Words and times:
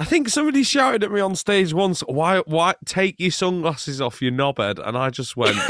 I 0.00 0.04
think 0.04 0.30
somebody 0.30 0.62
shouted 0.62 1.04
at 1.04 1.12
me 1.12 1.20
on 1.20 1.36
stage 1.36 1.74
once, 1.74 2.00
"Why, 2.00 2.38
why 2.46 2.74
take 2.86 3.20
your 3.20 3.30
sunglasses 3.30 4.00
off, 4.00 4.22
you 4.22 4.32
knobhead?" 4.32 4.78
And 4.82 4.96
I 4.96 5.10
just 5.10 5.36
went. 5.36 5.58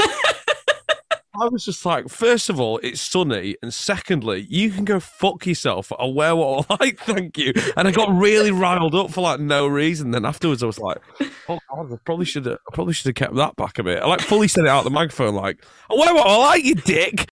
I 1.41 1.47
was 1.49 1.65
just 1.65 1.85
like, 1.85 2.07
first 2.07 2.49
of 2.49 2.59
all, 2.59 2.77
it's 2.83 3.01
sunny, 3.01 3.57
and 3.61 3.73
secondly, 3.73 4.45
you 4.49 4.69
can 4.69 4.85
go 4.85 5.01
fuck 5.01 5.45
yourself. 5.45 5.91
I'll 5.99 6.13
wear 6.13 6.33
what 6.35 6.65
I 6.69 6.75
like, 6.79 6.99
thank 7.01 7.37
you. 7.37 7.51
And 7.75 7.89
I 7.89 7.91
got 7.91 8.09
really 8.13 8.51
riled 8.51 8.95
up 8.95 9.11
for 9.11 9.21
like 9.21 9.41
no 9.41 9.67
reason. 9.67 10.11
Then 10.11 10.23
afterwards, 10.23 10.63
I 10.63 10.67
was 10.67 10.79
like, 10.79 10.99
oh 11.49 11.59
god, 11.69 11.91
I 11.91 11.95
probably 12.05 12.25
should 12.25 12.45
have, 12.45 12.59
I 12.69 12.73
probably 12.73 12.93
should 12.93 13.07
have 13.07 13.15
kept 13.15 13.35
that 13.35 13.57
back 13.57 13.79
a 13.79 13.83
bit. 13.83 14.01
I 14.01 14.07
like 14.07 14.21
fully 14.21 14.47
said 14.47 14.63
it 14.63 14.69
out 14.69 14.85
the 14.85 14.91
microphone, 14.91 15.35
like, 15.35 15.61
I'll 15.89 15.97
wear 15.97 16.13
what 16.13 16.27
I 16.27 16.37
like, 16.37 16.63
you 16.63 16.75
dick. 16.75 17.27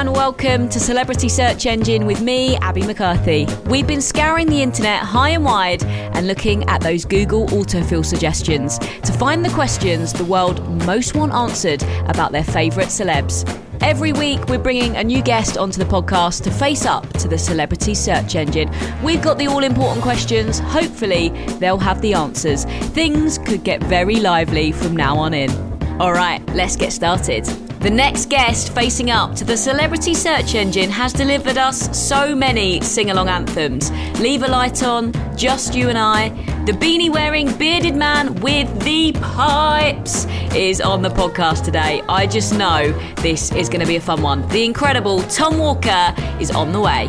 And 0.00 0.12
welcome 0.12 0.68
to 0.68 0.78
Celebrity 0.78 1.26
Search 1.26 1.64
Engine 1.64 2.04
with 2.04 2.20
me, 2.20 2.54
Abby 2.56 2.82
McCarthy. 2.82 3.46
We've 3.64 3.86
been 3.86 4.02
scouring 4.02 4.46
the 4.46 4.60
internet 4.60 5.00
high 5.00 5.30
and 5.30 5.42
wide 5.42 5.82
and 5.84 6.26
looking 6.26 6.68
at 6.68 6.82
those 6.82 7.06
Google 7.06 7.46
autofill 7.46 8.04
suggestions 8.04 8.78
to 8.78 9.12
find 9.14 9.42
the 9.42 9.48
questions 9.48 10.12
the 10.12 10.26
world 10.26 10.60
most 10.84 11.14
want 11.14 11.32
answered 11.32 11.82
about 12.08 12.30
their 12.30 12.44
favourite 12.44 12.90
celebs. 12.90 13.48
Every 13.80 14.12
week, 14.12 14.46
we're 14.48 14.58
bringing 14.58 14.96
a 14.96 15.04
new 15.04 15.22
guest 15.22 15.56
onto 15.56 15.82
the 15.82 15.90
podcast 15.90 16.42
to 16.42 16.50
face 16.50 16.84
up 16.84 17.10
to 17.14 17.26
the 17.26 17.38
celebrity 17.38 17.94
search 17.94 18.34
engine. 18.34 18.70
We've 19.02 19.22
got 19.22 19.38
the 19.38 19.46
all 19.46 19.64
important 19.64 20.02
questions. 20.02 20.58
Hopefully, 20.58 21.30
they'll 21.58 21.78
have 21.78 22.02
the 22.02 22.12
answers. 22.12 22.66
Things 22.92 23.38
could 23.38 23.64
get 23.64 23.82
very 23.84 24.16
lively 24.16 24.72
from 24.72 24.94
now 24.94 25.16
on 25.16 25.32
in. 25.32 25.75
All 25.98 26.12
right, 26.12 26.46
let's 26.54 26.76
get 26.76 26.92
started. 26.92 27.46
The 27.80 27.88
next 27.88 28.28
guest 28.28 28.74
facing 28.74 29.10
up 29.10 29.34
to 29.36 29.46
the 29.46 29.56
celebrity 29.56 30.12
search 30.12 30.54
engine 30.54 30.90
has 30.90 31.14
delivered 31.14 31.56
us 31.56 31.96
so 31.98 32.34
many 32.34 32.82
sing 32.82 33.10
along 33.10 33.28
anthems. 33.28 33.90
Leave 34.20 34.42
a 34.42 34.46
light 34.46 34.82
on, 34.82 35.12
Just 35.38 35.74
You 35.74 35.88
and 35.88 35.96
I, 35.96 36.28
the 36.66 36.72
beanie 36.72 37.10
wearing 37.10 37.50
bearded 37.56 37.96
man 37.96 38.34
with 38.42 38.68
the 38.84 39.12
pipes 39.12 40.26
is 40.54 40.82
on 40.82 41.00
the 41.00 41.08
podcast 41.08 41.64
today. 41.64 42.02
I 42.10 42.26
just 42.26 42.52
know 42.52 42.92
this 43.22 43.50
is 43.52 43.70
going 43.70 43.80
to 43.80 43.86
be 43.86 43.96
a 43.96 44.00
fun 44.00 44.20
one. 44.20 44.46
The 44.48 44.66
incredible 44.66 45.22
Tom 45.22 45.56
Walker 45.56 46.14
is 46.38 46.50
on 46.50 46.72
the 46.72 46.80
way. 46.80 47.08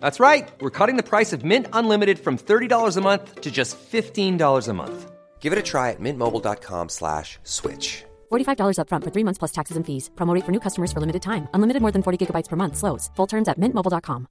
That's 0.00 0.18
right. 0.18 0.48
We're 0.60 0.70
cutting 0.78 0.96
the 0.96 1.04
price 1.04 1.32
of 1.32 1.44
Mint 1.44 1.68
Unlimited 1.72 2.18
from 2.18 2.36
$30 2.36 2.96
a 2.96 3.00
month 3.00 3.40
to 3.42 3.50
just 3.52 3.78
$15 3.78 4.68
a 4.68 4.72
month. 4.72 5.12
Give 5.38 5.52
it 5.52 5.58
a 5.60 5.62
try 5.62 5.90
at 5.92 6.00
mintmobile.com 6.00 6.88
slash 6.88 7.38
switch. 7.44 8.02
$45 8.32 8.78
upfront 8.80 9.04
for 9.04 9.10
three 9.10 9.22
months 9.22 9.38
plus 9.38 9.52
taxes 9.52 9.76
and 9.76 9.86
fees. 9.86 10.10
Promote 10.16 10.42
for 10.42 10.50
new 10.50 10.60
customers 10.60 10.90
for 10.90 10.98
limited 10.98 11.22
time. 11.22 11.46
Unlimited 11.54 11.82
more 11.82 11.92
than 11.92 12.02
40 12.02 12.18
gigabytes 12.26 12.48
per 12.48 12.56
month. 12.56 12.76
Slows. 12.76 13.10
Full 13.16 13.28
terms 13.28 13.46
at 13.48 13.60
mintmobile.com. 13.60 14.26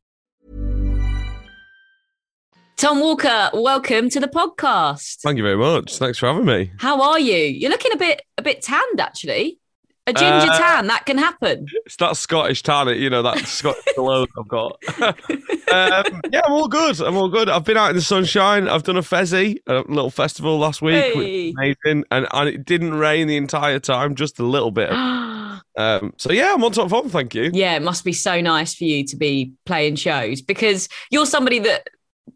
Tom 2.78 3.00
Walker, 3.00 3.50
welcome 3.54 4.10
to 4.10 4.20
the 4.20 4.28
podcast. 4.28 5.22
Thank 5.22 5.38
you 5.38 5.44
very 5.44 5.56
much. 5.56 5.98
Thanks 5.98 6.18
for 6.20 6.28
having 6.28 6.46
me. 6.46 6.72
How 6.78 7.02
are 7.02 7.20
you? 7.20 7.38
You're 7.38 7.72
looking 7.72 7.94
a 7.94 7.98
bit 7.98 8.22
a 8.38 8.42
bit 8.42 8.62
tanned 8.62 9.00
actually. 9.00 9.60
A 10.08 10.14
ginger 10.14 10.52
Uh, 10.52 10.58
tan, 10.58 10.88
that 10.88 11.06
can 11.08 11.18
happen. 11.18 11.66
It's 11.86 11.96
that 11.96 12.16
Scottish 12.16 12.62
tan, 12.62 12.88
you 12.90 13.10
know, 13.10 13.24
that 13.24 13.40
Scottish 13.48 13.84
cologne 13.96 14.28
I've 14.38 14.48
got. 14.48 14.80
um, 15.00 16.22
yeah, 16.32 16.42
I'm 16.46 16.52
all 16.52 16.68
good. 16.68 17.02
I'm 17.02 17.18
all 17.18 17.30
good. 17.30 17.50
I've 17.50 17.64
been 17.64 17.78
out 17.78 17.90
in 17.90 17.96
the 17.96 18.02
sunshine. 18.04 18.68
I've 18.68 18.84
done 18.84 18.98
a 18.98 19.02
Fezzy, 19.02 19.58
a 19.66 19.84
little 19.88 20.12
festival 20.12 20.60
last 20.60 20.82
week. 20.82 21.14
Hey. 21.14 21.54
amazing. 21.58 22.06
And, 22.12 22.28
and 22.32 22.50
it 22.50 22.66
didn't 22.66 22.94
rain 22.94 23.28
the 23.28 23.38
entire 23.38 23.80
time, 23.80 24.14
just 24.14 24.40
a 24.40 24.44
little 24.44 24.72
bit. 24.72 24.92
Um, 25.78 26.14
so, 26.16 26.32
yeah, 26.32 26.54
I'm 26.54 26.64
on 26.64 26.72
top 26.72 26.90
form, 26.90 27.10
thank 27.10 27.36
you. 27.36 27.52
yeah, 27.54 27.76
it 27.76 27.82
must 27.82 28.06
be 28.06 28.14
so 28.14 28.40
nice 28.40 28.74
for 28.74 28.86
you 28.86 29.04
to 29.08 29.18
be 29.18 29.52
playing 29.66 29.98
shows 29.98 30.42
because 30.42 30.88
you're 31.12 31.26
somebody 31.26 31.60
that 31.60 31.90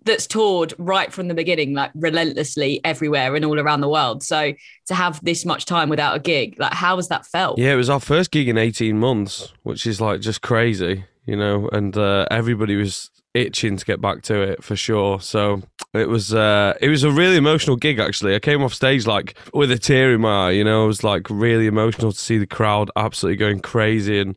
that's 0.05 0.27
toured 0.27 0.73
right 0.77 1.11
from 1.11 1.27
the 1.27 1.33
beginning, 1.33 1.73
like 1.73 1.91
relentlessly 1.95 2.81
everywhere 2.83 3.35
and 3.35 3.43
all 3.45 3.59
around 3.59 3.81
the 3.81 3.89
world. 3.89 4.23
So 4.23 4.53
to 4.87 4.95
have 4.95 5.23
this 5.23 5.45
much 5.45 5.65
time 5.65 5.89
without 5.89 6.15
a 6.15 6.19
gig, 6.19 6.55
like 6.59 6.73
how 6.73 6.95
has 6.95 7.07
that 7.09 7.25
felt? 7.25 7.59
Yeah, 7.59 7.73
it 7.73 7.77
was 7.77 7.89
our 7.89 7.99
first 7.99 8.31
gig 8.31 8.47
in 8.47 8.57
18 8.57 8.97
months, 8.97 9.53
which 9.63 9.85
is 9.85 9.99
like 9.99 10.21
just 10.21 10.41
crazy, 10.41 11.05
you 11.25 11.35
know, 11.35 11.69
and 11.69 11.95
uh, 11.97 12.27
everybody 12.31 12.75
was 12.75 13.09
itching 13.33 13.77
to 13.77 13.85
get 13.85 14.01
back 14.01 14.23
to 14.23 14.41
it 14.41 14.63
for 14.63 14.75
sure. 14.75 15.19
So 15.19 15.61
it 15.93 16.09
was 16.09 16.33
uh, 16.33 16.75
it 16.81 16.89
was 16.89 17.03
a 17.03 17.11
really 17.11 17.37
emotional 17.37 17.75
gig 17.75 17.99
actually. 17.99 18.35
I 18.35 18.39
came 18.39 18.63
off 18.63 18.73
stage 18.73 19.05
like 19.05 19.37
with 19.53 19.71
a 19.71 19.77
tear 19.77 20.13
in 20.13 20.21
my 20.21 20.47
eye, 20.47 20.51
you 20.51 20.63
know, 20.63 20.83
it 20.83 20.87
was 20.87 21.03
like 21.03 21.29
really 21.29 21.67
emotional 21.67 22.11
to 22.11 22.17
see 22.17 22.37
the 22.37 22.47
crowd 22.47 22.89
absolutely 22.95 23.37
going 23.37 23.59
crazy 23.59 24.19
and 24.19 24.35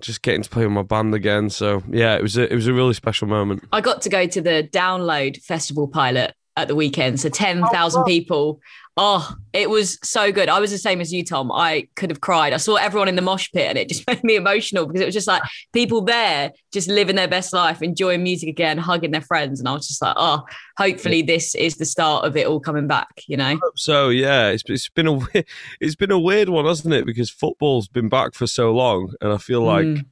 just 0.00 0.22
getting 0.22 0.42
to 0.42 0.50
play 0.50 0.64
with 0.64 0.72
my 0.72 0.82
band 0.82 1.14
again. 1.14 1.50
So 1.50 1.82
yeah, 1.88 2.16
it 2.16 2.22
was 2.22 2.36
a, 2.36 2.50
it 2.50 2.54
was 2.54 2.66
a 2.66 2.72
really 2.72 2.94
special 2.94 3.28
moment. 3.28 3.64
I 3.72 3.80
got 3.80 4.02
to 4.02 4.08
go 4.08 4.26
to 4.26 4.40
the 4.40 4.68
Download 4.72 5.40
Festival 5.42 5.88
pilot 5.88 6.34
at 6.58 6.68
the 6.68 6.74
weekend. 6.74 7.20
So 7.20 7.28
10,000 7.28 8.04
people. 8.04 8.60
Oh, 9.00 9.32
it 9.52 9.70
was 9.70 9.96
so 10.02 10.32
good. 10.32 10.48
I 10.48 10.58
was 10.58 10.72
the 10.72 10.78
same 10.78 11.00
as 11.00 11.12
you, 11.12 11.24
Tom. 11.24 11.52
I 11.52 11.86
could 11.94 12.10
have 12.10 12.20
cried. 12.20 12.52
I 12.52 12.56
saw 12.56 12.74
everyone 12.74 13.06
in 13.06 13.14
the 13.14 13.22
mosh 13.22 13.48
pit 13.52 13.68
and 13.68 13.78
it 13.78 13.88
just 13.88 14.04
made 14.08 14.24
me 14.24 14.34
emotional 14.34 14.86
because 14.86 15.00
it 15.00 15.04
was 15.04 15.14
just 15.14 15.28
like 15.28 15.40
people 15.72 16.00
there 16.02 16.50
just 16.72 16.88
living 16.88 17.14
their 17.14 17.28
best 17.28 17.52
life, 17.52 17.80
enjoying 17.80 18.24
music 18.24 18.48
again, 18.48 18.76
hugging 18.76 19.12
their 19.12 19.20
friends. 19.20 19.60
And 19.60 19.68
I 19.68 19.72
was 19.74 19.86
just 19.86 20.02
like, 20.02 20.16
oh, 20.18 20.42
hopefully 20.76 21.22
this 21.22 21.54
is 21.54 21.76
the 21.76 21.84
start 21.84 22.24
of 22.24 22.36
it 22.36 22.48
all 22.48 22.58
coming 22.58 22.88
back, 22.88 23.22
you 23.28 23.36
know? 23.36 23.60
So 23.76 24.08
yeah, 24.08 24.48
it's 24.48 24.64
it's 24.66 24.88
been 24.88 25.06
a 25.06 25.20
it's 25.80 25.94
been 25.94 26.10
a 26.10 26.18
weird 26.18 26.48
one, 26.48 26.64
hasn't 26.64 26.92
it? 26.92 27.06
Because 27.06 27.30
football's 27.30 27.86
been 27.86 28.08
back 28.08 28.34
for 28.34 28.48
so 28.48 28.72
long, 28.72 29.14
and 29.20 29.32
I 29.32 29.38
feel 29.38 29.62
like 29.62 29.86
Mm. 29.86 30.06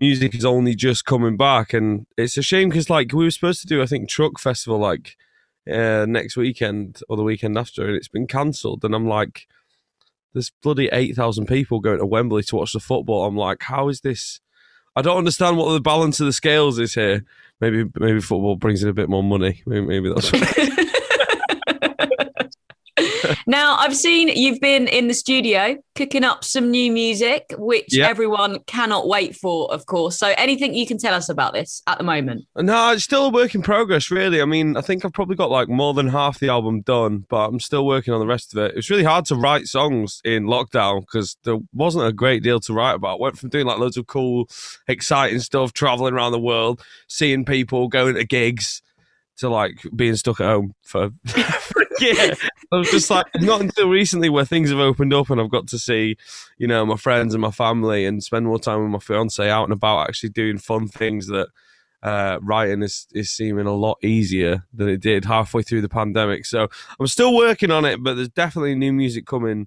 music 0.00 0.34
is 0.34 0.44
only 0.44 0.74
just 0.74 1.04
coming 1.04 1.36
back, 1.36 1.72
and 1.72 2.06
it's 2.18 2.36
a 2.36 2.42
shame 2.42 2.70
because 2.70 2.90
like 2.90 3.12
we 3.12 3.22
were 3.24 3.30
supposed 3.30 3.60
to 3.60 3.68
do, 3.68 3.80
I 3.80 3.86
think, 3.86 4.08
Truck 4.08 4.40
Festival 4.40 4.78
like 4.80 5.16
uh, 5.70 6.06
next 6.08 6.36
weekend 6.36 7.00
or 7.08 7.16
the 7.16 7.22
weekend 7.22 7.58
after, 7.58 7.86
and 7.86 7.96
it's 7.96 8.08
been 8.08 8.26
cancelled. 8.26 8.84
And 8.84 8.94
I'm 8.94 9.06
like, 9.06 9.46
there's 10.32 10.52
bloody 10.62 10.88
eight 10.92 11.16
thousand 11.16 11.46
people 11.46 11.80
going 11.80 11.98
to 11.98 12.06
Wembley 12.06 12.42
to 12.44 12.56
watch 12.56 12.72
the 12.72 12.80
football. 12.80 13.24
I'm 13.24 13.36
like, 13.36 13.62
how 13.62 13.88
is 13.88 14.00
this? 14.00 14.40
I 14.94 15.02
don't 15.02 15.18
understand 15.18 15.56
what 15.56 15.72
the 15.72 15.80
balance 15.80 16.20
of 16.20 16.26
the 16.26 16.32
scales 16.32 16.78
is 16.78 16.94
here. 16.94 17.24
Maybe 17.60 17.84
maybe 17.96 18.20
football 18.20 18.56
brings 18.56 18.82
in 18.82 18.88
a 18.88 18.94
bit 18.94 19.08
more 19.08 19.22
money. 19.22 19.62
Maybe, 19.66 19.86
maybe 19.86 20.12
that's. 20.12 20.30
now, 23.46 23.76
I've 23.76 23.96
seen 23.96 24.28
you've 24.28 24.60
been 24.60 24.88
in 24.88 25.08
the 25.08 25.14
studio 25.14 25.76
cooking 25.94 26.24
up 26.24 26.44
some 26.44 26.70
new 26.70 26.92
music, 26.92 27.54
which 27.58 27.96
Yeah. 27.96 28.06
everyone 28.06 28.58
cannot 28.66 29.08
wait 29.08 29.34
for, 29.34 29.72
of 29.72 29.86
course. 29.86 30.18
So, 30.18 30.34
anything 30.36 30.74
you 30.74 30.86
can 30.86 30.98
tell 30.98 31.14
us 31.14 31.28
about 31.28 31.54
this 31.54 31.82
at 31.86 31.98
the 31.98 32.04
moment? 32.04 32.44
No, 32.56 32.92
it's 32.92 33.04
still 33.04 33.26
a 33.26 33.30
work 33.30 33.54
in 33.54 33.62
progress, 33.62 34.10
really. 34.10 34.42
I 34.42 34.44
mean, 34.44 34.76
I 34.76 34.80
think 34.80 35.04
I've 35.04 35.12
probably 35.12 35.36
got 35.36 35.50
like 35.50 35.68
more 35.68 35.94
than 35.94 36.08
half 36.08 36.38
the 36.38 36.48
album 36.48 36.82
done, 36.82 37.24
but 37.28 37.48
I'm 37.48 37.60
still 37.60 37.86
working 37.86 38.12
on 38.12 38.20
the 38.20 38.26
rest 38.26 38.52
of 38.54 38.62
it. 38.62 38.72
It 38.72 38.76
was 38.76 38.90
really 38.90 39.04
hard 39.04 39.24
to 39.26 39.34
write 39.34 39.66
songs 39.66 40.20
in 40.24 40.44
lockdown 40.44 41.00
because 41.00 41.36
there 41.44 41.58
wasn't 41.72 42.06
a 42.06 42.12
great 42.12 42.42
deal 42.42 42.60
to 42.60 42.72
write 42.72 42.94
about. 42.94 43.20
Went 43.20 43.38
from 43.38 43.48
doing 43.48 43.66
like 43.66 43.78
loads 43.78 43.96
of 43.96 44.06
cool, 44.06 44.48
exciting 44.88 45.40
stuff, 45.40 45.72
traveling 45.72 46.14
around 46.14 46.32
the 46.32 46.38
world, 46.38 46.82
seeing 47.08 47.44
people, 47.44 47.88
going 47.88 48.14
to 48.14 48.24
gigs, 48.24 48.82
to 49.38 49.48
like 49.48 49.82
being 49.94 50.16
stuck 50.16 50.40
at 50.40 50.46
home 50.46 50.74
for, 50.82 51.10
for 51.26 51.82
a 51.82 51.86
year. 52.04 52.34
I 52.72 52.76
was 52.76 52.90
just 52.90 53.10
like, 53.10 53.26
not 53.36 53.60
until 53.60 53.88
recently 53.88 54.28
where 54.28 54.44
things 54.44 54.70
have 54.70 54.78
opened 54.78 55.12
up 55.12 55.30
and 55.30 55.40
I've 55.40 55.50
got 55.50 55.66
to 55.68 55.78
see, 55.78 56.16
you 56.58 56.66
know, 56.66 56.84
my 56.86 56.96
friends 56.96 57.34
and 57.34 57.40
my 57.40 57.50
family 57.50 58.06
and 58.06 58.22
spend 58.22 58.46
more 58.46 58.58
time 58.58 58.82
with 58.82 58.90
my 58.90 58.98
fiance 58.98 59.48
out 59.48 59.64
and 59.64 59.72
about, 59.72 60.08
actually 60.08 60.30
doing 60.30 60.58
fun 60.58 60.88
things 60.88 61.26
that 61.28 61.48
uh, 62.02 62.38
writing 62.40 62.82
is 62.82 63.06
is 63.12 63.30
seeming 63.30 63.66
a 63.66 63.74
lot 63.74 63.98
easier 64.02 64.64
than 64.72 64.88
it 64.88 65.00
did 65.00 65.24
halfway 65.24 65.62
through 65.62 65.80
the 65.80 65.88
pandemic. 65.88 66.46
So 66.46 66.68
I'm 67.00 67.06
still 67.06 67.34
working 67.34 67.70
on 67.70 67.84
it, 67.84 68.02
but 68.02 68.14
there's 68.14 68.28
definitely 68.28 68.74
new 68.74 68.92
music 68.92 69.26
coming 69.26 69.66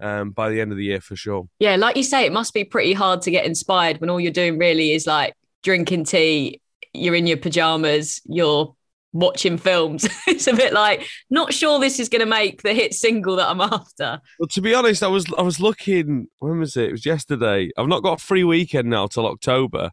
um, 0.00 0.30
by 0.30 0.50
the 0.50 0.60
end 0.60 0.70
of 0.70 0.78
the 0.78 0.84
year 0.84 1.00
for 1.00 1.16
sure. 1.16 1.48
Yeah, 1.58 1.76
like 1.76 1.96
you 1.96 2.02
say, 2.02 2.24
it 2.26 2.32
must 2.32 2.52
be 2.52 2.64
pretty 2.64 2.92
hard 2.92 3.22
to 3.22 3.30
get 3.30 3.46
inspired 3.46 4.00
when 4.00 4.10
all 4.10 4.20
you're 4.20 4.32
doing 4.32 4.58
really 4.58 4.92
is 4.92 5.06
like 5.06 5.34
drinking 5.62 6.04
tea, 6.04 6.60
you're 6.92 7.14
in 7.14 7.26
your 7.26 7.36
pajamas, 7.36 8.20
you're 8.26 8.74
watching 9.12 9.58
films. 9.58 10.06
it's 10.26 10.46
a 10.46 10.54
bit 10.54 10.72
like 10.72 11.06
not 11.30 11.52
sure 11.52 11.78
this 11.78 12.00
is 12.00 12.08
going 12.08 12.20
to 12.20 12.26
make 12.26 12.62
the 12.62 12.74
hit 12.74 12.94
single 12.94 13.36
that 13.36 13.48
I'm 13.48 13.60
after. 13.60 14.20
Well, 14.38 14.48
to 14.48 14.60
be 14.60 14.74
honest, 14.74 15.02
I 15.02 15.08
was 15.08 15.26
I 15.36 15.42
was 15.42 15.60
looking. 15.60 16.28
When 16.38 16.58
was 16.58 16.76
it? 16.76 16.88
It 16.88 16.92
was 16.92 17.06
yesterday. 17.06 17.70
I've 17.76 17.88
not 17.88 18.02
got 18.02 18.20
a 18.20 18.24
free 18.24 18.44
weekend 18.44 18.88
now 18.88 19.06
till 19.06 19.26
October, 19.26 19.90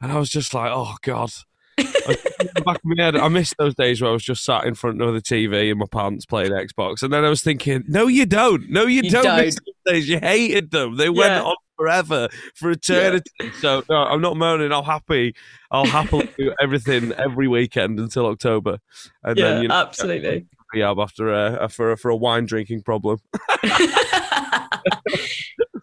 and 0.00 0.12
I 0.12 0.18
was 0.18 0.30
just 0.30 0.54
like, 0.54 0.70
oh 0.72 0.96
god. 1.02 1.30
I 1.78 2.16
back 2.64 2.76
of 2.76 2.84
my 2.84 3.02
head, 3.02 3.16
I 3.16 3.28
missed 3.28 3.54
those 3.58 3.74
days 3.74 4.00
where 4.00 4.10
I 4.10 4.12
was 4.12 4.22
just 4.22 4.44
sat 4.44 4.64
in 4.64 4.74
front 4.74 5.00
of 5.00 5.14
the 5.14 5.20
TV 5.20 5.70
in 5.70 5.78
my 5.78 5.86
pants 5.90 6.26
playing 6.26 6.50
Xbox, 6.50 7.02
and 7.02 7.12
then 7.12 7.24
I 7.24 7.28
was 7.28 7.42
thinking, 7.42 7.84
no, 7.88 8.06
you 8.08 8.26
don't, 8.26 8.68
no, 8.70 8.86
you, 8.86 9.02
You 9.02 9.10
don't. 9.10 9.24
don't. 9.24 9.58
days. 9.86 10.08
You 10.08 10.18
hated 10.18 10.70
them. 10.70 10.96
They 10.96 11.08
went 11.08 11.32
on 11.44 11.56
forever, 11.82 12.28
for 12.54 12.70
eternity. 12.70 13.30
So 13.60 13.82
no, 13.90 13.96
I'm 13.96 14.20
not 14.20 14.36
moaning. 14.36 14.72
I'll 14.72 14.82
happy. 14.82 15.34
I'll 15.70 15.86
happily 15.86 16.28
do 16.38 16.54
everything 16.62 17.12
every 17.12 17.48
weekend 17.48 17.98
until 17.98 18.26
October, 18.26 18.78
and 19.24 19.38
Yeah, 19.38 19.44
then 19.44 19.62
you 19.62 19.68
know, 19.68 19.74
absolutely. 19.74 20.46
rehab 20.72 20.98
after 20.98 21.32
a 21.32 21.68
for 21.68 21.92
a, 21.92 21.96
for 21.96 22.10
a 22.10 22.16
wine 22.16 22.44
drinking 22.46 22.82
problem. 22.82 23.18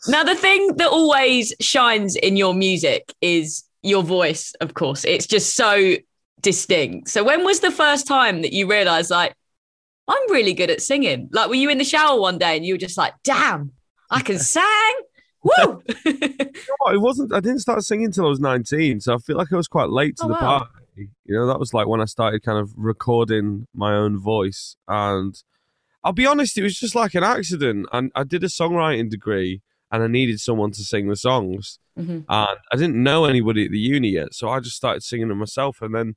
now, 0.08 0.24
the 0.24 0.36
thing 0.36 0.76
that 0.78 0.90
always 0.90 1.54
shines 1.60 2.16
in 2.16 2.38
your 2.38 2.54
music 2.54 3.14
is 3.22 3.64
your 3.84 4.04
voice, 4.04 4.54
of 4.62 4.74
course. 4.74 5.04
It's 5.06 5.28
just 5.28 5.56
so 5.56 5.96
distinct. 6.42 7.10
So, 7.10 7.24
when 7.24 7.44
was 7.44 7.60
the 7.60 7.72
first 7.72 8.08
time 8.08 8.42
that 8.42 8.54
you 8.54 8.70
realized, 8.70 9.12
like, 9.12 9.34
I'm 10.08 10.32
really 10.32 10.54
good 10.54 10.70
at 10.70 10.82
singing? 10.82 11.30
Like, 11.32 11.50
were 11.50 11.56
you 11.56 11.70
in 11.70 11.78
the 11.78 11.84
shower 11.84 12.20
one 12.20 12.38
day 12.38 12.56
and 12.56 12.66
you 12.66 12.74
were 12.74 12.80
just 12.80 12.98
like, 12.98 13.14
damn, 13.24 13.72
I 14.10 14.22
can 14.22 14.40
sing? 14.40 14.64
Woo! 15.44 15.84
Oh, 16.82 16.92
it 16.94 17.02
wasn't. 17.02 17.34
I 17.34 17.40
didn't 17.40 17.60
start 17.60 17.82
singing 17.84 18.06
until 18.08 18.26
I 18.26 18.30
was 18.30 18.40
19, 18.40 19.02
so 19.02 19.14
I 19.14 19.18
feel 19.18 19.36
like 19.38 19.52
I 19.52 19.58
was 19.58 19.68
quite 19.68 19.90
late 19.90 20.16
to 20.18 20.24
Oh, 20.26 20.28
the 20.30 20.34
wow. 20.36 20.60
party. 20.60 21.10
You 21.26 21.36
know, 21.36 21.48
that 21.48 21.60
was 21.60 21.74
like 21.74 21.88
when 21.88 22.00
I 22.02 22.06
started 22.06 22.42
kind 22.44 22.58
of 22.58 22.72
recording 22.78 23.68
my 23.74 23.94
own 23.96 24.18
voice, 24.18 24.76
and 24.88 25.42
I'll 26.04 26.14
be 26.14 26.26
honest, 26.26 26.58
it 26.58 26.64
was 26.64 26.78
just 26.80 26.96
like 26.96 27.16
an 27.16 27.24
accident. 27.24 27.88
And 27.92 28.12
I 28.16 28.24
did 28.24 28.44
a 28.44 28.48
songwriting 28.48 29.10
degree, 29.10 29.62
and 29.92 30.04
I 30.04 30.08
needed 30.08 30.40
someone 30.40 30.72
to 30.72 30.84
sing 30.84 31.08
the 31.10 31.16
songs, 31.16 31.80
Mhm. 31.98 32.26
and 32.30 32.58
I 32.72 32.76
didn't 32.76 33.02
know 33.02 33.26
anybody 33.26 33.66
at 33.66 33.72
the 33.72 33.80
uni 33.80 34.10
yet, 34.10 34.34
so 34.34 34.48
I 34.50 34.60
just 34.62 34.76
started 34.78 35.04
singing 35.04 35.28
them 35.30 35.40
myself, 35.40 35.82
and 35.82 35.94
then. 35.96 36.16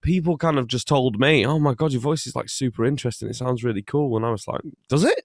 People 0.00 0.38
kind 0.38 0.60
of 0.60 0.68
just 0.68 0.86
told 0.86 1.18
me, 1.18 1.44
"Oh 1.44 1.58
my 1.58 1.74
god, 1.74 1.90
your 1.90 2.00
voice 2.00 2.24
is 2.28 2.36
like 2.36 2.48
super 2.48 2.84
interesting. 2.84 3.28
It 3.28 3.34
sounds 3.34 3.64
really 3.64 3.82
cool." 3.82 4.16
And 4.16 4.24
I 4.24 4.30
was 4.30 4.46
like, 4.46 4.60
"Does 4.88 5.02
it? 5.02 5.24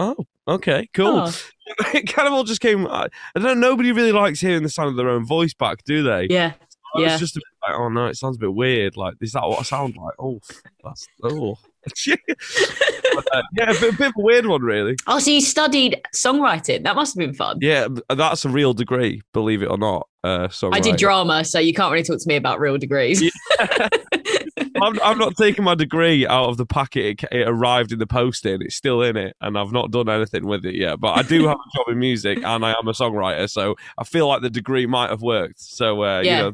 Oh, 0.00 0.16
okay, 0.48 0.88
cool." 0.94 1.28
Oh, 1.28 1.32
it 1.94 2.12
kind 2.12 2.26
of 2.26 2.34
all 2.34 2.44
just 2.44 2.60
came. 2.60 2.86
I 2.86 3.08
don't 3.34 3.44
know. 3.44 3.54
Nobody 3.54 3.92
really 3.92 4.12
likes 4.12 4.40
hearing 4.40 4.62
the 4.62 4.68
sound 4.68 4.90
of 4.90 4.96
their 4.96 5.10
own 5.10 5.26
voice 5.26 5.54
back, 5.54 5.84
do 5.84 6.02
they? 6.02 6.26
yeah. 6.30 6.52
Yeah. 6.96 7.16
just 7.16 7.36
a 7.36 7.40
bit 7.40 7.68
like, 7.68 7.78
oh 7.78 7.88
no, 7.88 8.06
it 8.06 8.16
sounds 8.16 8.36
a 8.36 8.40
bit 8.40 8.52
weird. 8.52 8.96
Like, 8.96 9.14
is 9.20 9.32
that 9.32 9.42
what 9.46 9.60
I 9.60 9.62
sound 9.62 9.96
like? 9.96 10.14
Oh, 10.18 10.40
that's 10.82 11.06
oh. 11.22 11.56
But, 13.12 13.26
uh, 13.34 13.42
yeah, 13.56 13.70
a 13.70 13.80
bit, 13.80 13.94
a 13.94 13.96
bit 13.96 14.08
of 14.08 14.12
a 14.18 14.22
weird 14.22 14.46
one, 14.46 14.62
really. 14.62 14.94
Oh, 15.08 15.18
so 15.18 15.32
you 15.32 15.40
studied 15.40 16.00
songwriting? 16.14 16.84
That 16.84 16.94
must 16.94 17.14
have 17.14 17.18
been 17.18 17.34
fun. 17.34 17.58
Yeah, 17.60 17.88
that's 18.08 18.44
a 18.44 18.48
real 18.48 18.72
degree, 18.72 19.22
believe 19.32 19.62
it 19.62 19.66
or 19.66 19.78
not. 19.78 20.08
Uh. 20.22 20.48
I 20.70 20.78
did 20.78 20.96
drama, 20.96 21.44
so 21.44 21.58
you 21.58 21.74
can't 21.74 21.90
really 21.90 22.04
talk 22.04 22.20
to 22.20 22.28
me 22.28 22.36
about 22.36 22.60
real 22.60 22.78
degrees. 22.78 23.20
I'm, 24.82 25.00
I'm 25.02 25.18
not 25.18 25.36
taking 25.36 25.64
my 25.64 25.74
degree 25.74 26.26
out 26.26 26.48
of 26.48 26.56
the 26.56 26.66
packet. 26.66 27.22
It, 27.22 27.28
it 27.32 27.48
arrived 27.48 27.92
in 27.92 27.98
the 27.98 28.06
post 28.06 28.44
in. 28.46 28.62
It's 28.62 28.74
still 28.74 29.02
in 29.02 29.16
it, 29.16 29.36
and 29.40 29.58
I've 29.58 29.72
not 29.72 29.90
done 29.90 30.08
anything 30.08 30.46
with 30.46 30.64
it 30.64 30.74
yet. 30.74 31.00
But 31.00 31.18
I 31.18 31.22
do 31.22 31.46
have 31.48 31.56
a 31.58 31.76
job 31.76 31.88
in 31.88 31.98
music, 31.98 32.38
and 32.44 32.64
I 32.64 32.70
am 32.70 32.88
a 32.88 32.92
songwriter, 32.92 33.48
so 33.50 33.76
I 33.98 34.04
feel 34.04 34.26
like 34.28 34.42
the 34.42 34.50
degree 34.50 34.86
might 34.86 35.10
have 35.10 35.22
worked. 35.22 35.60
So 35.60 36.02
uh, 36.04 36.20
Yeah. 36.20 36.36
you 36.36 36.42
know, 36.42 36.52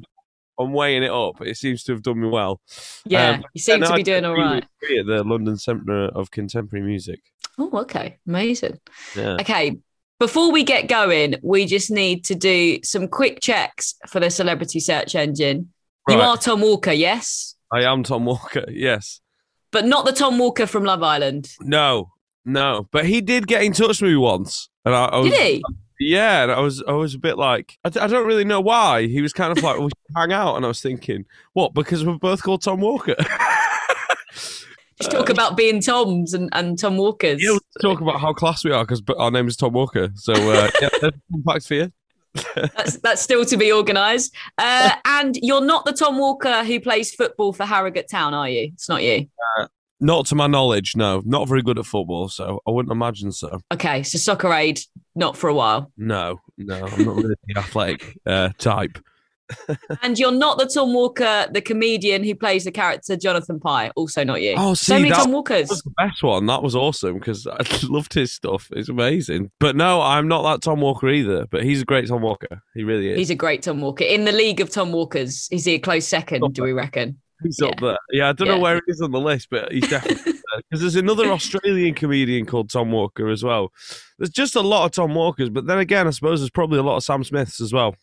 I'm 0.58 0.72
weighing 0.72 1.02
it 1.02 1.10
up. 1.10 1.40
It 1.42 1.56
seems 1.58 1.82
to 1.84 1.92
have 1.92 2.02
done 2.02 2.20
me 2.20 2.28
well. 2.28 2.60
yeah, 3.04 3.32
Um, 3.32 3.44
you 3.52 3.60
seem 3.60 3.80
to 3.82 3.88
I 3.92 3.96
be 3.96 4.02
doing 4.02 4.24
all 4.24 4.34
right. 4.34 4.62
at 4.64 5.06
the 5.06 5.22
London 5.22 5.58
Centre 5.58 6.06
of 6.06 6.30
Contemporary 6.30 6.84
Music. 6.86 7.20
Oh, 7.58 7.70
okay. 7.80 8.18
Amazing. 8.26 8.78
Yeah. 9.14 9.36
Okay. 9.40 9.76
Before 10.18 10.50
we 10.50 10.64
get 10.64 10.88
going, 10.88 11.34
we 11.42 11.66
just 11.66 11.90
need 11.90 12.24
to 12.24 12.34
do 12.34 12.78
some 12.82 13.06
quick 13.06 13.40
checks 13.42 13.96
for 14.08 14.18
the 14.18 14.30
celebrity 14.30 14.80
search 14.80 15.14
engine. 15.14 15.72
You 16.08 16.20
are 16.20 16.38
Tom 16.38 16.60
Walker, 16.62 16.92
yes, 16.92 17.55
I 17.72 17.82
am 17.82 18.02
Tom 18.02 18.24
Walker. 18.24 18.64
Yes. 18.70 19.20
but 19.70 19.84
not 19.84 20.06
the 20.06 20.12
Tom 20.12 20.38
Walker 20.38 20.66
from 20.66 20.84
Love 20.84 21.02
Island. 21.02 21.50
No. 21.60 22.12
No. 22.44 22.88
But 22.92 23.06
he 23.06 23.20
did 23.20 23.46
get 23.46 23.62
in 23.62 23.72
touch 23.72 24.00
with 24.00 24.10
me 24.10 24.16
once, 24.16 24.68
and 24.84 24.94
I, 24.94 25.04
I 25.06 25.18
was, 25.18 25.30
Did 25.32 25.40
he? 25.40 25.64
Yeah, 25.98 26.42
and 26.42 26.52
I 26.52 26.60
was 26.60 26.82
I 26.86 26.92
was 26.92 27.14
a 27.14 27.18
bit 27.18 27.38
like 27.38 27.78
I 27.84 27.88
don't 27.88 28.26
really 28.26 28.44
know 28.44 28.60
why. 28.60 29.06
He 29.06 29.22
was 29.22 29.32
kind 29.32 29.56
of 29.56 29.64
like 29.64 29.78
we 29.78 29.84
should 29.86 30.14
hang 30.16 30.30
out, 30.32 30.56
and 30.56 30.64
I 30.64 30.68
was 30.68 30.80
thinking, 30.82 31.24
what? 31.54 31.72
Because 31.74 32.04
we're 32.04 32.18
both 32.18 32.42
called 32.42 32.62
Tom 32.62 32.80
Walker. 32.80 33.16
Just 34.98 35.10
talk 35.10 35.28
about 35.28 35.58
being 35.58 35.82
Toms 35.82 36.32
and, 36.32 36.48
and 36.52 36.78
Tom 36.78 36.96
Walkers. 36.96 37.42
yeah, 37.42 37.58
talk 37.82 38.00
about 38.00 38.18
how 38.18 38.32
class 38.32 38.64
we 38.64 38.72
are 38.72 38.82
because 38.84 39.02
our 39.18 39.30
name 39.30 39.46
is 39.46 39.56
Tom 39.56 39.72
Walker. 39.74 40.08
So 40.14 40.32
uh, 40.32 40.70
yeah, 40.80 40.88
some 41.00 41.42
facts 41.46 41.66
for 41.66 41.74
you. 41.74 41.92
That's, 42.54 42.98
that's 42.98 43.22
still 43.22 43.44
to 43.44 43.56
be 43.56 43.72
organised. 43.72 44.34
Uh, 44.58 44.92
and 45.04 45.36
you're 45.42 45.64
not 45.64 45.84
the 45.84 45.92
Tom 45.92 46.18
Walker 46.18 46.64
who 46.64 46.80
plays 46.80 47.14
football 47.14 47.52
for 47.52 47.64
Harrogate 47.64 48.08
Town, 48.10 48.34
are 48.34 48.48
you? 48.48 48.70
It's 48.72 48.88
not 48.88 49.02
you. 49.02 49.28
Not 49.98 50.26
to 50.26 50.34
my 50.34 50.46
knowledge, 50.46 50.94
no. 50.94 51.22
Not 51.24 51.48
very 51.48 51.62
good 51.62 51.78
at 51.78 51.86
football, 51.86 52.28
so 52.28 52.60
I 52.66 52.70
wouldn't 52.70 52.92
imagine 52.92 53.32
so. 53.32 53.60
Okay, 53.72 54.02
so 54.02 54.18
soccer 54.18 54.52
aid, 54.52 54.80
not 55.14 55.36
for 55.36 55.48
a 55.48 55.54
while. 55.54 55.90
No, 55.96 56.40
no, 56.58 56.86
I'm 56.86 57.04
not 57.04 57.16
really 57.16 57.34
the 57.46 57.54
athletic 57.58 58.18
uh, 58.26 58.50
type. 58.58 58.98
And 60.02 60.18
you're 60.18 60.32
not 60.32 60.58
the 60.58 60.66
Tom 60.66 60.92
Walker, 60.92 61.46
the 61.52 61.60
comedian 61.60 62.24
who 62.24 62.34
plays 62.34 62.64
the 62.64 62.72
character 62.72 63.16
Jonathan 63.16 63.60
Pie. 63.60 63.90
Also 63.96 64.24
not 64.24 64.42
you. 64.42 64.54
Oh, 64.56 64.74
so 64.74 64.94
see, 64.96 65.02
many 65.02 65.10
that- 65.10 65.16
Tom 65.22 65.32
Walkers. 65.32 65.68
That 65.68 65.74
was 65.74 65.82
the 65.82 65.90
best 65.96 66.22
one. 66.22 66.46
That 66.46 66.62
was 66.62 66.74
awesome 66.76 67.18
because 67.18 67.46
I 67.46 67.58
loved 67.84 68.12
his 68.14 68.32
stuff. 68.32 68.68
It's 68.72 68.88
amazing. 68.88 69.50
But 69.60 69.76
no, 69.76 70.00
I'm 70.02 70.28
not 70.28 70.42
that 70.42 70.62
Tom 70.62 70.80
Walker 70.80 71.08
either. 71.08 71.46
But 71.50 71.64
he's 71.64 71.82
a 71.82 71.84
great 71.84 72.08
Tom 72.08 72.22
Walker. 72.22 72.62
He 72.74 72.82
really 72.84 73.10
is. 73.10 73.18
He's 73.18 73.30
a 73.30 73.34
great 73.34 73.62
Tom 73.62 73.80
Walker. 73.80 74.04
In 74.04 74.24
the 74.24 74.32
league 74.32 74.60
of 74.60 74.70
Tom 74.70 74.92
Walkers, 74.92 75.48
is 75.50 75.64
he 75.64 75.74
a 75.74 75.78
close 75.78 76.06
second, 76.06 76.52
do 76.54 76.62
we 76.62 76.72
reckon? 76.72 77.18
He's 77.42 77.60
up 77.60 77.74
Yeah. 77.80 77.88
there. 77.88 77.98
Yeah, 78.12 78.28
I 78.30 78.32
don't 78.32 78.48
Yeah. 78.48 78.54
know 78.54 78.60
where 78.60 78.76
he 78.76 78.80
is 78.88 79.00
on 79.02 79.10
the 79.10 79.20
list, 79.20 79.48
but 79.50 79.70
he's 79.70 79.88
definitely. 79.88 80.32
Because 80.70 80.80
there's 80.80 80.96
another 80.96 81.26
Australian 81.30 81.94
comedian 81.94 82.46
called 82.46 82.70
Tom 82.70 82.90
Walker 82.90 83.28
as 83.28 83.44
well. 83.44 83.70
There's 84.18 84.30
just 84.30 84.56
a 84.56 84.60
lot 84.62 84.86
of 84.86 84.92
Tom 84.92 85.14
Walkers, 85.14 85.50
but 85.50 85.66
then 85.66 85.78
again, 85.78 86.06
I 86.06 86.10
suppose 86.10 86.40
there's 86.40 86.50
probably 86.50 86.78
a 86.78 86.82
lot 86.82 86.96
of 86.96 87.04
Sam 87.04 87.22
Smiths 87.22 87.60
as 87.60 87.72
well. 87.74 87.94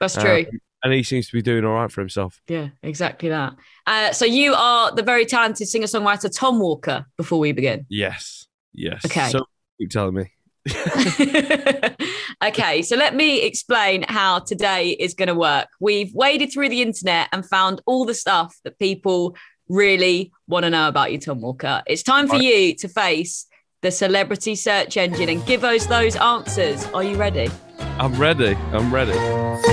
That's 0.00 0.16
true. 0.16 0.40
Um, 0.40 0.60
and 0.82 0.92
he 0.92 1.02
seems 1.02 1.26
to 1.28 1.32
be 1.32 1.42
doing 1.42 1.64
all 1.64 1.74
right 1.74 1.90
for 1.90 2.00
himself. 2.00 2.40
yeah, 2.48 2.68
exactly 2.82 3.28
that. 3.28 3.54
Uh, 3.86 4.12
so 4.12 4.24
you 4.24 4.54
are 4.54 4.94
the 4.94 5.02
very 5.02 5.24
talented 5.24 5.68
singer 5.68 5.86
songwriter 5.86 6.30
Tom 6.34 6.58
Walker 6.58 7.06
before 7.16 7.38
we 7.38 7.52
begin. 7.52 7.86
Yes. 7.88 8.46
Yes. 8.72 9.04
Okay. 9.04 9.28
So 9.30 9.44
keep 9.78 9.90
telling 9.90 10.14
me. 10.14 10.30
okay, 12.44 12.82
so 12.82 12.94
let 12.96 13.16
me 13.16 13.42
explain 13.42 14.04
how 14.08 14.38
today 14.38 14.90
is 14.90 15.14
going 15.14 15.28
to 15.28 15.34
work. 15.34 15.66
We've 15.80 16.14
waded 16.14 16.52
through 16.52 16.68
the 16.68 16.82
internet 16.82 17.28
and 17.32 17.44
found 17.44 17.80
all 17.84 18.04
the 18.04 18.14
stuff 18.14 18.56
that 18.64 18.78
people 18.78 19.36
really 19.68 20.32
want 20.46 20.64
to 20.64 20.70
know 20.70 20.88
about 20.88 21.10
you, 21.12 21.18
Tom 21.18 21.40
Walker. 21.40 21.82
It's 21.86 22.02
time 22.02 22.28
for 22.28 22.36
you 22.36 22.74
to 22.76 22.88
face 22.88 23.46
the 23.80 23.90
celebrity 23.90 24.54
search 24.54 24.96
engine 24.96 25.28
and 25.28 25.44
give 25.46 25.64
us 25.64 25.86
those 25.86 26.14
answers. 26.16 26.84
Are 26.94 27.02
you 27.02 27.16
ready? 27.16 27.50
I'm 27.98 28.14
ready. 28.14 28.54
I'm 28.72 28.94
ready. 28.94 29.71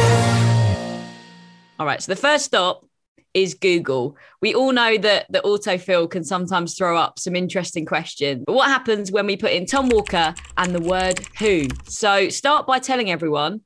All 1.79 1.86
right, 1.86 2.03
so 2.03 2.12
the 2.12 2.19
first 2.19 2.43
stop 2.43 2.86
is 3.33 3.53
Google. 3.53 4.17
We 4.41 4.53
all 4.53 4.74
know 4.74 4.98
that 4.98 5.27
the 5.29 5.39
autofill 5.39 6.09
can 6.09 6.25
sometimes 6.25 6.75
throw 6.75 6.98
up 6.98 7.17
some 7.19 7.38
interesting 7.38 7.86
questions. 7.86 8.43
But 8.45 8.53
what 8.53 8.67
happens 8.67 9.13
when 9.13 9.25
we 9.25 9.38
put 9.38 9.51
in 9.51 9.65
Tom 9.65 9.88
Walker 9.88 10.36
and 10.57 10.75
the 10.75 10.81
word 10.81 11.19
who? 11.38 11.67
So 11.86 12.27
start 12.27 12.67
by 12.67 12.79
telling 12.79 13.09
everyone 13.09 13.62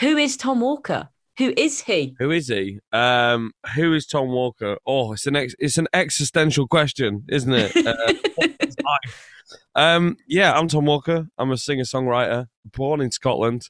who 0.00 0.16
is 0.16 0.36
Tom 0.36 0.60
Walker? 0.60 1.08
Who 1.38 1.54
is 1.56 1.82
he? 1.82 2.16
Who 2.18 2.32
is 2.32 2.48
he? 2.48 2.80
Um, 2.90 3.52
who 3.76 3.94
is 3.94 4.06
Tom 4.06 4.28
Walker? 4.28 4.76
Oh, 4.84 5.12
it's 5.12 5.28
an 5.28 5.36
ex- 5.36 5.54
it's 5.60 5.78
an 5.78 5.86
existential 5.92 6.66
question, 6.66 7.24
isn't 7.28 7.52
it? 7.52 7.76
Uh, 7.76 8.12
what 8.34 8.50
is 8.58 8.74
life? 8.84 9.30
um, 9.76 10.16
yeah, 10.26 10.52
I'm 10.52 10.66
Tom 10.66 10.86
Walker. 10.86 11.28
I'm 11.38 11.52
a 11.52 11.56
singer 11.56 11.84
songwriter, 11.84 12.48
born 12.64 13.00
in 13.00 13.12
Scotland, 13.12 13.68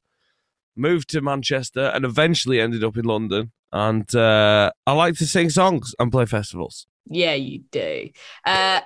moved 0.75 1.11
to 1.11 1.21
Manchester, 1.21 1.93
and 1.95 2.07
eventually 2.07 2.59
ended 2.59 2.83
up 2.83 2.97
in 2.97 3.05
London. 3.05 3.53
And 3.73 4.15
uh, 4.15 4.71
I 4.87 4.93
like 4.93 5.17
to 5.17 5.27
sing 5.27 5.51
songs 5.51 5.95
and 5.99 6.13
play 6.13 6.27
festivals. 6.27 6.87
Yeah, 7.07 7.35
you 7.35 7.63
do. 7.71 8.11
Uh, 8.45 8.81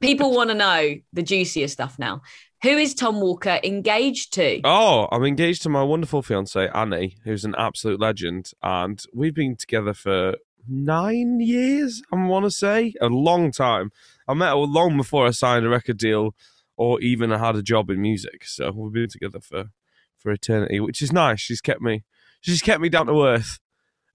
people 0.00 0.34
want 0.34 0.50
to 0.50 0.54
know 0.54 0.96
the 1.12 1.22
juicier 1.22 1.68
stuff 1.68 1.98
now. 1.98 2.22
Who 2.62 2.76
is 2.76 2.94
Tom 2.94 3.20
Walker 3.20 3.58
engaged 3.64 4.34
to? 4.34 4.60
Oh, 4.64 5.08
I'm 5.10 5.24
engaged 5.24 5.62
to 5.62 5.70
my 5.70 5.82
wonderful 5.82 6.22
fiance 6.22 6.68
Annie, 6.74 7.16
who's 7.24 7.44
an 7.44 7.54
absolute 7.56 7.98
legend, 7.98 8.52
and 8.62 9.02
we've 9.14 9.34
been 9.34 9.56
together 9.56 9.94
for 9.94 10.36
nine 10.68 11.40
years. 11.40 12.02
I 12.12 12.22
want 12.26 12.44
to 12.44 12.50
say 12.50 12.92
a 13.00 13.06
long 13.06 13.50
time. 13.50 13.90
I 14.28 14.34
met 14.34 14.50
her 14.50 14.56
long 14.56 14.98
before 14.98 15.26
I 15.26 15.30
signed 15.30 15.64
a 15.64 15.70
record 15.70 15.96
deal, 15.96 16.34
or 16.76 17.00
even 17.00 17.32
I 17.32 17.38
had 17.38 17.56
a 17.56 17.62
job 17.62 17.88
in 17.88 18.02
music. 18.02 18.44
So 18.44 18.70
we've 18.72 18.92
been 18.92 19.08
together 19.08 19.40
for 19.40 19.70
for 20.18 20.30
eternity, 20.30 20.80
which 20.80 21.00
is 21.00 21.12
nice. 21.12 21.40
She's 21.40 21.62
kept 21.62 21.80
me. 21.80 22.04
She's 22.42 22.60
kept 22.60 22.82
me 22.82 22.90
down 22.90 23.06
to 23.06 23.24
earth. 23.24 23.58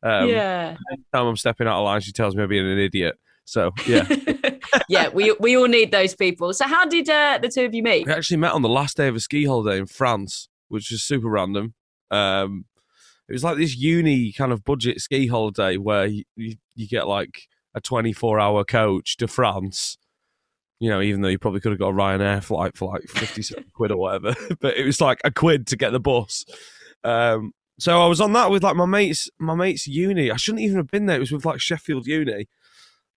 Um, 0.04 0.30
yeah. 0.30 0.78
Time 1.14 1.28
I'm 1.28 1.38
stepping 1.38 1.68
out 1.68 1.80
of 1.80 1.86
line, 1.86 2.02
she 2.02 2.12
tells 2.12 2.36
me 2.36 2.44
I'm 2.44 2.50
being 2.50 2.70
an 2.70 2.78
idiot. 2.78 3.18
So 3.46 3.72
yeah, 3.88 4.08
yeah, 4.90 5.10
we 5.10 5.36
we 5.40 5.56
all 5.56 5.68
need 5.68 5.92
those 5.92 6.16
people. 6.16 6.52
So 6.54 6.66
how 6.66 6.86
did 6.86 7.08
uh, 7.10 7.38
the 7.40 7.48
two 7.48 7.64
of 7.64 7.76
you 7.76 7.84
meet? 7.84 8.08
we 8.08 8.12
actually 8.12 8.38
met 8.38 8.54
on 8.54 8.64
the 8.64 8.70
last 8.70 8.98
day 8.98 9.08
of 9.08 9.16
a 9.16 9.20
ski 9.20 9.46
holiday 9.46 9.78
in 9.78 9.86
France, 9.86 10.50
which 10.68 10.90
was 10.90 11.04
super 11.04 11.30
random. 11.30 11.76
Um, 12.10 12.66
it 13.30 13.34
was 13.34 13.44
like 13.44 13.58
this 13.58 13.76
uni 13.76 14.32
kind 14.32 14.52
of 14.52 14.64
budget 14.64 15.00
ski 15.00 15.28
holiday 15.28 15.78
where 15.78 16.06
you, 16.06 16.24
you, 16.36 16.56
you 16.76 16.88
get 16.88 17.08
like 17.08 17.48
a 17.76 17.82
24 17.82 18.40
hour 18.40 18.64
coach 18.64 19.18
to 19.18 19.28
France. 19.28 19.98
You 20.80 20.90
know, 20.90 21.02
even 21.02 21.22
though 21.22 21.30
you 21.30 21.40
probably 21.40 21.62
could 21.62 21.72
have 21.72 21.80
got 21.80 21.90
a 21.90 21.94
Ryanair 21.94 22.44
flight 22.44 22.76
for 22.76 22.92
like 22.92 23.04
57 23.04 23.64
quid 23.74 23.92
or 23.92 23.98
whatever, 23.98 24.36
but 24.60 24.76
it 24.76 24.86
was 24.86 25.00
like 25.00 25.22
a 25.24 25.32
quid 25.32 25.68
to 25.68 25.78
get 25.78 25.92
the 25.92 26.00
bus. 26.00 26.46
Um, 27.04 27.54
so 27.80 28.02
I 28.02 28.08
was 28.08 28.22
on 28.22 28.34
that 28.34 28.50
with 28.52 28.64
like 28.64 28.76
my 28.76 28.86
mates, 28.86 29.30
my 29.40 29.56
mates 29.56 29.88
uni. 29.88 30.32
I 30.32 30.38
shouldn't 30.38 30.64
even 30.64 30.78
have 30.78 30.92
been 30.92 31.06
there. 31.08 31.18
It 31.18 31.22
was 31.22 31.32
with 31.32 31.46
like 31.46 31.60
Sheffield 31.60 32.08
Uni. 32.08 32.48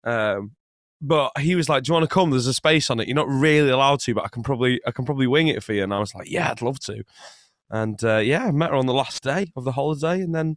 Um, 0.04 0.52
but 1.00 1.30
he 1.38 1.54
was 1.54 1.68
like, 1.68 1.84
"Do 1.84 1.90
you 1.90 1.94
want 1.94 2.08
to 2.08 2.12
come? 2.12 2.30
There's 2.30 2.46
a 2.48 2.54
space 2.54 2.90
on 2.90 2.98
it. 2.98 3.06
You're 3.06 3.14
not 3.14 3.28
really 3.28 3.70
allowed 3.70 4.00
to, 4.00 4.14
but 4.14 4.24
I 4.24 4.28
can 4.28 4.42
probably, 4.42 4.80
I 4.84 4.90
can 4.90 5.04
probably 5.04 5.28
wing 5.28 5.48
it 5.48 5.62
for 5.62 5.72
you." 5.72 5.84
And 5.84 5.94
I 5.94 6.00
was 6.00 6.14
like, 6.14 6.28
"Yeah, 6.30 6.50
I'd 6.50 6.62
love 6.62 6.80
to." 6.80 7.04
And 7.70 8.02
uh, 8.02 8.16
yeah, 8.16 8.46
I 8.46 8.50
met 8.50 8.70
her 8.70 8.76
on 8.76 8.86
the 8.86 8.94
last 8.94 9.22
day 9.22 9.52
of 9.56 9.64
the 9.64 9.72
holiday, 9.72 10.20
and 10.20 10.34
then 10.34 10.56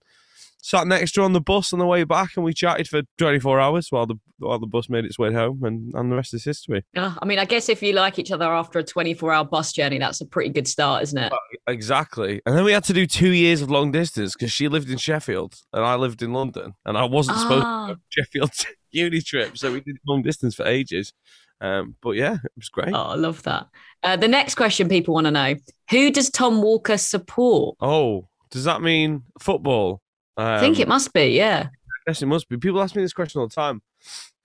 sat 0.62 0.88
next 0.88 1.12
to 1.14 1.22
her 1.22 1.26
on 1.26 1.34
the 1.34 1.42
bus 1.42 1.74
on 1.74 1.80
the 1.80 1.86
way 1.86 2.04
back, 2.04 2.32
and 2.36 2.44
we 2.44 2.54
chatted 2.54 2.88
for 2.88 3.04
24 3.20 3.60
hours 3.60 3.88
while 3.92 4.08
the 4.08 4.16
while 4.42 4.60
the 4.60 4.68
bus 4.68 4.90
made 4.90 5.06
its 5.06 5.18
way 5.20 5.34
home, 5.34 5.64
and, 5.64 5.94
and 5.96 6.12
the 6.12 6.16
rest 6.16 6.34
is 6.34 6.44
history. 6.44 6.84
Uh, 6.96 7.14
I 7.22 7.26
mean, 7.26 7.40
I 7.40 7.46
guess 7.46 7.70
if 7.70 7.82
you 7.82 7.94
like 7.94 8.20
each 8.20 8.32
other 8.32 8.46
after 8.46 8.80
a 8.80 8.84
24 8.84 9.32
hour 9.34 9.46
bus 9.46 9.72
journey, 9.74 9.98
that's 10.00 10.22
a 10.22 10.26
pretty 10.26 10.50
good 10.50 10.68
start, 10.68 11.04
isn't 11.04 11.18
it? 11.18 11.32
Exactly. 11.68 12.42
And 12.46 12.56
then 12.58 12.64
we 12.64 12.72
had 12.72 12.84
to 12.86 12.94
do 12.94 13.06
two 13.08 13.32
years 13.32 13.62
of 13.62 13.70
long 13.72 13.92
distance 13.92 14.34
because 14.34 14.52
she 14.52 14.68
lived 14.68 14.90
in 14.90 14.98
Sheffield 14.98 15.56
and 15.74 15.84
I 15.86 15.96
lived 15.96 16.22
in 16.22 16.34
London, 16.34 16.74
and 16.86 16.98
I 16.98 17.06
wasn't 17.06 17.38
supposed 17.40 17.64
to 17.64 17.68
Ah. 17.68 17.88
to 17.94 17.98
Sheffield 18.10 18.52
uni 18.92 19.22
trip, 19.22 19.58
so 19.58 19.72
we 19.72 19.80
did 19.82 19.98
long 20.08 20.22
distance 20.22 20.56
for 20.56 20.66
ages. 20.66 21.14
Um, 21.62 21.96
but 22.02 22.12
yeah, 22.12 22.34
it 22.44 22.52
was 22.58 22.70
great. 22.70 22.90
Oh, 22.94 22.98
I 23.04 23.16
love 23.16 23.44
that. 23.44 23.68
Uh, 24.02 24.16
the 24.16 24.28
next 24.28 24.56
question 24.56 24.90
people 24.90 25.14
want 25.14 25.26
to 25.26 25.32
know 25.32 25.56
Who 25.92 26.10
does 26.12 26.30
Tom 26.32 26.62
Walker 26.62 26.98
support? 26.98 27.78
Oh, 27.80 28.28
does 28.50 28.64
that 28.64 28.82
mean 28.82 29.24
football? 29.40 30.02
Um, 30.38 30.46
I 30.48 30.60
think 30.60 30.80
it 30.80 30.88
must 30.88 31.14
be, 31.14 31.26
yeah. 31.28 31.68
I 31.70 32.10
guess 32.10 32.22
it 32.22 32.26
must 32.26 32.50
be. 32.50 32.58
People 32.58 32.82
ask 32.82 32.96
me 32.96 33.04
this 33.04 33.14
question 33.14 33.42
all 33.42 33.48
the 33.48 33.54
time 33.54 33.82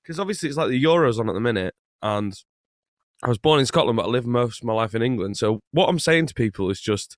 because 0.07 0.21
obviously 0.21 0.49
it's 0.49 0.59
like 0.59 0.69
the 0.69 0.83
Euros 0.83 1.19
on 1.19 1.29
at 1.29 1.35
the 1.35 1.41
minute, 1.41 1.75
and 2.01 2.33
I 3.25 3.29
was 3.29 3.39
born 3.39 3.59
in 3.59 3.67
Scotland, 3.67 3.97
but 3.97 4.07
I 4.07 4.09
lived 4.09 4.27
most 4.27 4.63
of 4.63 4.67
my 4.67 4.73
life 4.73 4.95
in 4.95 5.03
England. 5.03 5.37
So 5.37 5.61
what 5.73 5.89
I'm 5.89 5.99
saying 5.99 6.27
to 6.27 6.35
people 6.35 6.71
is 6.71 6.81
just 6.81 7.17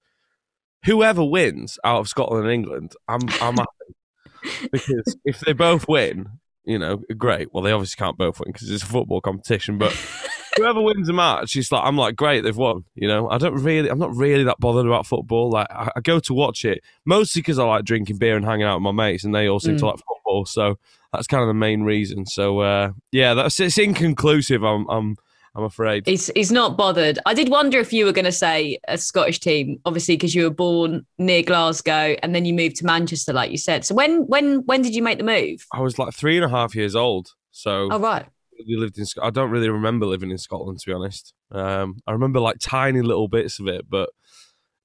whoever 0.84 1.22
wins 1.22 1.78
out 1.84 2.00
of 2.00 2.08
Scotland 2.08 2.44
and 2.44 2.52
England, 2.52 2.92
I'm 3.06 3.22
I'm 3.42 3.56
happy 3.56 4.68
because 4.72 5.16
if 5.24 5.40
they 5.40 5.52
both 5.52 5.86
win, 5.86 6.26
you 6.64 6.78
know, 6.78 7.02
great. 7.16 7.52
Well, 7.52 7.62
they 7.62 7.72
obviously 7.72 8.02
can't 8.02 8.16
both 8.16 8.40
win 8.40 8.52
because 8.52 8.70
it's 8.70 8.82
a 8.82 8.86
football 8.86 9.20
competition, 9.20 9.78
but. 9.78 9.94
Whoever 10.58 10.80
wins 10.80 11.08
a 11.08 11.12
match, 11.12 11.56
it's 11.56 11.72
like 11.72 11.82
I'm 11.84 11.96
like, 11.96 12.16
great, 12.16 12.42
they've 12.42 12.56
won. 12.56 12.84
You 12.94 13.08
know, 13.08 13.28
I 13.30 13.38
don't 13.38 13.54
really, 13.62 13.88
I'm 13.88 13.98
not 13.98 14.14
really 14.14 14.44
that 14.44 14.58
bothered 14.60 14.86
about 14.86 15.06
football. 15.06 15.50
Like, 15.50 15.66
I, 15.70 15.90
I 15.96 16.00
go 16.00 16.20
to 16.20 16.34
watch 16.34 16.64
it 16.64 16.82
mostly 17.04 17.40
because 17.42 17.58
I 17.58 17.64
like 17.64 17.84
drinking 17.84 18.18
beer 18.18 18.36
and 18.36 18.44
hanging 18.44 18.66
out 18.66 18.76
with 18.76 18.82
my 18.82 18.92
mates, 18.92 19.24
and 19.24 19.34
they 19.34 19.48
all 19.48 19.60
seem 19.60 19.76
to 19.78 19.84
Mm. 19.84 19.88
like 19.92 19.96
football. 20.06 20.44
So 20.46 20.78
that's 21.12 21.26
kind 21.26 21.42
of 21.42 21.48
the 21.48 21.54
main 21.54 21.82
reason. 21.82 22.26
So 22.26 22.60
uh, 22.60 22.92
yeah, 23.12 23.34
that's 23.34 23.58
it's 23.60 23.78
inconclusive. 23.78 24.62
I'm 24.64 24.86
I'm 24.88 25.16
I'm 25.54 25.64
afraid. 25.64 26.06
He's, 26.06 26.30
he's 26.36 26.52
not 26.52 26.76
bothered. 26.76 27.18
I 27.26 27.34
did 27.34 27.48
wonder 27.48 27.80
if 27.80 27.92
you 27.92 28.04
were 28.04 28.12
going 28.12 28.26
to 28.26 28.30
say 28.32 28.78
a 28.86 28.96
Scottish 28.96 29.40
team, 29.40 29.80
obviously, 29.84 30.14
because 30.14 30.32
you 30.32 30.44
were 30.44 30.50
born 30.50 31.04
near 31.16 31.42
Glasgow 31.42 32.14
and 32.22 32.32
then 32.32 32.44
you 32.44 32.54
moved 32.54 32.76
to 32.76 32.86
Manchester, 32.86 33.32
like 33.32 33.50
you 33.50 33.58
said. 33.58 33.84
So 33.84 33.94
when 33.94 34.26
when 34.26 34.58
when 34.66 34.82
did 34.82 34.94
you 34.94 35.02
make 35.02 35.18
the 35.18 35.24
move? 35.24 35.66
I 35.72 35.80
was 35.80 35.98
like 35.98 36.14
three 36.14 36.36
and 36.36 36.44
a 36.44 36.48
half 36.48 36.76
years 36.76 36.94
old, 36.94 37.32
so 37.50 37.88
Oh, 37.90 37.98
right. 37.98 38.26
We 38.66 38.76
lived 38.76 38.98
in. 38.98 39.06
I 39.22 39.30
don't 39.30 39.50
really 39.50 39.68
remember 39.68 40.06
living 40.06 40.30
in 40.30 40.38
Scotland 40.38 40.80
to 40.80 40.86
be 40.90 40.94
honest. 40.94 41.34
Um, 41.50 42.00
I 42.06 42.12
remember 42.12 42.40
like 42.40 42.56
tiny 42.60 43.02
little 43.02 43.28
bits 43.28 43.58
of 43.58 43.68
it, 43.68 43.86
but 43.88 44.10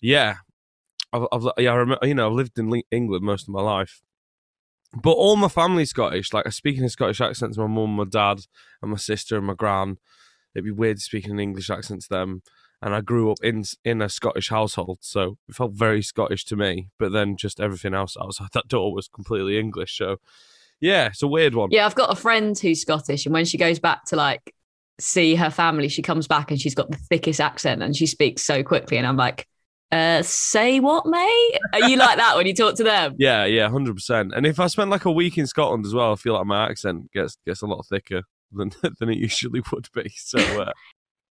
yeah, 0.01 0.37
I've, 1.13 1.27
I've 1.31 1.43
yeah, 1.57 1.71
I 1.71 1.75
remember. 1.75 2.05
You 2.07 2.15
know, 2.15 2.27
I've 2.29 2.35
lived 2.35 2.57
in 2.59 2.81
England 2.91 3.23
most 3.25 3.43
of 3.47 3.53
my 3.53 3.61
life. 3.61 4.01
But 5.01 5.11
all 5.13 5.35
my 5.35 5.47
family's 5.47 5.89
Scottish. 5.89 6.33
Like 6.33 6.45
I 6.45 6.49
speak 6.51 6.77
in 6.77 6.83
a 6.83 6.89
Scottish 6.89 7.21
accent 7.21 7.55
to 7.55 7.61
my 7.61 7.67
mum, 7.67 7.95
my 7.95 8.05
dad, 8.05 8.41
and 8.81 8.91
my 8.91 8.97
sister 8.97 9.37
and 9.37 9.47
my 9.47 9.53
gran. 9.55 9.97
It'd 10.53 10.65
be 10.65 10.71
weird 10.71 10.99
speaking 10.99 11.31
an 11.31 11.39
English 11.39 11.69
accent 11.69 12.03
to 12.03 12.09
them. 12.09 12.43
And 12.81 12.93
I 12.93 13.01
grew 13.01 13.31
up 13.31 13.37
in 13.43 13.63
in 13.83 14.01
a 14.01 14.09
Scottish 14.09 14.49
household, 14.49 14.99
so 15.01 15.37
it 15.47 15.55
felt 15.55 15.73
very 15.73 16.01
Scottish 16.01 16.45
to 16.45 16.55
me. 16.55 16.89
But 16.99 17.11
then 17.11 17.37
just 17.37 17.59
everything 17.59 17.93
else 17.93 18.15
outside 18.21 18.49
that 18.53 18.67
door 18.67 18.93
was 18.93 19.07
completely 19.07 19.57
English. 19.57 19.97
So 19.97 20.17
yeah, 20.83 21.07
it's 21.07 21.23
a 21.23 21.27
weird 21.27 21.55
one. 21.55 21.69
Yeah, 21.71 21.85
I've 21.85 21.95
got 21.95 22.11
a 22.11 22.15
friend 22.15 22.59
who's 22.59 22.81
Scottish, 22.81 23.25
and 23.25 23.33
when 23.33 23.45
she 23.45 23.57
goes 23.57 23.79
back 23.79 24.03
to 24.07 24.17
like 24.17 24.53
see 24.99 25.35
her 25.35 25.49
family, 25.49 25.87
she 25.87 26.01
comes 26.01 26.27
back 26.27 26.51
and 26.51 26.59
she's 26.59 26.75
got 26.75 26.91
the 26.91 26.97
thickest 26.97 27.39
accent 27.39 27.81
and 27.81 27.95
she 27.95 28.05
speaks 28.05 28.43
so 28.43 28.63
quickly. 28.63 28.97
And 28.97 29.07
I'm 29.07 29.15
like, 29.15 29.47
uh, 29.93 30.21
say 30.23 30.81
what, 30.81 31.05
mate? 31.05 31.59
Are 31.71 31.87
you 31.87 31.95
like 31.95 32.17
that 32.17 32.35
when 32.35 32.45
you 32.47 32.53
talk 32.53 32.75
to 32.75 32.83
them? 32.83 33.15
Yeah, 33.19 33.45
yeah, 33.45 33.69
hundred 33.69 33.95
percent. 33.95 34.33
And 34.35 34.45
if 34.45 34.59
I 34.59 34.67
spend 34.67 34.89
like 34.89 35.05
a 35.05 35.11
week 35.11 35.37
in 35.37 35.47
Scotland 35.47 35.85
as 35.85 35.93
well, 35.93 36.11
I 36.11 36.15
feel 36.15 36.33
like 36.33 36.45
my 36.45 36.69
accent 36.69 37.09
gets 37.13 37.37
gets 37.45 37.61
a 37.61 37.65
lot 37.65 37.85
thicker 37.85 38.23
than 38.51 38.71
than 38.99 39.09
it 39.09 39.17
usually 39.17 39.61
would 39.71 39.87
be. 39.93 40.11
So, 40.17 40.39
uh, 40.39 40.73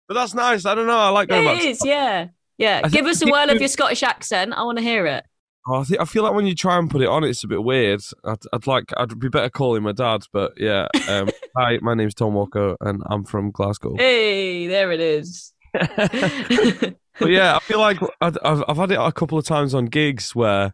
but 0.08 0.14
that's 0.14 0.34
nice. 0.34 0.66
I 0.66 0.76
don't 0.76 0.88
know. 0.88 0.98
I 0.98 1.10
like 1.10 1.28
going 1.28 1.46
back. 1.46 1.62
It 1.62 1.78
to 1.80 1.88
yeah. 1.88 2.28
Yeah. 2.58 2.82
I 2.86 2.88
Give 2.88 3.06
us 3.06 3.22
a 3.22 3.26
whirl 3.26 3.50
of 3.50 3.60
your 3.60 3.68
Scottish 3.68 4.04
accent. 4.04 4.54
I 4.54 4.64
want 4.64 4.78
to 4.78 4.84
hear 4.84 5.06
it. 5.08 5.26
Oh, 5.68 5.76
I, 5.76 5.84
think, 5.84 6.02
I 6.02 6.06
feel 6.06 6.24
like 6.24 6.34
when 6.34 6.48
you 6.48 6.56
try 6.56 6.78
and 6.78 6.90
put 6.90 7.02
it 7.02 7.08
on, 7.08 7.24
it's 7.24 7.44
a 7.44 7.48
bit 7.48 7.64
weird. 7.64 8.02
I'd, 8.24 8.40
I'd 8.52 8.66
like, 8.66 8.86
I'd 8.98 9.20
be 9.20 9.30
better 9.30 9.50
calling 9.50 9.84
my 9.84 9.92
dad, 9.92 10.26
but 10.34 10.54
yeah. 10.58 10.88
Um, 11.08 11.30
hi, 11.58 11.78
my 11.82 11.94
name's 11.94 12.16
Tom 12.16 12.34
Walker, 12.34 12.76
and 12.82 13.04
I'm 13.06 13.24
from 13.24 13.52
Glasgow. 13.52 13.96
Hey, 13.96 14.68
there 14.68 14.92
it 14.92 15.00
is. 15.00 15.54
but 15.74 17.30
yeah, 17.30 17.56
I 17.56 17.60
feel 17.60 17.80
like 17.80 18.00
I'd, 18.20 18.38
I've 18.44 18.64
I've 18.68 18.78
had 18.78 18.92
it 18.92 19.00
a 19.00 19.12
couple 19.12 19.38
of 19.38 19.46
times 19.46 19.74
on 19.74 19.86
gigs 19.86 20.36
where 20.36 20.74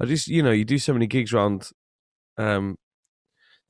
I 0.00 0.04
just 0.04 0.28
you 0.28 0.42
know 0.42 0.50
you 0.50 0.64
do 0.64 0.78
so 0.78 0.92
many 0.92 1.06
gigs 1.06 1.32
around 1.32 1.70
um 2.36 2.76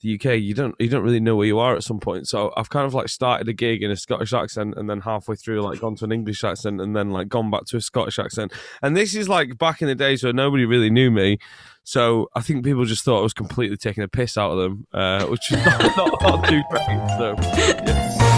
the 0.06 0.14
UK 0.14 0.38
you 0.40 0.54
don't 0.54 0.74
you 0.78 0.88
don't 0.88 1.02
really 1.02 1.20
know 1.20 1.36
where 1.36 1.46
you 1.46 1.58
are 1.58 1.74
at 1.74 1.82
some 1.82 1.98
point. 1.98 2.28
So 2.28 2.52
I've 2.56 2.70
kind 2.70 2.86
of 2.86 2.94
like 2.94 3.08
started 3.08 3.48
a 3.48 3.52
gig 3.52 3.82
in 3.82 3.90
a 3.90 3.96
Scottish 3.96 4.32
accent 4.32 4.74
and 4.76 4.88
then 4.88 5.00
halfway 5.00 5.36
through 5.36 5.62
like 5.62 5.80
gone 5.80 5.96
to 5.96 6.04
an 6.04 6.12
English 6.12 6.44
accent 6.44 6.80
and 6.80 6.94
then 6.94 7.10
like 7.10 7.28
gone 7.28 7.50
back 7.50 7.64
to 7.66 7.76
a 7.76 7.80
Scottish 7.80 8.18
accent. 8.18 8.52
And 8.82 8.96
this 8.96 9.14
is 9.14 9.28
like 9.28 9.58
back 9.58 9.82
in 9.82 9.88
the 9.88 9.94
days 9.94 10.22
where 10.22 10.32
nobody 10.32 10.64
really 10.64 10.90
knew 10.90 11.10
me. 11.10 11.38
So 11.84 12.28
I 12.34 12.40
think 12.40 12.64
people 12.64 12.84
just 12.84 13.04
thought 13.04 13.20
I 13.20 13.22
was 13.22 13.34
completely 13.34 13.76
taking 13.76 14.02
a 14.02 14.08
piss 14.08 14.36
out 14.36 14.52
of 14.52 14.58
them, 14.58 14.86
uh, 14.92 15.26
which 15.26 15.52
is 15.52 15.64
not, 15.66 15.96
not, 15.96 16.22
not 16.22 16.48
too 16.48 16.62
great. 16.70 17.08
So 17.18 18.36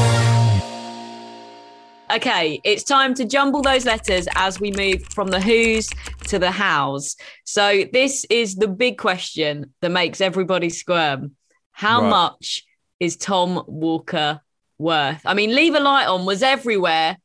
Okay, 2.11 2.59
it's 2.65 2.85
time 2.85 3.13
to 3.15 3.27
jumble 3.27 3.61
those 3.61 3.85
letters 3.85 4.27
as 4.35 4.59
we 4.59 4.71
move 4.71 5.05
from 5.13 5.29
the 5.29 5.41
who's 5.41 5.91
to 6.29 6.39
the 6.39 6.51
hows. 6.51 7.17
So, 7.45 7.85
this 7.93 8.25
is 8.31 8.55
the 8.55 8.67
big 8.67 8.97
question 8.97 9.75
that 9.83 9.91
makes 9.91 10.23
everybody 10.23 10.71
squirm. 10.71 11.33
How 11.79 12.01
Right. 12.03 12.11
much 12.11 12.65
is 12.99 13.17
Tom 13.17 13.63
Walker 13.69 14.41
worth? 14.79 15.21
I 15.25 15.33
mean, 15.35 15.55
Leave 15.55 15.77
a 15.77 15.81
Light 15.81 16.07
On 16.09 16.27
was 16.27 16.43
everywhere. 16.43 17.17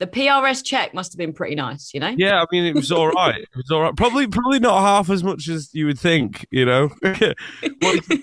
The 0.00 0.06
PRS 0.06 0.62
check 0.62 0.92
must 0.92 1.14
have 1.14 1.16
been 1.16 1.32
pretty 1.32 1.54
nice, 1.54 1.94
you 1.94 2.00
know? 2.00 2.12
Yeah, 2.18 2.42
I 2.42 2.46
mean 2.52 2.66
it 2.66 2.74
was 2.74 2.92
all 2.92 3.08
right. 3.22 3.40
It 3.40 3.56
was 3.56 3.70
all 3.70 3.80
right. 3.80 3.96
Probably, 3.96 4.26
probably 4.26 4.58
not 4.58 4.82
half 4.82 5.08
as 5.08 5.24
much 5.24 5.48
as 5.48 5.70
you 5.72 5.86
would 5.86 5.98
think. 5.98 6.44
You 6.50 6.66
know, 6.66 6.88
what 7.00 7.94
is 8.10 8.20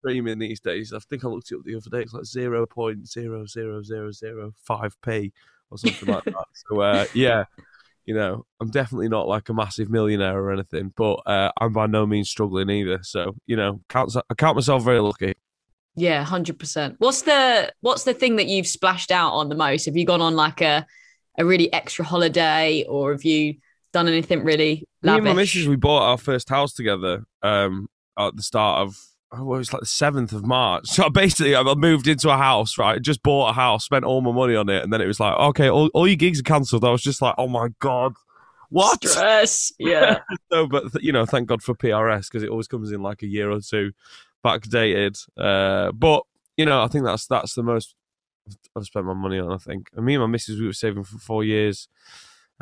streaming 0.00 0.40
these 0.40 0.58
days? 0.58 0.92
I 0.92 0.98
think 0.98 1.24
I 1.24 1.28
looked 1.28 1.52
it 1.52 1.58
up 1.58 1.64
the 1.64 1.76
other 1.76 1.90
day. 1.90 2.00
It's 2.02 2.12
like 2.12 2.24
zero 2.24 2.66
point 2.66 3.06
zero 3.06 3.46
zero 3.46 3.82
zero 3.84 4.10
zero 4.10 4.52
five 4.64 4.96
p 5.00 5.32
or 5.70 5.78
something 5.78 6.08
like 6.12 6.24
that. 6.34 6.46
So 6.68 6.80
uh, 6.80 7.04
yeah, 7.14 7.44
you 8.06 8.14
know, 8.14 8.44
I'm 8.60 8.70
definitely 8.70 9.08
not 9.08 9.28
like 9.28 9.48
a 9.48 9.54
massive 9.54 9.90
millionaire 9.90 10.38
or 10.38 10.52
anything, 10.52 10.92
but 10.96 11.14
uh, 11.26 11.50
I'm 11.60 11.72
by 11.72 11.86
no 11.86 12.06
means 12.06 12.30
struggling 12.30 12.70
either. 12.70 13.00
So 13.02 13.36
you 13.46 13.56
know, 13.56 13.80
count, 13.88 14.14
I 14.16 14.34
count 14.34 14.56
myself 14.56 14.84
very 14.84 15.00
lucky. 15.00 15.34
Yeah, 15.96 16.24
hundred 16.24 16.58
percent. 16.58 16.96
What's 16.98 17.22
the 17.22 17.72
what's 17.80 18.04
the 18.04 18.14
thing 18.14 18.36
that 18.36 18.46
you've 18.46 18.66
splashed 18.66 19.10
out 19.10 19.32
on 19.32 19.48
the 19.48 19.54
most? 19.54 19.86
Have 19.86 19.96
you 19.96 20.04
gone 20.04 20.20
on 20.20 20.34
like 20.34 20.60
a 20.60 20.86
a 21.38 21.44
really 21.44 21.72
extra 21.72 22.04
holiday, 22.04 22.84
or 22.88 23.12
have 23.12 23.24
you 23.24 23.54
done 23.92 24.08
anything 24.08 24.44
really 24.44 24.86
lavish? 25.02 25.22
Me 25.22 25.28
and 25.30 25.36
my 25.36 25.42
missus, 25.42 25.68
we 25.68 25.76
bought 25.76 26.02
our 26.02 26.18
first 26.18 26.48
house 26.48 26.74
together 26.74 27.24
um, 27.42 27.88
at 28.18 28.36
the 28.36 28.42
start 28.42 28.86
of, 28.86 28.96
it 29.36 29.44
was 29.44 29.72
like 29.72 29.80
the 29.80 29.86
seventh 29.86 30.32
of 30.32 30.46
March. 30.46 30.86
So 30.88 31.10
basically, 31.10 31.56
I 31.56 31.62
moved 31.74 32.06
into 32.06 32.30
a 32.30 32.36
house, 32.36 32.78
right? 32.78 33.00
Just 33.00 33.22
bought 33.22 33.50
a 33.50 33.52
house, 33.52 33.84
spent 33.84 34.04
all 34.04 34.20
my 34.20 34.32
money 34.32 34.54
on 34.54 34.68
it, 34.68 34.82
and 34.82 34.92
then 34.92 35.00
it 35.00 35.06
was 35.06 35.20
like, 35.20 35.36
okay, 35.36 35.68
all, 35.68 35.90
all 35.94 36.06
your 36.06 36.16
gigs 36.16 36.40
are 36.40 36.44
cancelled. 36.44 36.84
I 36.84 36.90
was 36.90 37.02
just 37.02 37.20
like, 37.20 37.34
oh 37.38 37.48
my 37.48 37.68
god, 37.80 38.14
what? 38.70 39.06
Stress. 39.06 39.72
Yeah. 39.78 40.18
no, 40.50 40.66
but 40.66 40.92
th- 40.92 41.04
you 41.04 41.12
know, 41.12 41.26
thank 41.26 41.48
God 41.48 41.62
for 41.62 41.74
PRS 41.74 42.30
because 42.30 42.42
it 42.42 42.48
always 42.48 42.68
comes 42.68 42.92
in 42.92 43.02
like 43.02 43.22
a 43.22 43.26
year 43.26 43.50
or 43.50 43.60
two 43.60 43.92
backdated. 44.44 45.26
Uh, 45.38 45.92
but 45.92 46.24
you 46.56 46.66
know, 46.66 46.82
I 46.82 46.88
think 46.88 47.04
that's 47.04 47.26
that's 47.26 47.54
the 47.54 47.62
most 47.62 47.94
I've 48.76 48.84
spent 48.84 49.06
my 49.06 49.14
money 49.14 49.38
on. 49.38 49.52
I 49.52 49.58
think, 49.58 49.88
and 49.94 50.04
me 50.04 50.14
and 50.14 50.22
my 50.22 50.26
missus, 50.26 50.58
we 50.58 50.66
were 50.66 50.72
saving 50.72 51.04
for 51.04 51.18
four 51.18 51.44
years 51.44 51.88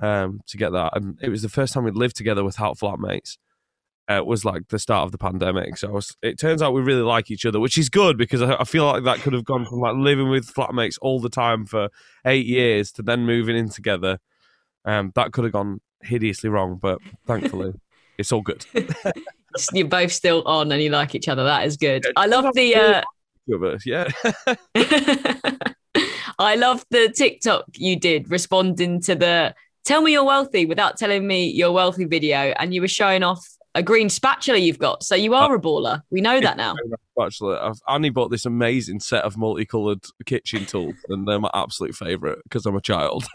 um, 0.00 0.40
to 0.46 0.56
get 0.56 0.70
that, 0.72 0.96
and 0.96 1.18
it 1.22 1.28
was 1.28 1.42
the 1.42 1.48
first 1.48 1.72
time 1.72 1.84
we'd 1.84 1.96
lived 1.96 2.16
together 2.16 2.44
without 2.44 2.78
flatmates. 2.78 3.38
Uh, 4.18 4.22
was 4.22 4.44
like 4.44 4.68
the 4.68 4.78
start 4.78 5.04
of 5.04 5.12
the 5.12 5.18
pandemic, 5.18 5.76
so 5.76 5.88
was, 5.90 6.16
it 6.22 6.38
turns 6.38 6.60
out 6.60 6.74
we 6.74 6.80
really 6.80 7.02
like 7.02 7.30
each 7.30 7.46
other, 7.46 7.60
which 7.60 7.78
is 7.78 7.88
good 7.88 8.18
because 8.18 8.42
I, 8.42 8.56
I 8.56 8.64
feel 8.64 8.84
like 8.84 9.04
that 9.04 9.20
could 9.20 9.32
have 9.32 9.44
gone 9.44 9.64
from 9.64 9.80
like 9.80 9.94
living 9.94 10.28
with 10.28 10.52
flatmates 10.52 10.98
all 11.00 11.20
the 11.20 11.28
time 11.28 11.66
for 11.66 11.88
eight 12.26 12.46
years 12.46 12.90
to 12.92 13.02
then 13.02 13.24
moving 13.24 13.56
in 13.56 13.68
together. 13.68 14.18
Um, 14.84 15.12
that 15.14 15.32
could 15.32 15.44
have 15.44 15.52
gone 15.52 15.80
hideously 16.02 16.50
wrong, 16.50 16.78
but 16.80 16.98
thankfully, 17.26 17.74
it's 18.18 18.32
all 18.32 18.42
good. 18.42 18.66
You're 19.72 19.86
both 19.86 20.12
still 20.12 20.42
on 20.44 20.72
and 20.72 20.82
you 20.82 20.90
like 20.90 21.14
each 21.14 21.28
other. 21.28 21.44
That 21.44 21.66
is 21.66 21.76
good. 21.76 22.04
I 22.16 22.26
love 22.26 22.46
the. 22.54 22.74
Uh... 22.74 23.02
yeah. 23.84 24.08
I 26.38 26.56
love 26.56 26.84
the 26.90 27.12
TikTok 27.14 27.64
you 27.74 27.98
did 27.98 28.30
responding 28.30 29.00
to 29.02 29.14
the 29.14 29.54
"Tell 29.84 30.00
me 30.00 30.12
you're 30.12 30.24
wealthy" 30.24 30.64
without 30.64 30.96
telling 30.96 31.26
me 31.26 31.50
you're 31.50 31.70
wealthy 31.70 32.06
video, 32.06 32.54
and 32.58 32.72
you 32.72 32.80
were 32.80 32.88
showing 32.88 33.22
off 33.22 33.46
a 33.74 33.82
green 33.82 34.08
spatula 34.08 34.58
you've 34.58 34.78
got. 34.78 35.02
So 35.02 35.14
you 35.14 35.34
are 35.34 35.52
uh, 35.52 35.56
a 35.56 35.60
baller. 35.60 36.02
We 36.10 36.20
know 36.20 36.40
that 36.40 36.56
now. 36.56 36.74
Spatula. 37.12 37.68
I've 37.68 37.80
only 37.88 38.10
bought 38.10 38.30
this 38.30 38.46
amazing 38.46 39.00
set 39.00 39.24
of 39.24 39.36
multicolored 39.36 40.04
kitchen 40.26 40.66
tools, 40.66 40.96
and 41.08 41.26
they're 41.26 41.40
my 41.40 41.50
absolute 41.54 41.94
favorite 41.94 42.38
because 42.44 42.66
I'm 42.66 42.76
a 42.76 42.80
child. 42.80 43.24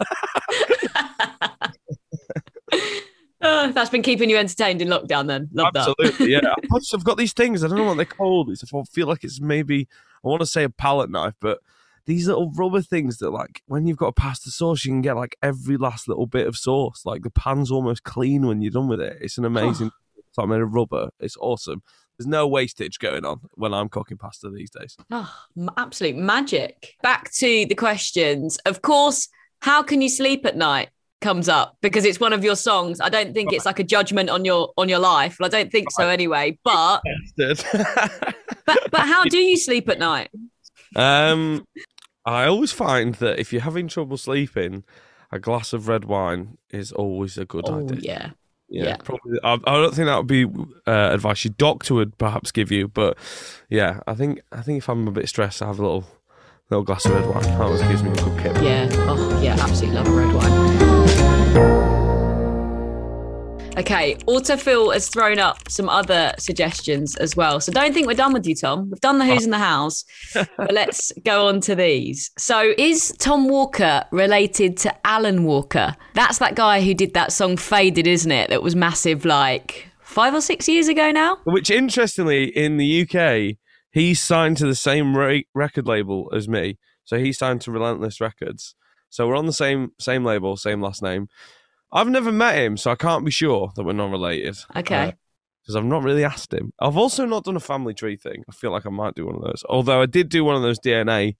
Oh, 3.40 3.70
that's 3.70 3.90
been 3.90 4.02
keeping 4.02 4.28
you 4.28 4.36
entertained 4.36 4.82
in 4.82 4.88
lockdown 4.88 5.28
then. 5.28 5.48
Love 5.52 5.72
that. 5.74 5.88
Absolutely, 5.88 6.34
that. 6.34 6.42
yeah. 6.42 6.54
I've, 6.74 6.82
I've 6.92 7.04
got 7.04 7.18
these 7.18 7.32
things. 7.32 7.62
I 7.62 7.68
don't 7.68 7.78
know 7.78 7.84
what 7.84 7.96
they're 7.96 8.04
called. 8.04 8.50
It's, 8.50 8.64
I 8.64 8.82
feel 8.90 9.06
like 9.06 9.22
it's 9.22 9.40
maybe, 9.40 9.86
I 10.24 10.28
want 10.28 10.40
to 10.40 10.46
say 10.46 10.64
a 10.64 10.70
palette 10.70 11.10
knife, 11.10 11.34
but 11.40 11.60
these 12.06 12.26
little 12.26 12.50
rubber 12.50 12.82
things 12.82 13.18
that, 13.18 13.30
like, 13.30 13.62
when 13.66 13.86
you've 13.86 13.96
got 13.96 14.08
a 14.08 14.12
pasta 14.12 14.50
sauce, 14.50 14.84
you 14.84 14.90
can 14.90 15.02
get 15.02 15.14
like 15.14 15.36
every 15.40 15.76
last 15.76 16.08
little 16.08 16.26
bit 16.26 16.48
of 16.48 16.56
sauce. 16.56 17.02
Like 17.04 17.22
the 17.22 17.30
pan's 17.30 17.70
almost 17.70 18.02
clean 18.02 18.46
when 18.46 18.60
you're 18.60 18.72
done 18.72 18.88
with 18.88 19.00
it. 19.00 19.18
It's 19.20 19.38
an 19.38 19.44
oh, 19.44 19.48
amazing, 19.48 19.92
it's 20.38 20.44
like 20.44 20.48
made 20.48 20.60
of 20.60 20.74
rubber. 20.74 21.10
It's 21.20 21.36
awesome. 21.40 21.82
There's 22.18 22.26
no 22.26 22.48
wastage 22.48 22.98
going 22.98 23.24
on 23.24 23.40
when 23.54 23.72
I'm 23.72 23.88
cooking 23.88 24.16
pasta 24.16 24.50
these 24.50 24.70
days. 24.70 24.96
Oh, 25.10 25.32
absolute 25.76 26.16
magic. 26.16 26.96
Back 27.02 27.32
to 27.34 27.66
the 27.66 27.74
questions. 27.74 28.58
Of 28.66 28.82
course, 28.82 29.28
how 29.62 29.82
can 29.82 30.00
you 30.00 30.08
sleep 30.08 30.44
at 30.46 30.56
night? 30.56 30.90
comes 31.20 31.48
up 31.48 31.76
because 31.80 32.04
it's 32.04 32.20
one 32.20 32.32
of 32.32 32.44
your 32.44 32.54
songs. 32.54 33.00
I 33.00 33.08
don't 33.08 33.34
think 33.34 33.52
it's 33.52 33.66
like 33.66 33.80
a 33.80 33.84
judgment 33.84 34.30
on 34.30 34.44
your 34.44 34.72
on 34.76 34.88
your 34.88 35.00
life. 35.00 35.36
Well, 35.40 35.46
I 35.46 35.50
don't 35.50 35.72
think 35.72 35.90
so 35.90 36.08
anyway. 36.08 36.58
But 36.62 37.02
but 37.36 38.90
but 38.90 39.00
how 39.00 39.24
do 39.24 39.38
you 39.38 39.56
sleep 39.56 39.88
at 39.88 39.98
night? 39.98 40.30
Um, 40.94 41.66
I 42.24 42.46
always 42.46 42.72
find 42.72 43.14
that 43.16 43.38
if 43.38 43.52
you're 43.52 43.62
having 43.62 43.88
trouble 43.88 44.16
sleeping, 44.16 44.84
a 45.30 45.38
glass 45.38 45.72
of 45.72 45.88
red 45.88 46.04
wine 46.04 46.58
is 46.70 46.92
always 46.92 47.36
a 47.36 47.44
good 47.44 47.64
oh, 47.68 47.80
idea. 47.80 48.00
Yeah. 48.00 48.30
Yeah, 48.68 48.84
yeah. 48.84 48.96
probably. 48.96 49.38
I, 49.42 49.54
I, 49.54 49.76
don't 49.76 49.94
think 49.94 50.06
that 50.06 50.16
would 50.16 50.26
be 50.26 50.44
uh, 50.86 51.10
advice 51.12 51.44
your 51.44 51.54
doctor 51.56 51.94
would 51.94 52.18
perhaps 52.18 52.52
give 52.52 52.70
you, 52.70 52.88
but 52.88 53.16
yeah, 53.70 54.00
I 54.06 54.14
think 54.14 54.40
I 54.52 54.60
think 54.60 54.78
if 54.78 54.88
I'm 54.88 55.08
a 55.08 55.12
bit 55.12 55.28
stressed, 55.28 55.62
I 55.62 55.66
have 55.66 55.78
a 55.78 55.82
little 55.82 56.04
little 56.70 56.84
glass 56.84 57.04
of 57.06 57.12
red 57.12 57.26
wine. 57.26 57.42
That 57.42 57.60
always 57.60 57.82
gives 57.82 58.02
me 58.02 58.10
a 58.10 58.14
good 58.14 58.38
kick. 58.38 58.62
Yeah. 58.62 58.88
Oh, 59.08 59.40
yeah. 59.42 59.56
Absolutely 59.58 59.96
love 59.96 60.08
a 60.08 60.10
red 60.10 60.34
wine. 60.34 61.97
Okay, 63.78 64.16
Autofill 64.26 64.92
has 64.92 65.08
thrown 65.08 65.38
up 65.38 65.70
some 65.70 65.88
other 65.88 66.34
suggestions 66.36 67.14
as 67.16 67.36
well. 67.36 67.60
So 67.60 67.70
don't 67.70 67.94
think 67.94 68.08
we're 68.08 68.14
done 68.14 68.32
with 68.32 68.44
you, 68.44 68.56
Tom. 68.56 68.90
We've 68.90 69.00
done 69.00 69.18
the 69.18 69.24
who's 69.24 69.44
in 69.44 69.52
the 69.52 69.58
house, 69.58 70.04
but 70.34 70.72
let's 70.72 71.12
go 71.24 71.46
on 71.46 71.60
to 71.60 71.76
these. 71.76 72.32
So 72.36 72.74
is 72.76 73.14
Tom 73.20 73.48
Walker 73.48 74.04
related 74.10 74.78
to 74.78 75.06
Alan 75.06 75.44
Walker? 75.44 75.94
That's 76.14 76.38
that 76.38 76.56
guy 76.56 76.80
who 76.80 76.92
did 76.92 77.14
that 77.14 77.30
song 77.30 77.56
Faded, 77.56 78.08
isn't 78.08 78.32
it? 78.32 78.50
That 78.50 78.64
was 78.64 78.74
massive 78.74 79.24
like 79.24 79.88
five 80.00 80.34
or 80.34 80.40
six 80.40 80.68
years 80.68 80.88
ago 80.88 81.12
now. 81.12 81.38
Which 81.44 81.70
interestingly, 81.70 82.46
in 82.46 82.78
the 82.78 83.02
UK, 83.02 83.58
he's 83.92 84.20
signed 84.20 84.56
to 84.56 84.66
the 84.66 84.74
same 84.74 85.16
re- 85.16 85.46
record 85.54 85.86
label 85.86 86.32
as 86.34 86.48
me. 86.48 86.78
So 87.04 87.16
he 87.18 87.32
signed 87.32 87.60
to 87.60 87.70
Relentless 87.70 88.20
Records. 88.20 88.74
So 89.08 89.28
we're 89.28 89.36
on 89.36 89.46
the 89.46 89.52
same 89.52 89.92
same 90.00 90.24
label, 90.24 90.56
same 90.56 90.82
last 90.82 91.00
name. 91.00 91.28
I've 91.92 92.08
never 92.08 92.30
met 92.30 92.56
him, 92.56 92.76
so 92.76 92.90
I 92.90 92.96
can't 92.96 93.24
be 93.24 93.30
sure 93.30 93.72
that 93.74 93.84
we're 93.84 93.92
not 93.92 94.10
related. 94.10 94.58
Okay. 94.76 95.14
Because 95.62 95.76
uh, 95.76 95.78
I've 95.78 95.84
not 95.84 96.02
really 96.02 96.24
asked 96.24 96.52
him. 96.52 96.72
I've 96.78 96.96
also 96.96 97.24
not 97.24 97.44
done 97.44 97.56
a 97.56 97.60
family 97.60 97.94
tree 97.94 98.16
thing. 98.16 98.44
I 98.48 98.52
feel 98.52 98.70
like 98.70 98.86
I 98.86 98.90
might 98.90 99.14
do 99.14 99.26
one 99.26 99.36
of 99.36 99.42
those. 99.42 99.64
Although 99.68 100.02
I 100.02 100.06
did 100.06 100.28
do 100.28 100.44
one 100.44 100.56
of 100.56 100.62
those 100.62 100.78
DNA 100.78 101.36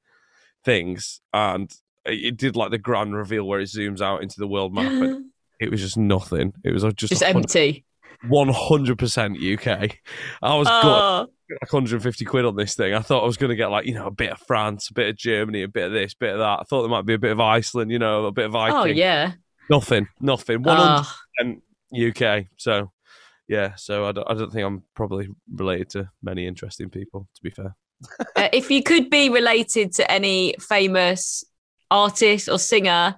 things, 0.65 1.21
and 1.33 1.71
it 2.07 2.37
did 2.37 2.57
like 2.57 2.71
the 2.71 2.79
grand 2.79 3.15
reveal 3.15 3.45
where 3.45 3.61
it 3.61 3.69
zooms 3.69 4.01
out 4.01 4.23
into 4.23 4.37
the 4.39 4.49
world 4.49 4.75
map. 4.75 4.91
and 4.91 5.27
it 5.61 5.71
was 5.71 5.81
just 5.81 5.97
nothing. 5.97 6.55
It 6.65 6.73
was 6.73 6.83
just 6.95 7.11
just 7.11 7.23
empty. 7.23 7.85
One 8.27 8.49
hundred 8.49 8.99
percent 8.99 9.39
UK. 9.39 9.99
I 10.43 10.57
was 10.57 10.67
oh. 10.69 11.29
like 11.51 11.73
150 11.73 12.25
quid 12.25 12.45
on 12.45 12.57
this 12.57 12.75
thing. 12.75 12.93
I 12.95 13.01
thought 13.01 13.23
I 13.23 13.27
was 13.27 13.37
going 13.37 13.51
to 13.51 13.57
get 13.57 13.71
like 13.71 13.87
you 13.87 13.95
know 13.95 14.07
a 14.07 14.11
bit 14.11 14.33
of 14.33 14.41
France, 14.41 14.91
a 14.91 14.95
bit 14.95 15.09
of 15.09 15.17
Germany, 15.17 15.63
a 15.63 15.69
bit 15.69 15.87
of 15.87 15.93
this, 15.93 16.15
a 16.15 16.17
bit 16.19 16.33
of 16.33 16.39
that. 16.39 16.61
I 16.61 16.63
thought 16.65 16.83
there 16.83 16.91
might 16.91 17.07
be 17.07 17.15
a 17.15 17.19
bit 17.19 17.33
of 17.33 17.41
Iceland, 17.41 17.91
you 17.93 17.99
know, 17.99 18.27
a 18.27 18.33
bit 18.33 18.47
of 18.47 18.53
Viking. 18.53 18.77
Oh 18.77 18.85
yeah. 18.85 19.33
Nothing, 19.71 20.09
nothing. 20.21 20.63
One 20.63 21.05
hundred 21.39 21.63
UK. 21.95 22.47
So, 22.57 22.91
yeah. 23.49 23.75
So 23.77 24.07
I 24.07 24.13
don't, 24.13 24.31
I 24.31 24.35
don't 24.35 24.53
think 24.53 24.67
I'm 24.67 24.83
probably 24.95 25.29
related 25.53 25.91
to 25.91 26.11
many 26.23 26.47
interesting 26.47 26.91
people. 26.91 27.29
To 27.35 27.43
be 27.43 27.51
fair. 27.51 27.77
uh, 28.37 28.49
if 28.53 28.71
you 28.71 28.83
could 28.83 29.11
be 29.11 29.29
related 29.29 29.93
to 29.95 30.11
any 30.11 30.55
famous 30.61 31.45
artist 31.91 32.49
or 32.49 32.59
singer, 32.59 33.17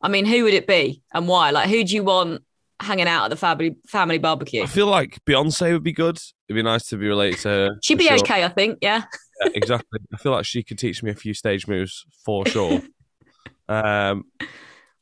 I 0.00 0.08
mean, 0.08 0.24
who 0.24 0.44
would 0.44 0.54
it 0.54 0.66
be 0.66 1.02
and 1.12 1.28
why? 1.28 1.50
Like, 1.50 1.68
who 1.68 1.84
do 1.84 1.94
you 1.94 2.04
want 2.04 2.42
hanging 2.80 3.06
out 3.06 3.24
at 3.24 3.30
the 3.30 3.36
family 3.36 3.76
family 3.86 4.18
barbecue? 4.18 4.62
I 4.62 4.66
feel 4.66 4.86
like 4.86 5.18
Beyonce 5.24 5.72
would 5.72 5.84
be 5.84 5.92
good. 5.92 6.18
It'd 6.48 6.56
be 6.56 6.62
nice 6.62 6.88
to 6.88 6.96
be 6.96 7.06
related 7.06 7.40
to 7.40 7.48
her. 7.48 7.70
She'd 7.82 7.98
be 7.98 8.06
sure. 8.06 8.18
okay, 8.18 8.44
I 8.44 8.48
think. 8.48 8.78
Yeah. 8.82 9.04
yeah. 9.44 9.50
Exactly. 9.54 10.00
I 10.12 10.16
feel 10.16 10.32
like 10.32 10.44
she 10.44 10.62
could 10.62 10.78
teach 10.78 11.02
me 11.02 11.10
a 11.10 11.14
few 11.14 11.34
stage 11.34 11.66
moves 11.66 12.04
for 12.24 12.46
sure. 12.46 12.82
um, 13.68 14.24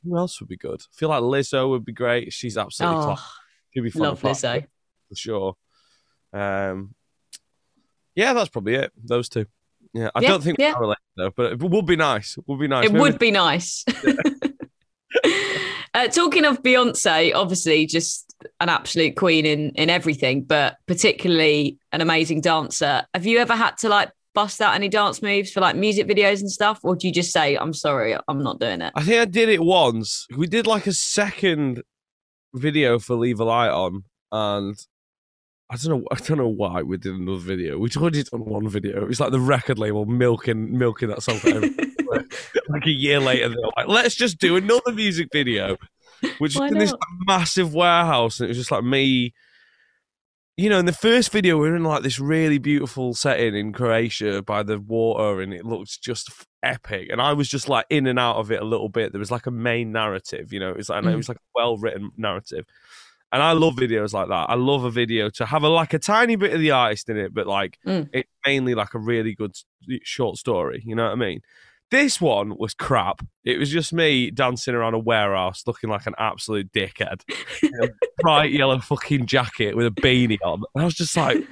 who 0.03 0.17
else 0.17 0.39
would 0.39 0.49
be 0.49 0.57
good? 0.57 0.81
I 0.81 0.93
feel 0.95 1.09
like 1.09 1.21
Lizzo 1.21 1.69
would 1.69 1.85
be 1.85 1.93
great. 1.93 2.33
She's 2.33 2.57
absolutely 2.57 3.03
oh, 3.03 3.07
top. 3.09 3.19
She'd 3.73 3.81
be 3.81 3.91
fun. 3.91 4.01
Love 4.03 4.21
Lizzo 4.21 4.65
for 5.09 5.15
sure. 5.15 5.55
Um, 6.33 6.95
yeah, 8.15 8.33
that's 8.33 8.49
probably 8.49 8.75
it. 8.75 8.91
Those 9.03 9.29
two. 9.29 9.45
Yeah, 9.93 10.09
I 10.15 10.21
yeah, 10.21 10.29
don't 10.29 10.43
think 10.43 10.57
yeah. 10.59 10.73
we're 10.73 10.81
related 10.81 11.01
though, 11.17 11.31
but 11.35 11.51
it 11.53 11.59
would 11.61 11.85
be 11.85 11.95
nice. 11.97 12.37
It 12.37 12.45
would 12.47 12.59
be 12.59 12.67
nice. 12.67 12.85
It 12.85 12.93
Maybe. 12.93 13.01
would 13.01 13.19
be 13.19 13.31
nice. 13.31 13.83
uh, 15.93 16.07
talking 16.07 16.45
of 16.45 16.63
Beyonce, 16.63 17.33
obviously, 17.35 17.85
just 17.85 18.33
an 18.59 18.69
absolute 18.69 19.15
queen 19.17 19.45
in 19.45 19.71
in 19.71 19.89
everything, 19.89 20.43
but 20.43 20.77
particularly 20.87 21.77
an 21.91 22.01
amazing 22.01 22.41
dancer. 22.41 23.05
Have 23.13 23.25
you 23.25 23.39
ever 23.39 23.55
had 23.55 23.77
to 23.79 23.89
like 23.89 24.11
bust 24.33 24.61
out 24.61 24.75
any 24.75 24.89
dance 24.89 25.21
moves 25.21 25.51
for 25.51 25.61
like 25.61 25.75
music 25.75 26.07
videos 26.07 26.39
and 26.39 26.51
stuff, 26.51 26.79
or 26.83 26.95
do 26.95 27.07
you 27.07 27.13
just 27.13 27.31
say, 27.31 27.55
"I'm 27.55 27.73
sorry, 27.73 28.15
I'm 28.27 28.43
not 28.43 28.59
doing 28.59 28.81
it"? 28.81 28.93
I 28.95 29.03
think 29.03 29.19
I 29.19 29.25
did 29.25 29.49
it 29.49 29.61
once. 29.61 30.27
We 30.35 30.47
did 30.47 30.67
like 30.67 30.87
a 30.87 30.93
second 30.93 31.83
video 32.53 32.99
for 32.99 33.15
Leave 33.15 33.39
a 33.39 33.45
Light 33.45 33.69
On, 33.69 34.03
and 34.31 34.77
I 35.69 35.75
don't 35.77 35.99
know. 35.99 36.07
I 36.11 36.15
don't 36.15 36.37
know 36.37 36.47
why 36.47 36.81
we 36.81 36.97
did 36.97 37.15
another 37.15 37.37
video. 37.37 37.77
We 37.77 37.89
did 37.89 38.29
on 38.33 38.45
one 38.45 38.67
video. 38.67 39.01
It 39.01 39.07
was 39.07 39.19
like 39.19 39.31
the 39.31 39.39
record 39.39 39.79
label 39.79 40.05
milking 40.05 40.77
milking 40.77 41.09
that 41.09 41.23
song 41.23 41.39
like 42.69 42.85
a 42.85 42.91
year 42.91 43.19
later, 43.19 43.49
they're 43.49 43.71
like, 43.77 43.87
"Let's 43.87 44.15
just 44.15 44.37
do 44.39 44.55
another 44.55 44.91
music 44.93 45.29
video," 45.31 45.77
which 46.39 46.55
is 46.55 46.61
in 46.61 46.77
this 46.77 46.93
massive 47.25 47.73
warehouse, 47.73 48.39
and 48.39 48.45
it 48.45 48.49
was 48.49 48.57
just 48.57 48.71
like 48.71 48.83
me 48.83 49.33
you 50.61 50.69
know, 50.69 50.77
in 50.77 50.85
the 50.85 50.93
first 50.93 51.31
video, 51.31 51.57
we 51.57 51.69
are 51.69 51.75
in 51.75 51.83
like 51.83 52.03
this 52.03 52.19
really 52.19 52.59
beautiful 52.59 53.15
setting 53.15 53.55
in 53.55 53.73
Croatia 53.73 54.43
by 54.43 54.61
the 54.61 54.79
water, 54.79 55.41
and 55.41 55.53
it 55.53 55.65
looks 55.65 55.97
just 55.97 56.29
epic. 56.61 57.09
And 57.11 57.19
I 57.19 57.33
was 57.33 57.49
just 57.49 57.67
like 57.67 57.87
in 57.89 58.05
and 58.05 58.19
out 58.19 58.35
of 58.35 58.51
it 58.51 58.61
a 58.61 58.65
little 58.65 58.87
bit. 58.87 59.11
There 59.11 59.19
was 59.19 59.31
like 59.31 59.47
a 59.47 59.51
main 59.51 59.91
narrative, 59.91 60.53
you 60.53 60.59
know, 60.59 60.69
it 60.69 60.77
was 60.77 60.89
like 60.89 61.03
mm. 61.03 61.11
it 61.11 61.15
was 61.15 61.29
like 61.29 61.37
a 61.37 61.51
well 61.55 61.77
written 61.77 62.11
narrative. 62.15 62.65
And 63.31 63.41
I 63.41 63.53
love 63.53 63.75
videos 63.75 64.13
like 64.13 64.27
that. 64.27 64.49
I 64.49 64.55
love 64.55 64.83
a 64.83 64.91
video 64.91 65.29
to 65.31 65.45
have 65.45 65.63
a 65.63 65.69
like 65.69 65.93
a 65.93 65.99
tiny 65.99 66.35
bit 66.35 66.53
of 66.53 66.59
the 66.59 66.71
artist 66.71 67.09
in 67.09 67.17
it, 67.17 67.33
but 67.33 67.47
like 67.47 67.79
mm. 67.87 68.07
it's 68.13 68.29
mainly 68.45 68.75
like 68.75 68.93
a 68.93 68.99
really 68.99 69.33
good 69.33 69.55
short 70.03 70.37
story. 70.37 70.83
You 70.85 70.95
know 70.95 71.05
what 71.05 71.13
I 71.13 71.15
mean? 71.15 71.41
This 71.91 72.21
one 72.21 72.55
was 72.57 72.73
crap. 72.73 73.21
It 73.43 73.59
was 73.59 73.69
just 73.69 73.91
me 73.91 74.31
dancing 74.31 74.73
around 74.73 74.93
a 74.93 74.99
warehouse 74.99 75.63
looking 75.67 75.89
like 75.89 76.07
an 76.07 76.15
absolute 76.17 76.71
dickhead. 76.71 77.21
Um, 77.63 77.89
bright 78.19 78.51
yellow 78.51 78.79
fucking 78.79 79.25
jacket 79.25 79.75
with 79.75 79.87
a 79.87 79.91
beanie 79.91 80.39
on. 80.43 80.63
And 80.73 80.81
I 80.81 80.85
was 80.85 80.95
just 80.95 81.15
like, 81.17 81.45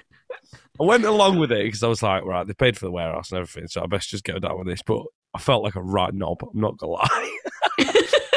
I 0.80 0.84
went 0.84 1.04
along 1.04 1.39
with 1.39 1.52
it 1.52 1.65
because 1.65 1.84
I 1.84 1.89
was 1.89 2.02
like, 2.02 2.23
right, 2.23 2.47
they 2.47 2.54
paid 2.54 2.78
for 2.78 2.86
the 2.86 2.91
warehouse 2.91 3.32
and 3.32 3.39
everything, 3.39 3.67
so 3.67 3.84
I 3.84 3.88
best 3.88 4.10
just 4.10 4.23
go 4.23 4.39
down 4.39 4.58
with 4.58 4.67
this. 4.67 4.82
But 4.82 5.04
I 5.34 5.39
felt 5.39 5.63
like 5.63 5.75
a 5.75 5.82
right 5.82 6.13
knob. 6.13 6.41
I'm 6.41 6.60
not 6.60 6.78
gonna 6.78 6.93
lie. 6.93 7.38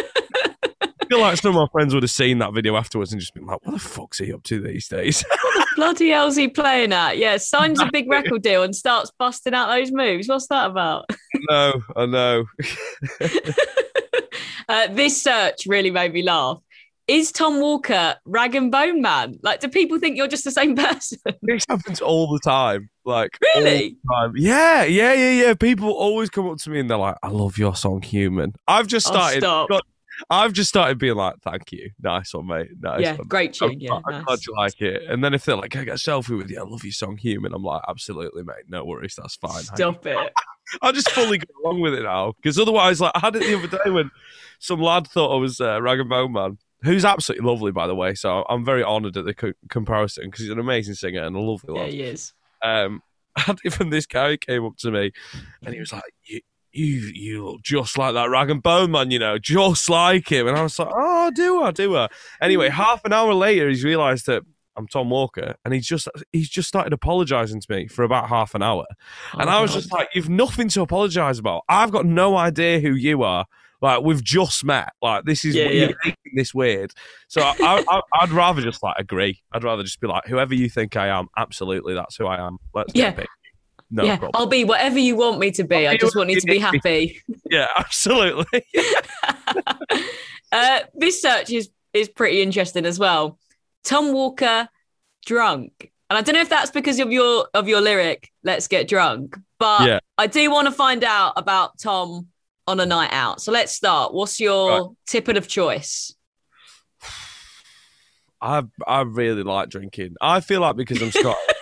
Feel 1.12 1.20
like 1.20 1.37
some 1.37 1.51
of 1.55 1.61
my 1.61 1.66
friends 1.72 1.92
would 1.92 2.03
have 2.03 2.11
seen 2.11 2.38
that 2.38 2.55
video 2.55 2.75
afterwards 2.75 3.12
and 3.12 3.20
just 3.20 3.35
been 3.35 3.44
like, 3.44 3.59
"What 3.64 3.72
the 3.72 3.79
fuck's 3.79 4.18
he 4.18 4.33
up 4.33 4.42
to 4.44 4.61
these 4.61 4.88
days?" 4.88 5.22
What 5.42 5.55
the 5.55 5.66
bloody 5.77 6.09
hell's 6.11 6.37
he 6.37 6.48
playing 6.48 6.92
at? 6.92 7.18
Yeah, 7.18 7.37
signs 7.38 7.81
a 7.81 7.88
big 7.92 8.09
record 8.11 8.42
deal 8.42 8.62
and 8.62 8.75
starts 8.75 9.11
busting 9.18 9.53
out 9.55 9.68
those 9.68 9.90
moves. 9.92 10.29
What's 10.29 10.46
that 10.48 10.70
about? 10.70 11.05
no, 11.51 11.83
I 11.96 12.07
know. 12.07 12.44
uh, 14.68 14.87
this 14.88 15.20
search 15.22 15.66
really 15.66 15.90
made 15.90 16.12
me 16.12 16.22
laugh. 16.22 16.59
Is 17.09 17.33
Tom 17.33 17.61
Walker 17.61 18.14
rag 18.25 18.55
and 18.55 18.70
bone 18.70 19.03
man? 19.03 19.38
Like, 19.42 19.61
do 19.61 19.68
people 19.68 19.98
think 19.98 20.16
you're 20.16 20.29
just 20.29 20.44
the 20.44 20.51
same 20.53 20.77
person? 20.77 21.18
this 21.42 21.64
happens 21.68 22.01
all 22.01 22.33
the 22.33 22.38
time. 22.40 22.88
Like, 23.05 23.31
Really? 23.57 23.96
time. 24.14 24.33
Yeah, 24.37 24.85
yeah, 24.85 25.12
yeah, 25.12 25.31
yeah. 25.46 25.55
People 25.55 25.90
always 25.90 26.31
come 26.31 26.48
up 26.48 26.59
to 26.59 26.70
me 26.70 26.79
and 26.81 26.88
they're 26.88 26.96
like, 26.96 27.16
"I 27.22 27.29
love 27.29 27.59
your 27.59 27.75
song, 27.75 28.03
Human." 28.03 28.55
I've 28.68 28.87
just 28.87 29.09
Oh, 29.09 29.12
started. 29.12 29.40
stop. 29.42 29.68
I've 30.30 30.52
just 30.52 30.68
started 30.68 30.98
being 30.98 31.16
like, 31.16 31.37
"Thank 31.42 31.72
you, 31.72 31.90
nice 32.00 32.32
one, 32.35 32.46
mate. 32.46 32.68
Nice 32.80 33.00
yeah, 33.00 33.16
one." 33.16 33.26
great 33.28 33.61
I'm. 33.62 33.72
Yeah, 33.78 33.94
I'm 33.94 34.02
nice. 34.08 34.24
glad 34.24 34.38
you 34.46 34.54
like 34.56 34.80
it. 34.80 35.02
And 35.08 35.22
then 35.22 35.35
if 35.35 35.44
they're 35.44 35.56
like, 35.56 35.70
"Can 35.70 35.82
I 35.82 35.85
get 35.85 35.94
a 35.94 35.96
selfie 35.98 36.37
with 36.37 36.50
you? 36.50 36.58
I 36.61 36.62
love 36.64 36.85
your 36.85 36.92
song, 36.92 37.16
Human." 37.18 37.52
I'm 37.54 37.62
like, 37.62 37.82
"Absolutely, 37.88 38.42
mate. 38.42 38.64
No 38.68 38.85
worries. 38.85 39.14
That's 39.16 39.37
fine." 39.37 39.62
Stop 39.62 40.06
it. 40.06 40.32
I 40.82 40.92
just 40.92 41.11
fully 41.11 41.38
go 41.38 41.46
along 41.64 41.80
with 41.80 41.94
it 41.94 42.02
now 42.02 42.32
because 42.40 42.58
otherwise, 42.58 43.00
like 43.00 43.12
I 43.14 43.18
had 43.20 43.37
it 43.37 43.40
the 43.40 43.58
other 43.58 43.66
day 43.85 43.90
when 43.90 44.11
some 44.58 44.80
lad 44.80 45.06
thought 45.08 45.35
I 45.35 45.38
was 45.38 45.61
uh, 45.61 45.82
Rag 45.82 46.00
and 46.00 46.08
Bone 46.08 46.32
Man, 46.32 46.56
who's 46.82 47.04
absolutely 47.04 47.46
lovely, 47.46 47.72
by 47.72 47.87
the 47.87 47.94
way. 47.94 48.14
So 48.14 48.44
I'm 48.48 48.64
very 48.64 48.82
honoured 48.82 49.16
at 49.16 49.24
the 49.24 49.35
co- 49.35 49.52
comparison 49.68 50.26
because 50.26 50.40
he's 50.42 50.50
an 50.50 50.58
amazing 50.58 50.94
singer 50.94 51.24
and 51.24 51.37
a 51.37 51.40
lovely 51.40 51.74
Yeah, 51.74 51.80
lad. 51.82 51.92
he 51.92 52.02
is. 52.02 52.32
Um, 52.62 53.02
and 53.48 53.58
even 53.64 53.90
this 53.90 54.06
guy 54.06 54.37
came 54.37 54.64
up 54.64 54.76
to 54.78 54.90
me 54.90 55.11
and 55.64 55.74
he 55.74 55.80
was 55.80 55.92
like, 55.92 56.02
"You, 56.72 57.11
you, 57.14 57.44
look 57.44 57.62
just 57.62 57.98
like 57.98 58.14
that 58.14 58.30
Rag 58.30 58.50
and 58.50 58.62
Bone 58.62 58.90
Man, 58.90 59.11
you 59.11 59.18
know, 59.18 59.38
just 59.38 59.88
like 59.90 60.30
him." 60.30 60.46
And 60.48 60.56
I 60.56 60.62
was 60.62 60.78
like, 60.78 60.88
"Oh, 60.92 61.30
do 61.35 61.62
I? 61.62 61.70
Do 61.70 61.96
I?" 61.96 62.08
Anyway, 62.40 62.68
mm. 62.68 62.72
half 62.72 63.04
an 63.04 63.12
hour 63.12 63.35
later, 63.35 63.68
he's 63.68 63.85
realised 63.85 64.26
that. 64.26 64.42
I'm 64.74 64.88
Tom 64.88 65.11
Walker, 65.11 65.54
and 65.66 65.74
he's 65.74 65.87
just 65.87 66.08
he's 66.32 66.48
just 66.48 66.66
started 66.66 66.94
apologising 66.94 67.61
to 67.61 67.66
me 67.70 67.88
for 67.88 68.04
about 68.04 68.30
half 68.30 68.54
an 68.54 68.62
hour. 68.62 68.87
Oh, 69.35 69.38
and 69.38 69.50
Oh, 69.50 69.52
I 69.52 69.61
was 69.61 69.72
God. 69.72 69.76
just 69.80 69.92
like, 69.92 70.08
you've 70.14 70.30
nothing 70.30 70.70
to 70.70 70.80
apologize 70.80 71.38
about. 71.38 71.64
I've 71.68 71.90
got 71.90 72.06
no 72.06 72.38
idea 72.38 72.80
who 72.80 72.94
you 72.94 73.22
are. 73.22 73.44
Like, 73.82 74.02
we've 74.02 74.24
just 74.24 74.64
met. 74.64 74.94
Like, 75.02 75.24
this 75.26 75.44
is, 75.44 75.56
Yeah, 75.56 75.68
you're 75.68 75.94
making 76.02 76.32
this 76.37 76.54
weird. 76.54 76.92
So 77.28 77.42
I, 77.42 77.54
I, 77.61 77.85
I, 77.87 78.00
I'd 78.20 78.30
rather 78.30 78.62
just, 78.62 78.82
like, 78.82 78.94
agree. 78.98 79.42
I'd 79.52 79.62
rather 79.62 79.82
just 79.82 80.00
be 80.00 80.06
like, 80.06 80.24
whoever 80.24 80.54
you 80.54 80.70
think 80.70 80.96
I 80.96 81.08
am, 81.08 81.28
absolutely, 81.37 81.92
that's 81.92 82.16
who 82.16 82.26
I 82.26 82.38
am. 82.46 82.56
Let's 82.72 82.94
Yeah. 82.94 83.12
No 83.94 84.05
yeah, 84.05 84.16
problem. 84.16 84.31
I'll 84.40 84.46
be 84.46 84.64
whatever 84.64 84.98
you 84.98 85.16
want 85.16 85.38
me 85.38 85.50
to 85.52 85.64
be. 85.64 85.87
I'll 85.87 85.92
I 85.92 85.96
just 85.98 86.16
want 86.16 86.31
you 86.31 86.40
to 86.40 86.46
be 86.46 86.59
happy. 86.59 87.20
Yeah, 87.50 87.68
absolutely. 87.76 88.64
uh, 90.52 90.81
this 90.94 91.20
search 91.20 91.50
is 91.50 91.68
is 91.92 92.09
pretty 92.09 92.40
interesting 92.40 92.87
as 92.87 92.98
well. 92.98 93.38
Tom 93.85 94.14
Walker, 94.14 94.66
drunk, 95.26 95.92
and 96.09 96.16
I 96.18 96.22
don't 96.22 96.35
know 96.35 96.40
if 96.40 96.48
that's 96.48 96.70
because 96.70 96.98
of 97.00 97.12
your 97.12 97.48
of 97.52 97.68
your 97.68 97.83
lyric 97.83 98.31
"Let's 98.42 98.66
get 98.66 98.88
drunk," 98.88 99.37
but 99.59 99.87
Yeah. 99.87 99.98
I 100.16 100.26
do 100.26 100.50
want 100.50 100.68
to 100.68 100.72
find 100.72 101.05
out 101.05 101.35
about 101.37 101.78
Tom 101.78 102.28
on 102.66 102.81
a 102.81 102.87
night 102.87 103.12
out. 103.12 103.42
So 103.42 103.52
let's 103.52 103.72
start. 103.72 104.14
What's 104.14 104.40
your 104.40 104.70
Right. 104.70 104.90
tippet 105.07 105.37
of 105.37 105.48
choice? 105.48 106.14
I, 108.40 108.62
I 108.87 109.02
really 109.02 109.42
like 109.42 109.68
drinking. 109.68 110.16
I 110.20 110.40
feel 110.40 110.62
like 110.62 110.76
because 110.76 111.02
I'm 111.02 111.11
Scottish. 111.11 111.57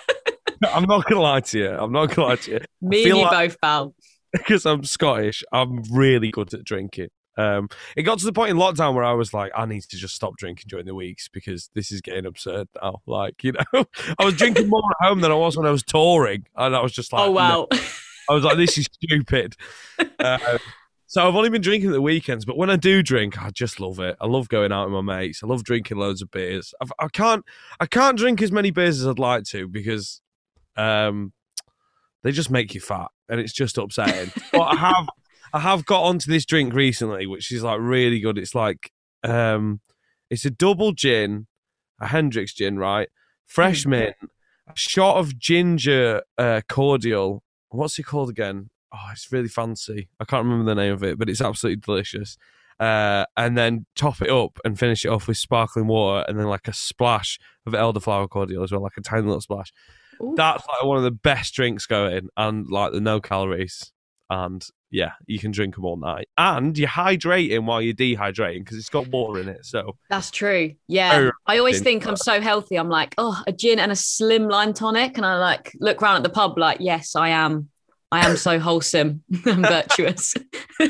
I'm 0.73 0.85
not 0.85 1.05
gonna 1.07 1.21
lie 1.21 1.41
to 1.41 1.59
you. 1.59 1.71
I'm 1.71 1.93
not 1.93 2.15
gonna 2.15 2.29
lie 2.29 2.37
to 2.37 2.51
you. 2.53 2.61
Me 2.81 3.09
and 3.09 3.19
you 3.19 3.25
like- 3.25 3.51
both, 3.51 3.61
pal. 3.61 3.95
because 4.33 4.65
I'm 4.65 4.85
Scottish, 4.85 5.43
I'm 5.53 5.83
really 5.91 6.31
good 6.31 6.55
at 6.55 6.65
drinking. 6.65 7.09
Um, 7.37 7.69
it 7.97 8.03
got 8.03 8.19
to 8.19 8.25
the 8.25 8.33
point 8.33 8.51
in 8.51 8.57
lockdown 8.59 8.95
where 8.95 9.05
I 9.05 9.13
was 9.13 9.33
like, 9.33 9.51
I 9.57 9.65
need 9.65 9.83
to 9.83 9.97
just 9.97 10.15
stop 10.15 10.37
drinking 10.37 10.67
during 10.69 10.87
the 10.87 10.95
weeks 10.95 11.29
because 11.29 11.71
this 11.75 11.91
is 11.91 12.01
getting 12.01 12.27
absurd 12.27 12.69
now. 12.81 13.01
Like, 13.07 13.43
you 13.43 13.53
know, 13.53 13.85
I 14.19 14.25
was 14.25 14.37
drinking 14.37 14.69
more 14.69 14.83
at 14.91 15.07
home 15.07 15.21
than 15.21 15.33
I 15.33 15.35
was 15.35 15.57
when 15.57 15.67
I 15.67 15.71
was 15.71 15.83
touring, 15.83 16.47
and 16.57 16.77
I 16.77 16.81
was 16.81 16.93
just 16.93 17.13
like, 17.13 17.29
oh 17.29 17.33
no. 17.33 17.69
I 18.29 18.35
was 18.35 18.45
like, 18.45 18.57
this 18.57 18.79
is 18.79 18.89
stupid. 18.93 19.57
Uh, 20.21 20.59
so 21.07 21.27
I've 21.27 21.35
only 21.35 21.49
been 21.51 21.63
drinking 21.63 21.91
at 21.91 21.95
the 21.95 22.03
weekends, 22.03 22.45
but 22.45 22.57
when 22.57 22.71
I 22.71 22.77
do 22.77 23.03
drink, 23.03 23.43
I 23.43 23.51
just 23.51 23.81
love 23.81 23.99
it. 23.99 24.17
I 24.21 24.27
love 24.27 24.49
going 24.49 24.71
out 24.71 24.89
with 24.89 25.03
my 25.03 25.19
mates. 25.19 25.43
I 25.43 25.49
love 25.49 25.65
drinking 25.65 25.97
loads 25.97 26.23
of 26.23 26.31
beers. 26.31 26.73
I've, 26.81 26.93
I 27.01 27.09
can't, 27.09 27.45
I 27.81 27.87
can't 27.87 28.17
drink 28.17 28.41
as 28.41 28.53
many 28.53 28.71
beers 28.71 29.01
as 29.01 29.09
I'd 29.09 29.19
like 29.19 29.43
to 29.47 29.67
because, 29.67 30.21
um, 30.81 31.33
they 32.23 32.33
just 32.33 32.51
make 32.51 32.75
you 32.75 32.81
fat, 32.81 33.09
and 33.29 33.41
it's 33.41 33.53
just 33.53 33.79
upsetting. 33.79 34.33
but 34.53 34.63
I 34.63 34.77
have, 34.77 35.09
I 35.53 35.61
have 35.61 35.85
got 35.85 36.03
onto 36.03 36.31
this 36.31 36.45
drink 36.45 36.75
recently, 36.75 37.27
which 37.27 37.53
is 37.53 37.63
like 37.63 37.79
really 37.81 38.21
good. 38.21 38.39
It's 38.39 38.55
like, 38.55 38.93
um, 39.23 39.81
it's 40.31 40.45
a 40.45 40.51
double 40.51 40.93
gin, 40.93 41.47
a 42.01 42.07
Hendrick's 42.07 42.55
gin, 42.55 42.79
right? 42.79 43.09
Fresh 43.47 43.87
mint, 43.87 44.15
a 44.69 44.73
shot 44.77 45.17
of 45.17 45.39
ginger 45.39 46.23
uh, 46.39 46.61
cordial. 46.69 47.43
What's 47.71 47.99
it 47.99 48.05
called 48.05 48.31
again? 48.31 48.71
Oh, 48.93 49.09
it's 49.13 49.31
really 49.31 49.49
fancy. 49.49 50.09
I 50.19 50.25
can't 50.25 50.45
remember 50.45 50.69
the 50.69 50.81
name 50.81 50.93
of 50.93 51.05
it, 51.05 51.19
but 51.19 51.29
it's 51.29 51.41
absolutely 51.41 51.81
delicious. 51.81 52.37
Uh, 52.79 53.27
and 53.37 53.59
then 53.59 53.85
top 53.95 54.23
it 54.23 54.31
up 54.31 54.59
and 54.65 54.79
finish 54.79 55.05
it 55.05 55.09
off 55.09 55.29
with 55.29 55.37
sparkling 55.37 55.87
water, 55.87 56.25
and 56.29 56.39
then 56.39 56.47
like 56.47 56.67
a 56.67 56.73
splash 56.73 57.39
of 57.67 57.73
elderflower 57.73 58.29
cordial 58.29 58.63
as 58.63 58.73
well, 58.73 58.83
like 58.83 58.97
a 58.97 59.03
tiny 59.03 59.23
little 59.23 59.41
splash. 59.41 59.73
Ooh. 60.23 60.35
That's 60.37 60.67
like 60.67 60.85
one 60.85 60.97
of 60.97 61.03
the 61.03 61.11
best 61.11 61.55
drinks 61.55 61.87
going, 61.87 62.29
and 62.37 62.69
like 62.69 62.93
the 62.93 63.01
no 63.01 63.21
calories, 63.21 63.93
and 64.29 64.65
yeah, 64.91 65.13
you 65.27 65.39
can 65.39 65.53
drink 65.53 65.77
them 65.77 65.85
all 65.85 65.97
night, 65.97 66.29
and 66.37 66.77
you're 66.77 66.89
hydrating 66.89 67.65
while 67.65 67.81
you're 67.81 67.95
dehydrating 67.95 68.61
because 68.61 68.77
it's 68.77 68.89
got 68.89 69.09
water 69.09 69.41
in 69.41 69.49
it. 69.49 69.65
So 69.65 69.97
That's 70.09 70.31
true. 70.31 70.75
Yeah. 70.89 71.31
I 71.47 71.59
always 71.59 71.81
think 71.81 72.07
I'm 72.07 72.17
so 72.17 72.41
healthy. 72.41 72.77
I'm 72.77 72.89
like, 72.89 73.15
oh, 73.17 73.41
a 73.47 73.53
gin 73.53 73.79
and 73.79 73.93
a 73.93 73.97
slim 73.97 74.49
lime 74.49 74.75
tonic. 74.75 75.17
And 75.17 75.25
I 75.25 75.39
like 75.39 75.73
look 75.79 76.03
around 76.03 76.17
at 76.17 76.23
the 76.25 76.31
pub, 76.31 76.59
like, 76.59 76.79
yes, 76.81 77.15
I 77.15 77.31
am. 77.31 77.69
I 78.13 78.29
am 78.29 78.37
so 78.37 78.59
wholesome 78.61 79.23
and 79.47 79.67
virtuous. 79.67 80.35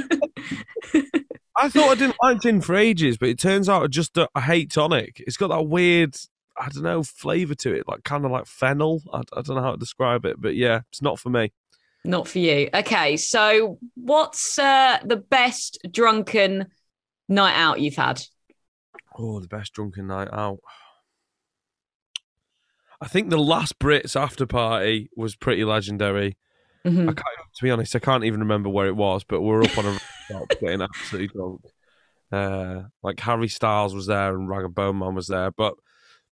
I 1.57 1.69
thought 1.69 1.91
I 1.91 1.95
didn't 1.95 2.17
like 2.23 2.41
gin 2.41 2.63
for 2.63 2.75
ages, 2.75 3.19
but 3.19 3.29
it 3.29 3.39
turns 3.39 3.69
out 3.69 3.83
I 3.83 3.87
just 3.89 4.17
I 4.35 4.41
hate 4.41 4.71
tonic. 4.71 5.23
It's 5.27 5.37
got 5.37 5.49
that 5.49 5.67
weird, 5.67 6.17
I 6.61 6.69
don't 6.69 6.83
know, 6.83 7.03
flavor 7.03 7.55
to 7.57 7.75
it, 7.75 7.89
like 7.89 8.05
kind 8.05 8.25
of 8.25 8.31
like 8.31 8.47
fennel. 8.47 9.03
I, 9.13 9.21
I 9.37 9.43
don't 9.43 9.57
know 9.57 9.63
how 9.63 9.73
to 9.73 9.79
describe 9.79 10.27
it, 10.27 10.41
but 10.41 10.55
yeah, 10.55 10.81
it's 10.91 11.01
not 11.01 11.19
for 11.19 11.31
me. 11.31 11.53
Not 12.05 12.29
for 12.29 12.39
you. 12.39 12.69
Okay. 12.73 13.17
So, 13.17 13.79
what's 13.95 14.59
uh, 14.59 14.99
the 15.05 15.17
best 15.17 15.79
drunken 15.91 16.67
night 17.29 17.55
out 17.55 17.81
you've 17.81 17.97
had? 17.97 18.23
Oh, 19.19 19.41
the 19.41 19.49
best 19.49 19.73
drunken 19.73 20.07
night 20.07 20.29
out. 20.33 20.59
I 23.01 23.09
think 23.09 23.31
the 23.31 23.39
last 23.39 23.79
Brits 23.79 24.15
after 24.15 24.47
party 24.47 25.09
was 25.17 25.35
pretty 25.35 25.65
legendary. 25.65 26.37
Mhm. 26.85 27.03
I 27.03 27.13
can't, 27.13 27.27
to 27.57 27.63
be 27.63 27.71
honest, 27.71 27.97
I 27.97 27.99
can't 27.99 28.25
even 28.25 28.41
remember 28.41 28.69
where 28.69 28.87
it 28.87 28.97
was, 28.97 29.25
but 29.25 29.41
we 29.41 29.51
are 29.51 29.63
up 29.63 29.79
on 29.79 29.87
a 29.87 29.91
rooftop 30.31 30.49
getting 30.61 30.83
absolutely 30.83 31.29
drunk. 31.29 31.61
Uh, 32.33 32.83
like 33.03 33.19
Harry 33.21 33.49
Styles 33.49 33.95
was 33.95 34.07
there 34.07 34.35
and 34.35 34.49
Rag 34.49 34.65
and 34.65 34.75
Bone 34.75 34.99
Man 34.99 35.15
was 35.15 35.27
there, 35.27 35.51
but 35.51 35.75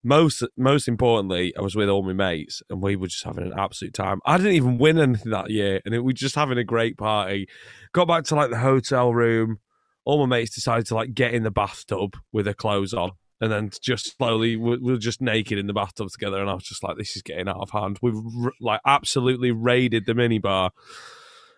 most 0.09 0.43
most 0.57 0.89
importantly, 0.89 1.55
I 1.57 1.61
was 1.61 1.77
with 1.77 1.89
all 1.89 2.03
my 2.03 2.13
mates 2.13 2.63
and 2.71 2.83
we 2.83 2.97
were 2.97 3.07
just 3.09 3.25
having 3.25 3.45
an 3.47 3.53
absolute 3.57 3.95
time. 3.95 4.21
I 4.25 4.37
didn't 4.39 4.55
even 4.55 4.79
win 4.79 4.99
anything 4.99 5.31
that 5.33 5.51
year, 5.51 5.81
and 5.85 5.95
it, 5.95 5.99
we 5.99 6.07
were 6.07 6.13
just 6.13 6.35
having 6.35 6.59
a 6.59 6.65
great 6.65 6.97
party. 6.97 7.49
Got 7.93 8.09
back 8.09 8.25
to 8.25 8.35
like 8.35 8.51
the 8.51 8.59
hotel 8.59 9.13
room. 9.15 9.59
All 10.05 10.27
my 10.27 10.37
mates 10.39 10.55
decided 10.55 10.87
to 10.87 10.95
like 10.95 11.13
get 11.15 11.35
in 11.35 11.43
the 11.43 11.51
bathtub 11.51 12.17
with 12.33 12.47
their 12.47 12.55
clothes 12.55 12.95
on. 12.95 13.13
And 13.41 13.53
then 13.53 13.71
just 13.81 14.17
slowly, 14.17 14.57
we 14.57 14.79
we 14.79 14.93
were 14.93 14.99
just 14.99 15.21
naked 15.21 15.59
in 15.59 15.69
the 15.69 15.73
bathtub 15.73 16.09
together, 16.11 16.41
and 16.41 16.51
I 16.51 16.55
was 16.55 16.65
just 16.65 16.83
like, 16.83 16.97
"This 16.97 17.15
is 17.15 17.23
getting 17.23 17.47
out 17.49 17.61
of 17.61 17.71
hand." 17.71 17.99
We've 18.03 18.17
r- 18.17 18.53
like 18.61 18.81
absolutely 18.85 19.53
raided 19.53 20.07
the 20.07 20.15
minibar, 20.15 20.71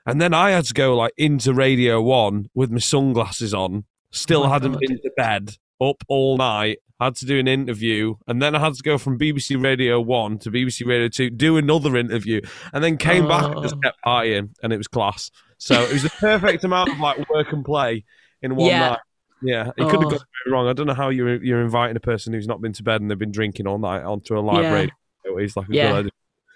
and 0.04 0.20
then 0.20 0.34
I 0.34 0.50
had 0.50 0.66
to 0.66 0.74
go 0.74 0.94
like 0.94 1.12
into 1.16 1.54
Radio 1.54 2.02
One 2.02 2.50
with 2.54 2.70
my 2.70 2.80
sunglasses 2.80 3.54
on. 3.54 3.84
Still 4.10 4.42
Oh 4.44 4.48
hadn't 4.50 4.72
God. 4.72 4.80
been 4.80 4.96
to 4.98 5.10
bed, 5.16 5.56
up 5.80 6.02
all 6.08 6.36
night. 6.36 6.80
Had 7.00 7.16
to 7.16 7.26
do 7.26 7.38
an 7.38 7.48
interview, 7.48 8.14
and 8.26 8.42
then 8.42 8.54
I 8.54 8.58
had 8.58 8.74
to 8.74 8.82
go 8.82 8.98
from 8.98 9.18
BBC 9.18 9.56
Radio 9.62 10.00
One 10.00 10.38
to 10.40 10.50
BBC 10.50 10.86
Radio 10.86 11.08
Two, 11.08 11.30
do 11.30 11.56
another 11.56 11.96
interview, 11.96 12.42
and 12.74 12.84
then 12.84 12.98
came 12.98 13.26
back 13.26 13.44
and 13.44 13.62
just 13.62 13.76
Oh. 13.76 13.80
kept 13.82 13.98
partying, 14.04 14.50
and 14.62 14.72
it 14.72 14.76
was 14.76 14.86
class. 14.86 15.30
So 15.56 15.80
it 15.82 15.92
was 15.92 16.02
the 16.02 16.10
perfect 16.10 16.62
amount 16.64 16.90
of 16.92 16.98
like 17.00 17.28
work 17.30 17.52
and 17.52 17.64
play 17.64 18.04
in 18.42 18.54
one 18.56 18.68
Yeah. 18.68 18.88
night. 18.90 18.98
Yeah, 19.42 19.68
it 19.78 19.84
could 19.84 19.92
have 19.92 20.04
Oh. 20.04 20.10
gone 20.10 20.18
very 20.44 20.52
wrong. 20.52 20.68
I 20.68 20.74
don't 20.74 20.86
know 20.86 20.94
how 20.94 21.08
you're 21.08 21.42
you're 21.42 21.62
inviting 21.62 21.96
a 21.96 22.00
person 22.00 22.34
who's 22.34 22.46
not 22.46 22.60
been 22.60 22.74
to 22.74 22.82
bed 22.82 23.00
and 23.00 23.10
they've 23.10 23.18
been 23.18 23.32
drinking 23.32 23.66
all 23.66 23.78
night 23.78 24.02
onto 24.02 24.38
a 24.38 24.40
live 24.40 24.62
Yeah. 24.64 24.72
radio. 24.74 24.92
It's 25.38 25.56
like 25.56 25.68
a 25.70 25.72
Yeah. 25.74 25.86
good 25.92 25.96
idea. 26.00 26.10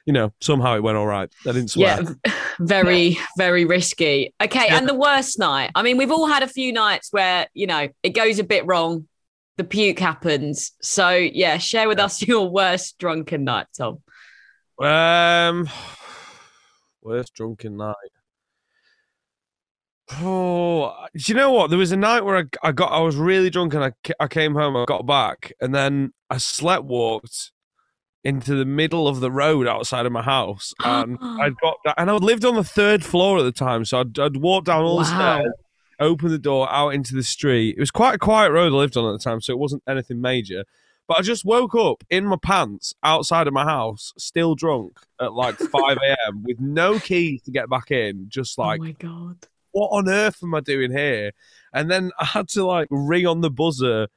You 0.04 0.12
know, 0.12 0.32
somehow 0.42 0.76
it 0.76 0.82
went 0.82 0.98
all 0.98 1.06
right. 1.06 1.30
I 1.46 1.52
didn't 1.52 1.68
swear. 1.68 2.02
Yeah, 2.02 2.32
very, 2.60 3.16
very 3.38 3.64
risky. 3.64 4.34
Okay, 4.42 4.68
and 4.68 4.86
the 4.86 4.94
worst 4.94 5.38
night. 5.38 5.70
I 5.74 5.82
mean, 5.82 5.96
we've 5.96 6.10
all 6.10 6.26
had 6.26 6.42
a 6.42 6.46
few 6.48 6.72
nights 6.74 7.08
where 7.10 7.46
you 7.54 7.66
know 7.66 7.88
it 8.02 8.10
goes 8.10 8.38
a 8.38 8.44
bit 8.44 8.66
wrong, 8.66 9.08
the 9.56 9.64
puke 9.64 9.98
happens. 9.98 10.72
So 10.80 11.10
yeah, 11.10 11.58
share 11.58 11.88
with 11.88 11.98
us 11.98 12.22
your 12.26 12.48
worst 12.48 12.98
drunken 12.98 13.44
night, 13.44 13.66
Tom. 13.76 13.98
Um, 14.80 15.68
worst 17.02 17.34
drunken 17.34 17.76
night. 17.76 17.94
Oh, 20.20 20.94
do 21.14 21.22
you 21.26 21.34
know 21.34 21.50
what? 21.50 21.70
There 21.70 21.78
was 21.78 21.92
a 21.92 21.96
night 21.96 22.24
where 22.24 22.36
I, 22.36 22.44
I 22.62 22.72
got 22.72 22.92
I 22.92 23.00
was 23.00 23.16
really 23.16 23.48
drunk 23.48 23.74
and 23.74 23.84
I, 23.84 23.92
I 24.20 24.28
came 24.28 24.54
home. 24.54 24.76
I 24.76 24.84
got 24.84 25.06
back 25.06 25.52
and 25.60 25.74
then 25.74 26.12
I 26.28 26.36
slept 26.36 26.84
walked 26.84 27.52
into 28.22 28.54
the 28.54 28.64
middle 28.64 29.06
of 29.06 29.20
the 29.20 29.30
road 29.30 29.66
outside 29.66 30.06
of 30.06 30.12
my 30.12 30.22
house 30.22 30.72
and 30.82 31.18
I'd 31.22 31.54
got 31.60 31.76
and 31.96 32.10
I 32.10 32.14
lived 32.14 32.44
on 32.44 32.54
the 32.54 32.64
third 32.64 33.04
floor 33.04 33.38
at 33.38 33.42
the 33.42 33.52
time, 33.52 33.84
so 33.84 34.00
I'd, 34.00 34.18
I'd 34.18 34.36
walk 34.36 34.64
down 34.64 34.82
all 34.82 34.98
the 34.98 35.04
stairs, 35.04 35.52
open 36.00 36.30
the 36.30 36.38
door 36.38 36.70
out 36.70 36.90
into 36.90 37.14
the 37.14 37.22
street. 37.22 37.76
It 37.76 37.80
was 37.80 37.90
quite 37.90 38.14
a 38.14 38.18
quiet 38.18 38.50
road 38.50 38.72
I 38.72 38.76
lived 38.76 38.96
on 38.96 39.08
at 39.08 39.12
the 39.18 39.22
time, 39.22 39.40
so 39.40 39.52
it 39.52 39.58
wasn't 39.58 39.82
anything 39.88 40.20
major. 40.20 40.64
But 41.06 41.18
I 41.18 41.22
just 41.22 41.44
woke 41.44 41.74
up 41.74 42.02
in 42.08 42.24
my 42.24 42.36
pants 42.40 42.94
outside 43.02 43.46
of 43.46 43.52
my 43.52 43.64
house, 43.64 44.12
still 44.16 44.54
drunk 44.54 45.00
at 45.20 45.34
like 45.34 45.56
5 45.58 45.98
a.m. 45.98 46.42
with 46.42 46.60
no 46.60 46.98
keys 46.98 47.42
to 47.42 47.50
get 47.50 47.68
back 47.68 47.90
in, 47.90 48.26
just 48.28 48.56
like, 48.58 48.80
oh 48.80 48.84
my 48.84 48.92
god. 48.92 49.46
what 49.72 49.88
on 49.88 50.08
earth 50.08 50.42
am 50.42 50.54
I 50.54 50.60
doing 50.60 50.92
here? 50.92 51.32
And 51.72 51.90
then 51.90 52.10
I 52.18 52.24
had 52.24 52.48
to 52.50 52.64
like 52.64 52.88
ring 52.90 53.26
on 53.26 53.42
the 53.42 53.50
buzzer 53.50 54.08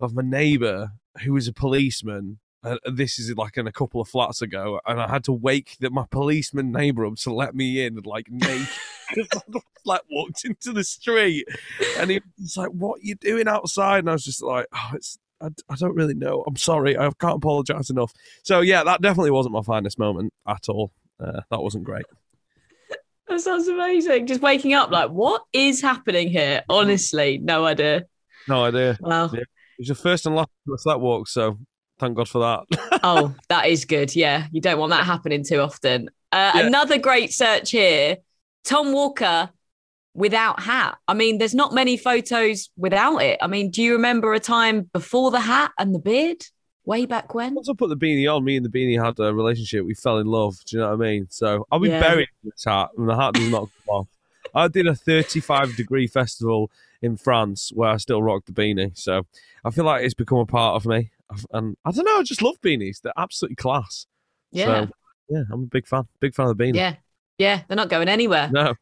of 0.00 0.14
my 0.14 0.22
neighbor 0.22 0.92
who 1.22 1.32
was 1.32 1.46
a 1.46 1.52
policeman. 1.52 2.38
Uh, 2.64 2.78
this 2.92 3.18
is 3.18 3.32
like 3.36 3.56
in 3.56 3.68
a 3.68 3.72
couple 3.72 4.00
of 4.00 4.08
flats 4.08 4.42
ago, 4.42 4.80
and 4.84 5.00
I 5.00 5.08
had 5.08 5.22
to 5.24 5.32
wake 5.32 5.76
the, 5.78 5.90
my 5.90 6.04
policeman 6.10 6.72
neighbor 6.72 7.06
up 7.06 7.16
to 7.18 7.32
let 7.32 7.54
me 7.54 7.84
in, 7.84 7.94
like 8.04 8.26
naked. 8.30 8.68
Like 9.84 10.02
walked 10.10 10.44
into 10.44 10.72
the 10.72 10.84
street, 10.84 11.46
and 11.98 12.10
he 12.10 12.20
was 12.38 12.56
like, 12.56 12.70
"What 12.70 12.98
are 12.98 13.02
you 13.04 13.14
doing 13.16 13.48
outside?" 13.48 14.00
And 14.00 14.10
I 14.10 14.12
was 14.12 14.24
just 14.24 14.42
like, 14.42 14.66
"Oh, 14.74 14.90
it's." 14.94 15.18
I, 15.38 15.48
I 15.68 15.74
don't 15.74 15.94
really 15.94 16.14
know. 16.14 16.42
I'm 16.46 16.56
sorry. 16.56 16.96
I 16.96 17.10
can't 17.20 17.36
apologize 17.36 17.90
enough. 17.90 18.10
So 18.42 18.60
yeah, 18.62 18.82
that 18.84 19.02
definitely 19.02 19.32
wasn't 19.32 19.52
my 19.52 19.60
finest 19.60 19.98
moment 19.98 20.32
at 20.48 20.70
all. 20.70 20.92
Uh, 21.20 21.42
that 21.50 21.60
wasn't 21.62 21.84
great. 21.84 22.06
That 23.28 23.40
sounds 23.40 23.68
amazing. 23.68 24.26
Just 24.26 24.40
waking 24.40 24.72
up 24.72 24.90
like, 24.90 25.10
what 25.10 25.42
is 25.52 25.82
happening 25.82 26.28
here? 26.28 26.62
Honestly, 26.70 27.36
no 27.36 27.66
idea. 27.66 28.06
No 28.48 28.64
idea. 28.64 28.96
Wow. 29.00 29.30
Yeah. 29.32 29.40
It 29.40 29.46
was 29.80 29.88
your 29.88 29.96
first 29.96 30.24
and 30.24 30.36
last 30.36 30.48
slept 30.76 31.00
walk, 31.00 31.28
so 31.28 31.58
thank 31.98 32.16
God 32.16 32.28
for 32.30 32.38
that. 32.38 33.00
oh, 33.02 33.34
that 33.50 33.66
is 33.66 33.84
good. 33.84 34.16
Yeah, 34.16 34.46
you 34.52 34.62
don't 34.62 34.78
want 34.78 34.90
that 34.92 35.04
happening 35.04 35.44
too 35.44 35.58
often. 35.58 36.08
Uh, 36.32 36.52
Yeah. 36.54 36.66
Another 36.66 36.96
great 36.98 37.30
search 37.32 37.72
here: 37.72 38.16
Tom 38.66 38.92
Walker 38.92 39.50
without 40.14 40.60
hat. 40.60 40.98
I 41.08 41.14
mean, 41.14 41.38
there's 41.38 41.54
not 41.54 41.72
many 41.74 41.96
photos 41.96 42.70
without 42.76 43.18
it. 43.18 43.38
I 43.40 43.46
mean, 43.46 43.70
do 43.70 43.82
you 43.82 43.92
remember 43.94 44.34
a 44.34 44.40
time 44.40 44.90
before 44.92 45.30
the 45.30 45.40
hat 45.40 45.72
and 45.78 45.94
the 45.94 45.98
beard, 45.98 46.44
way 46.84 47.06
back 47.06 47.34
when? 47.34 47.54
Once 47.54 47.68
I 47.68 47.74
put 47.74 47.88
the 47.88 47.96
beanie 47.96 48.32
on, 48.34 48.44
me 48.44 48.56
and 48.56 48.64
the 48.64 48.70
beanie 48.70 49.02
had 49.02 49.18
a 49.18 49.32
relationship. 49.34 49.84
We 49.84 49.94
fell 49.94 50.18
in 50.18 50.26
love. 50.26 50.56
Do 50.66 50.76
you 50.76 50.82
know 50.82 50.88
what 50.88 50.94
I 50.94 51.08
mean? 51.10 51.26
So 51.30 51.66
I'll 51.70 51.80
be 51.80 51.88
Yeah. 51.88 52.00
buried 52.00 52.28
in 52.44 52.50
this 52.50 52.64
hat, 52.64 52.90
and 52.96 53.08
the 53.08 53.16
hat 53.16 53.34
does 53.34 53.48
not 53.48 53.70
come 53.86 53.94
off. 53.94 54.08
I 54.54 54.68
did 54.68 54.86
a 54.86 54.94
35 54.94 55.76
degree 55.76 56.06
festival 56.06 56.70
in 57.02 57.16
France 57.18 57.70
where 57.74 57.90
I 57.90 57.98
still 57.98 58.22
rocked 58.22 58.46
the 58.46 58.52
beanie. 58.52 58.96
So 58.98 59.26
I 59.64 59.70
feel 59.70 59.84
like 59.84 60.02
it's 60.02 60.14
become 60.14 60.38
a 60.38 60.46
part 60.46 60.76
of 60.76 60.86
me. 60.86 61.10
And 61.52 61.76
I 61.84 61.90
don't 61.90 62.04
know, 62.04 62.18
I 62.18 62.22
just 62.22 62.40
love 62.40 62.60
beanies. 62.62 63.02
They're 63.02 63.12
absolutely 63.18 63.56
class. 63.56 64.06
Yeah, 64.52 64.86
So, 64.86 64.88
yeah, 65.28 65.42
I'm 65.52 65.64
a 65.64 65.66
big 65.66 65.86
fan. 65.86 66.06
Big 66.20 66.34
fan 66.34 66.46
of 66.48 66.56
the 66.56 66.64
beanie. 66.64 66.76
yeah, 66.76 66.94
yeah. 67.38 67.62
They're 67.68 67.76
not 67.76 67.88
going 67.88 68.08
anywhere. 68.08 68.50
No. 68.52 68.74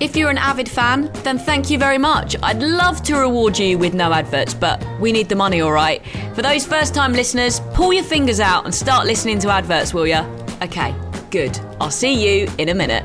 If 0.00 0.16
you're 0.16 0.28
an 0.28 0.38
avid 0.38 0.68
fan, 0.68 1.10
then 1.22 1.38
thank 1.38 1.70
you 1.70 1.78
very 1.78 1.96
much. 1.96 2.36
I'd 2.42 2.60
love 2.60 3.02
to 3.04 3.16
reward 3.16 3.58
you 3.58 3.78
with 3.78 3.94
no 3.94 4.12
adverts, 4.12 4.52
but 4.52 4.84
we 5.00 5.12
need 5.12 5.30
the 5.30 5.34
money, 5.34 5.62
all 5.62 5.72
right? 5.72 6.04
For 6.34 6.42
those 6.42 6.66
first 6.66 6.94
time 6.94 7.14
listeners, 7.14 7.60
pull 7.72 7.92
your 7.92 8.04
fingers 8.04 8.38
out 8.38 8.64
and 8.64 8.74
start 8.74 9.06
listening 9.06 9.38
to 9.40 9.48
adverts, 9.48 9.94
will 9.94 10.06
ya? 10.06 10.26
Okay, 10.60 10.94
good. 11.30 11.58
I'll 11.80 11.90
see 11.90 12.12
you 12.12 12.48
in 12.58 12.68
a 12.68 12.74
minute. 12.74 13.04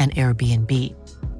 an 0.00 0.10
Airbnb. 0.10 0.94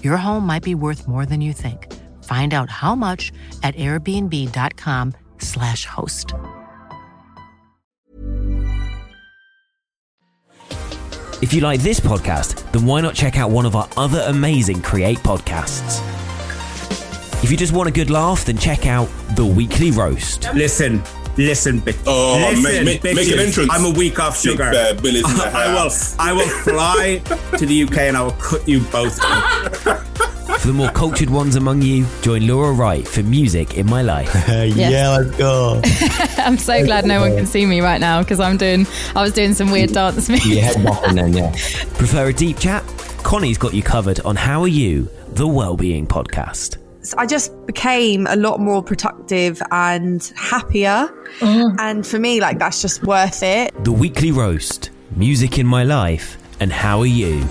Your 0.04 0.16
home 0.18 0.46
might 0.46 0.62
be 0.62 0.76
worth 0.76 1.08
more 1.08 1.24
than 1.26 1.40
you 1.40 1.52
think. 1.54 1.92
Find 2.24 2.54
out 2.54 2.70
how 2.70 2.94
much 2.94 3.32
at 3.62 3.74
airbnb.com/slash 3.76 5.86
host. 5.86 6.34
If 11.42 11.54
you 11.54 11.62
like 11.62 11.80
this 11.80 12.00
podcast, 12.00 12.70
then 12.72 12.84
why 12.84 13.00
not 13.00 13.14
check 13.14 13.38
out 13.38 13.50
one 13.50 13.64
of 13.64 13.74
our 13.74 13.88
other 13.96 14.22
amazing 14.26 14.82
Create 14.82 15.16
podcasts? 15.20 16.02
If 17.42 17.50
you 17.50 17.56
just 17.56 17.72
want 17.72 17.88
a 17.88 17.92
good 17.92 18.10
laugh, 18.10 18.44
then 18.44 18.58
check 18.58 18.86
out 18.86 19.08
The 19.36 19.46
Weekly 19.46 19.90
Roast. 19.90 20.52
Listen, 20.52 21.02
listen, 21.36 21.80
bitch. 21.80 21.98
Oh, 22.06 22.36
listen, 22.52 22.84
make- 22.84 23.02
make- 23.02 23.14
make 23.16 23.32
an 23.32 23.38
entrance. 23.40 23.68
I'm 23.72 23.84
a 23.84 23.90
week 23.90 24.18
off 24.18 24.42
Big 24.42 24.52
sugar. 24.52 24.70
Bear 24.70 24.94
Billy's 24.94 25.24
in 25.30 25.40
I 25.54 25.72
will. 25.74 25.90
I 26.18 26.32
will 26.32 26.48
fly 26.48 27.22
to 27.58 27.66
the 27.66 27.82
UK 27.84 27.98
and 27.98 28.16
I 28.16 28.22
will 28.22 28.32
cut 28.32 28.66
you 28.68 28.80
both. 28.80 29.18
For 30.60 30.66
the 30.66 30.72
more 30.74 30.90
cultured 30.90 31.30
ones 31.30 31.56
among 31.56 31.80
you, 31.80 32.04
join 32.20 32.46
Laura 32.46 32.72
Wright 32.72 33.08
for 33.08 33.22
Music 33.22 33.78
in 33.78 33.86
My 33.86 34.02
Life. 34.02 34.30
Yeah, 34.76 35.08
let's 35.16 35.34
go. 35.38 35.80
I'm 36.36 36.58
so 36.58 36.84
glad 36.84 37.06
no 37.06 37.18
one 37.20 37.34
can 37.34 37.46
see 37.46 37.64
me 37.64 37.80
right 37.80 38.00
now 38.00 38.20
because 38.22 38.40
I'm 38.40 38.58
doing. 38.58 38.86
I 39.16 39.22
was 39.22 39.32
doing 39.32 39.54
some 39.54 39.70
weird 39.70 39.92
dance 39.92 40.28
moves. 40.28 40.44
head 40.44 40.76
bopping 40.76 41.14
then, 41.14 41.32
yeah. 41.32 41.50
Prefer 41.96 42.28
a 42.28 42.32
deep 42.34 42.58
chat? 42.58 42.84
Connie's 43.22 43.56
got 43.56 43.72
you 43.72 43.82
covered 43.82 44.20
on 44.20 44.36
How 44.36 44.60
Are 44.62 44.68
You, 44.68 45.08
the 45.28 45.46
Wellbeing 45.46 46.06
Podcast. 46.06 46.76
I 47.16 47.26
just 47.26 47.66
became 47.66 48.26
a 48.26 48.36
lot 48.36 48.60
more 48.60 48.82
productive 48.82 49.62
and 49.70 50.22
happier. 50.36 51.08
Mm. 51.38 51.76
And 51.78 52.06
for 52.06 52.18
me, 52.18 52.40
like, 52.40 52.58
that's 52.58 52.82
just 52.82 53.02
worth 53.04 53.42
it. 53.42 53.72
The 53.84 53.92
Weekly 53.92 54.32
Roast, 54.32 54.90
Music 55.16 55.58
in 55.58 55.66
My 55.66 55.84
Life, 55.84 56.36
and 56.60 56.72
How 56.72 57.00
Are 57.00 57.06
You? 57.06 57.46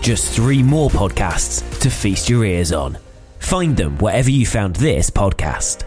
Just 0.00 0.32
three 0.32 0.62
more 0.62 0.90
podcasts 0.90 1.80
to 1.80 1.90
feast 1.90 2.28
your 2.28 2.44
ears 2.44 2.72
on. 2.72 2.98
Find 3.38 3.76
them 3.76 3.98
wherever 3.98 4.30
you 4.30 4.46
found 4.46 4.76
this 4.76 5.10
podcast. 5.10 5.84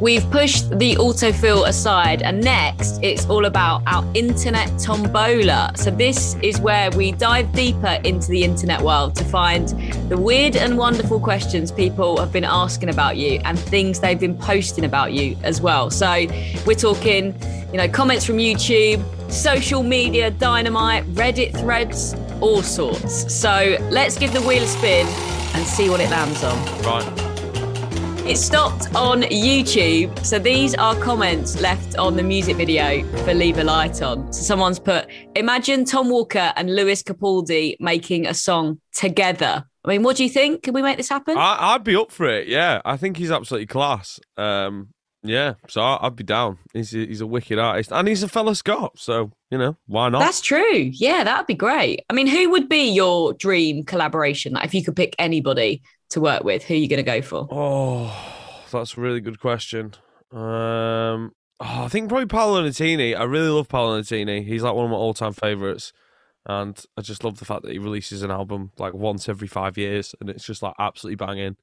We've 0.00 0.30
pushed 0.30 0.78
the 0.78 0.94
autofill 0.94 1.66
aside, 1.66 2.22
and 2.22 2.40
next 2.40 3.00
it's 3.02 3.26
all 3.26 3.46
about 3.46 3.82
our 3.88 4.08
internet 4.14 4.68
tombola. 4.78 5.72
So, 5.74 5.90
this 5.90 6.36
is 6.40 6.60
where 6.60 6.88
we 6.92 7.10
dive 7.10 7.52
deeper 7.52 7.98
into 8.04 8.28
the 8.28 8.44
internet 8.44 8.80
world 8.80 9.16
to 9.16 9.24
find 9.24 9.68
the 10.08 10.16
weird 10.16 10.54
and 10.54 10.78
wonderful 10.78 11.18
questions 11.18 11.72
people 11.72 12.16
have 12.18 12.30
been 12.30 12.44
asking 12.44 12.90
about 12.90 13.16
you 13.16 13.40
and 13.44 13.58
things 13.58 13.98
they've 13.98 14.20
been 14.20 14.38
posting 14.38 14.84
about 14.84 15.14
you 15.14 15.36
as 15.42 15.60
well. 15.60 15.90
So, 15.90 16.26
we're 16.64 16.74
talking, 16.74 17.34
you 17.72 17.78
know, 17.78 17.88
comments 17.88 18.24
from 18.24 18.36
YouTube, 18.36 19.02
social 19.32 19.82
media, 19.82 20.30
dynamite, 20.30 21.06
Reddit 21.06 21.58
threads, 21.58 22.14
all 22.40 22.62
sorts. 22.62 23.34
So, 23.34 23.76
let's 23.90 24.16
give 24.16 24.32
the 24.32 24.42
wheel 24.42 24.62
a 24.62 24.66
spin 24.68 25.08
and 25.56 25.66
see 25.66 25.90
what 25.90 25.98
it 25.98 26.08
lands 26.08 26.44
on. 26.44 26.82
Right. 26.82 27.37
It 28.28 28.36
stopped 28.36 28.94
on 28.94 29.22
YouTube. 29.22 30.22
So 30.22 30.38
these 30.38 30.74
are 30.74 30.94
comments 30.96 31.62
left 31.62 31.96
on 31.96 32.14
the 32.14 32.22
music 32.22 32.58
video 32.58 33.02
for 33.24 33.32
Leave 33.32 33.56
a 33.56 33.64
Light 33.64 34.02
On. 34.02 34.30
So 34.30 34.42
someone's 34.42 34.78
put, 34.78 35.06
imagine 35.34 35.86
Tom 35.86 36.10
Walker 36.10 36.52
and 36.56 36.76
Lewis 36.76 37.02
Capaldi 37.02 37.76
making 37.80 38.26
a 38.26 38.34
song 38.34 38.82
together. 38.92 39.64
I 39.82 39.88
mean, 39.88 40.02
what 40.02 40.18
do 40.18 40.24
you 40.24 40.28
think? 40.28 40.64
Can 40.64 40.74
we 40.74 40.82
make 40.82 40.98
this 40.98 41.08
happen? 41.08 41.38
I, 41.38 41.72
I'd 41.72 41.84
be 41.84 41.96
up 41.96 42.12
for 42.12 42.26
it. 42.26 42.48
Yeah, 42.48 42.82
I 42.84 42.98
think 42.98 43.16
he's 43.16 43.30
absolutely 43.30 43.64
class. 43.64 44.20
Um, 44.36 44.88
yeah, 45.22 45.54
so 45.66 45.80
I, 45.80 46.06
I'd 46.06 46.14
be 46.14 46.22
down. 46.22 46.58
He's 46.74 46.94
a, 46.94 46.98
he's 46.98 47.22
a 47.22 47.26
wicked 47.26 47.58
artist, 47.58 47.90
and 47.92 48.06
he's 48.06 48.22
a 48.22 48.28
fellow 48.28 48.52
Scot. 48.52 48.98
So 48.98 49.32
you 49.50 49.56
know 49.56 49.76
why 49.86 50.10
not? 50.10 50.18
That's 50.18 50.42
true. 50.42 50.90
Yeah, 50.92 51.24
that'd 51.24 51.46
be 51.46 51.54
great. 51.54 52.04
I 52.10 52.12
mean, 52.12 52.26
who 52.26 52.50
would 52.50 52.68
be 52.68 52.90
your 52.90 53.32
dream 53.32 53.84
collaboration? 53.84 54.52
Like, 54.52 54.66
if 54.66 54.74
you 54.74 54.84
could 54.84 54.96
pick 54.96 55.16
anybody 55.18 55.82
to 56.10 56.20
work 56.20 56.44
with, 56.44 56.64
who 56.64 56.74
are 56.74 56.78
you 56.78 56.88
going 56.88 56.98
to 56.98 57.02
go 57.02 57.22
for? 57.22 57.48
Oh, 57.50 58.14
that's 58.70 58.96
a 58.96 59.00
really 59.00 59.20
good 59.20 59.40
question. 59.40 59.94
Um, 60.32 61.32
oh, 61.60 61.84
I 61.84 61.88
think 61.88 62.08
probably 62.08 62.26
Paolo 62.26 62.62
Nutini. 62.62 63.18
I 63.18 63.24
really 63.24 63.48
love 63.48 63.68
Paolo 63.68 64.00
Nutini. 64.00 64.44
He's 64.44 64.62
like 64.62 64.74
one 64.74 64.84
of 64.84 64.90
my 64.90 64.96
all-time 64.96 65.32
favorites, 65.32 65.92
and 66.46 66.78
I 66.96 67.02
just 67.02 67.24
love 67.24 67.38
the 67.38 67.44
fact 67.44 67.62
that 67.62 67.72
he 67.72 67.78
releases 67.78 68.22
an 68.22 68.30
album 68.30 68.72
like 68.78 68.94
once 68.94 69.28
every 69.28 69.48
five 69.48 69.78
years, 69.78 70.14
and 70.20 70.30
it's 70.30 70.44
just 70.44 70.62
like 70.62 70.74
absolutely 70.78 71.16
banging. 71.16 71.56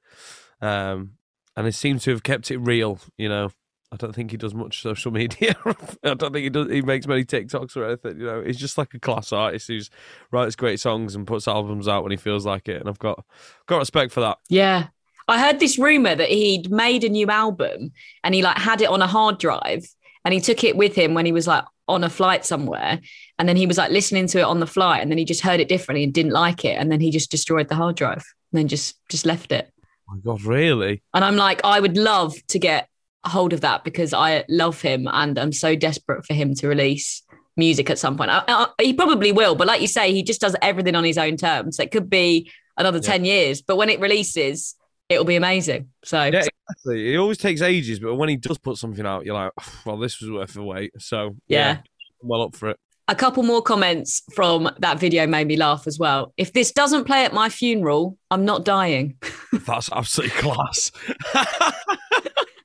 Um, 0.61 1.11
and 1.55 1.65
he 1.65 1.71
seems 1.71 2.03
to 2.03 2.11
have 2.11 2.23
kept 2.23 2.51
it 2.51 2.57
real. 2.57 2.99
You 3.17 3.29
know, 3.29 3.51
I 3.95 3.97
don't 3.97 4.13
think 4.13 4.31
he 4.31 4.37
does 4.37 4.53
much 4.53 4.81
social 4.81 5.09
media. 5.09 5.55
I 5.65 6.15
don't 6.15 6.33
think 6.33 6.35
he 6.43 6.49
does. 6.49 6.69
He 6.69 6.81
makes 6.81 7.07
many 7.07 7.23
TikToks 7.23 7.77
or 7.77 7.85
anything. 7.85 8.19
You 8.19 8.25
know, 8.25 8.43
he's 8.43 8.57
just 8.57 8.77
like 8.77 8.93
a 8.93 8.99
class 8.99 9.31
artist 9.31 9.69
who's 9.69 9.89
writes 10.31 10.57
great 10.57 10.81
songs 10.81 11.15
and 11.15 11.25
puts 11.25 11.47
albums 11.47 11.87
out 11.87 12.03
when 12.03 12.11
he 12.11 12.17
feels 12.17 12.45
like 12.45 12.67
it. 12.67 12.81
And 12.81 12.89
I've 12.89 12.99
got 12.99 13.23
got 13.67 13.77
respect 13.77 14.11
for 14.11 14.19
that. 14.19 14.37
Yeah. 14.49 14.87
I 15.29 15.39
heard 15.39 15.61
this 15.61 15.79
rumor 15.79 16.13
that 16.13 16.29
he'd 16.29 16.69
made 16.69 17.05
a 17.05 17.09
new 17.09 17.29
album 17.29 17.93
and 18.21 18.35
he 18.35 18.43
like 18.43 18.57
had 18.57 18.81
it 18.81 18.89
on 18.89 19.01
a 19.01 19.07
hard 19.07 19.39
drive 19.39 19.87
and 20.25 20.33
he 20.33 20.41
took 20.41 20.65
it 20.65 20.75
with 20.75 20.93
him 20.93 21.13
when 21.13 21.25
he 21.25 21.31
was 21.31 21.47
like 21.47 21.63
on 21.87 22.03
a 22.03 22.09
flight 22.09 22.45
somewhere 22.45 22.99
and 23.39 23.47
then 23.47 23.55
he 23.55 23.65
was 23.65 23.77
like 23.77 23.91
listening 23.91 24.27
to 24.27 24.39
it 24.39 24.43
on 24.43 24.59
the 24.59 24.67
flight 24.67 25.01
and 25.01 25.09
then 25.09 25.17
he 25.17 25.23
just 25.25 25.41
heard 25.41 25.61
it 25.61 25.69
differently 25.69 26.03
and 26.03 26.13
didn't 26.13 26.33
like 26.33 26.65
it 26.65 26.77
and 26.77 26.91
then 26.91 26.99
he 26.99 27.11
just 27.11 27.31
destroyed 27.31 27.69
the 27.69 27.75
hard 27.75 27.95
drive 27.95 28.25
and 28.51 28.59
then 28.59 28.67
just 28.67 28.97
just 29.07 29.25
left 29.25 29.53
it. 29.53 29.71
Oh 30.09 30.15
my 30.15 30.19
god, 30.19 30.43
really? 30.43 31.01
And 31.13 31.23
I'm 31.23 31.37
like 31.37 31.61
I 31.63 31.79
would 31.79 31.97
love 31.97 32.35
to 32.49 32.59
get 32.59 32.89
hold 33.25 33.53
of 33.53 33.61
that 33.61 33.83
because 33.83 34.13
I 34.13 34.43
love 34.49 34.81
him 34.81 35.07
and 35.11 35.37
I'm 35.37 35.51
so 35.51 35.75
desperate 35.75 36.25
for 36.25 36.33
him 36.33 36.53
to 36.55 36.67
release 36.67 37.23
music 37.57 37.89
at 37.89 37.97
some 37.99 38.17
point. 38.17 38.29
I, 38.31 38.43
I, 38.47 38.67
he 38.81 38.93
probably 38.93 39.31
will, 39.31 39.55
but 39.55 39.67
like 39.67 39.81
you 39.81 39.87
say, 39.87 40.11
he 40.13 40.23
just 40.23 40.41
does 40.41 40.55
everything 40.61 40.95
on 40.95 41.03
his 41.03 41.17
own 41.17 41.37
terms. 41.37 41.79
It 41.79 41.91
could 41.91 42.09
be 42.09 42.51
another 42.77 42.97
Yeah. 42.99 43.11
10 43.13 43.25
years, 43.25 43.61
but 43.61 43.77
when 43.77 43.89
it 43.89 43.99
releases, 43.99 44.75
it'll 45.09 45.23
be 45.25 45.35
amazing. 45.37 45.89
So, 46.03 46.21
Yeah, 46.23 46.43
exactly. 46.67 47.13
It 47.13 47.17
always 47.17 47.37
takes 47.37 47.61
ages, 47.61 47.99
but 47.99 48.15
when 48.15 48.27
he 48.29 48.35
does 48.35 48.57
put 48.57 48.77
something 48.77 49.05
out, 49.05 49.25
you're 49.25 49.35
like, 49.35 49.51
oh, 49.59 49.73
well, 49.85 49.97
this 49.97 50.19
was 50.19 50.29
worth 50.31 50.53
the 50.53 50.63
wait. 50.63 50.91
So 50.99 51.35
Yeah. 51.47 51.77
I'm 52.21 52.27
well 52.29 52.41
up 52.41 52.55
for 52.55 52.69
it. 52.69 52.77
a 53.07 53.15
couple 53.15 53.43
more 53.43 53.61
comments 53.61 54.21
from 54.33 54.69
that 54.79 54.99
video 54.99 55.25
made 55.27 55.47
me 55.47 55.55
laugh 55.55 55.85
as 55.87 55.97
well. 55.99 56.33
If 56.37 56.51
this 56.53 56.71
doesn't 56.71 57.05
play 57.05 57.23
at 57.23 57.33
my 57.33 57.49
funeral, 57.49 58.17
I'm 58.31 58.43
not 58.45 58.65
dying. 58.65 59.15
That's 59.65 59.89
absolutely 59.91 60.35
class. 60.41 60.91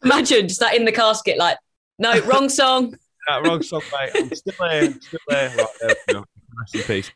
Imagine 0.05 0.49
just 0.49 0.61
that 0.61 0.75
in 0.75 0.85
the 0.85 0.93
casket, 0.93 1.39
like, 1.39 1.59
no, 1.99 2.21
wrong 2.23 2.49
song. 2.49 2.97
Yeah, 3.29 3.41
wrong 3.41 3.63
song, 3.63 3.83
mate. 3.93 4.11
I'm 4.15 4.35
still 4.35 4.55
here. 4.71 4.83
I'm 4.87 5.01
still 5.01 5.21
here. 5.29 5.53
Right, 5.57 5.67
there 5.81 5.95
we 6.09 6.15
go. 6.15 6.25
Rest 6.59 6.75
in 6.75 6.83
peace. 6.83 7.11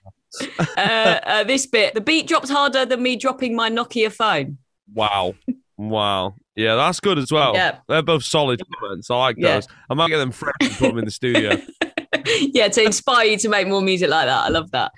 uh, 0.77 0.81
uh, 0.81 1.44
this 1.44 1.66
bit, 1.66 1.94
the 1.94 2.01
beat 2.03 2.29
drops 2.29 2.51
harder 2.51 2.85
than 2.85 3.03
me 3.03 3.16
dropping 3.16 3.57
my 3.57 3.70
Nokia 3.70 4.12
phone. 4.12 4.59
Wow. 4.92 5.35
Wow. 5.79 6.35
Yeah, 6.57 6.77
that's 6.77 7.01
good 7.01 7.18
as 7.18 7.33
well. 7.33 7.55
Yeah. 7.55 7.79
They're 7.88 8.03
both 8.03 8.23
solid 8.23 8.61
comments. 8.79 9.11
I 9.11 9.16
like 9.16 9.37
Yeah. 9.38 9.55
those. 9.55 9.68
I 9.90 9.94
might 9.94 10.09
get 10.09 10.18
them 10.18 10.31
fresh 10.31 10.55
and 10.61 10.70
put 10.73 10.88
them 10.90 10.99
in 10.99 11.05
the 11.07 11.11
studio. 11.11 11.57
yeah, 12.27 12.68
to 12.68 12.83
inspire 12.85 13.25
you 13.25 13.38
to 13.38 13.49
make 13.49 13.66
more 13.66 13.81
music 13.83 14.11
like 14.11 14.27
that. 14.27 14.44
I 14.44 14.49
love 14.51 14.70
that. 14.73 14.92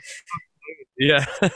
Yeah. 0.99 1.25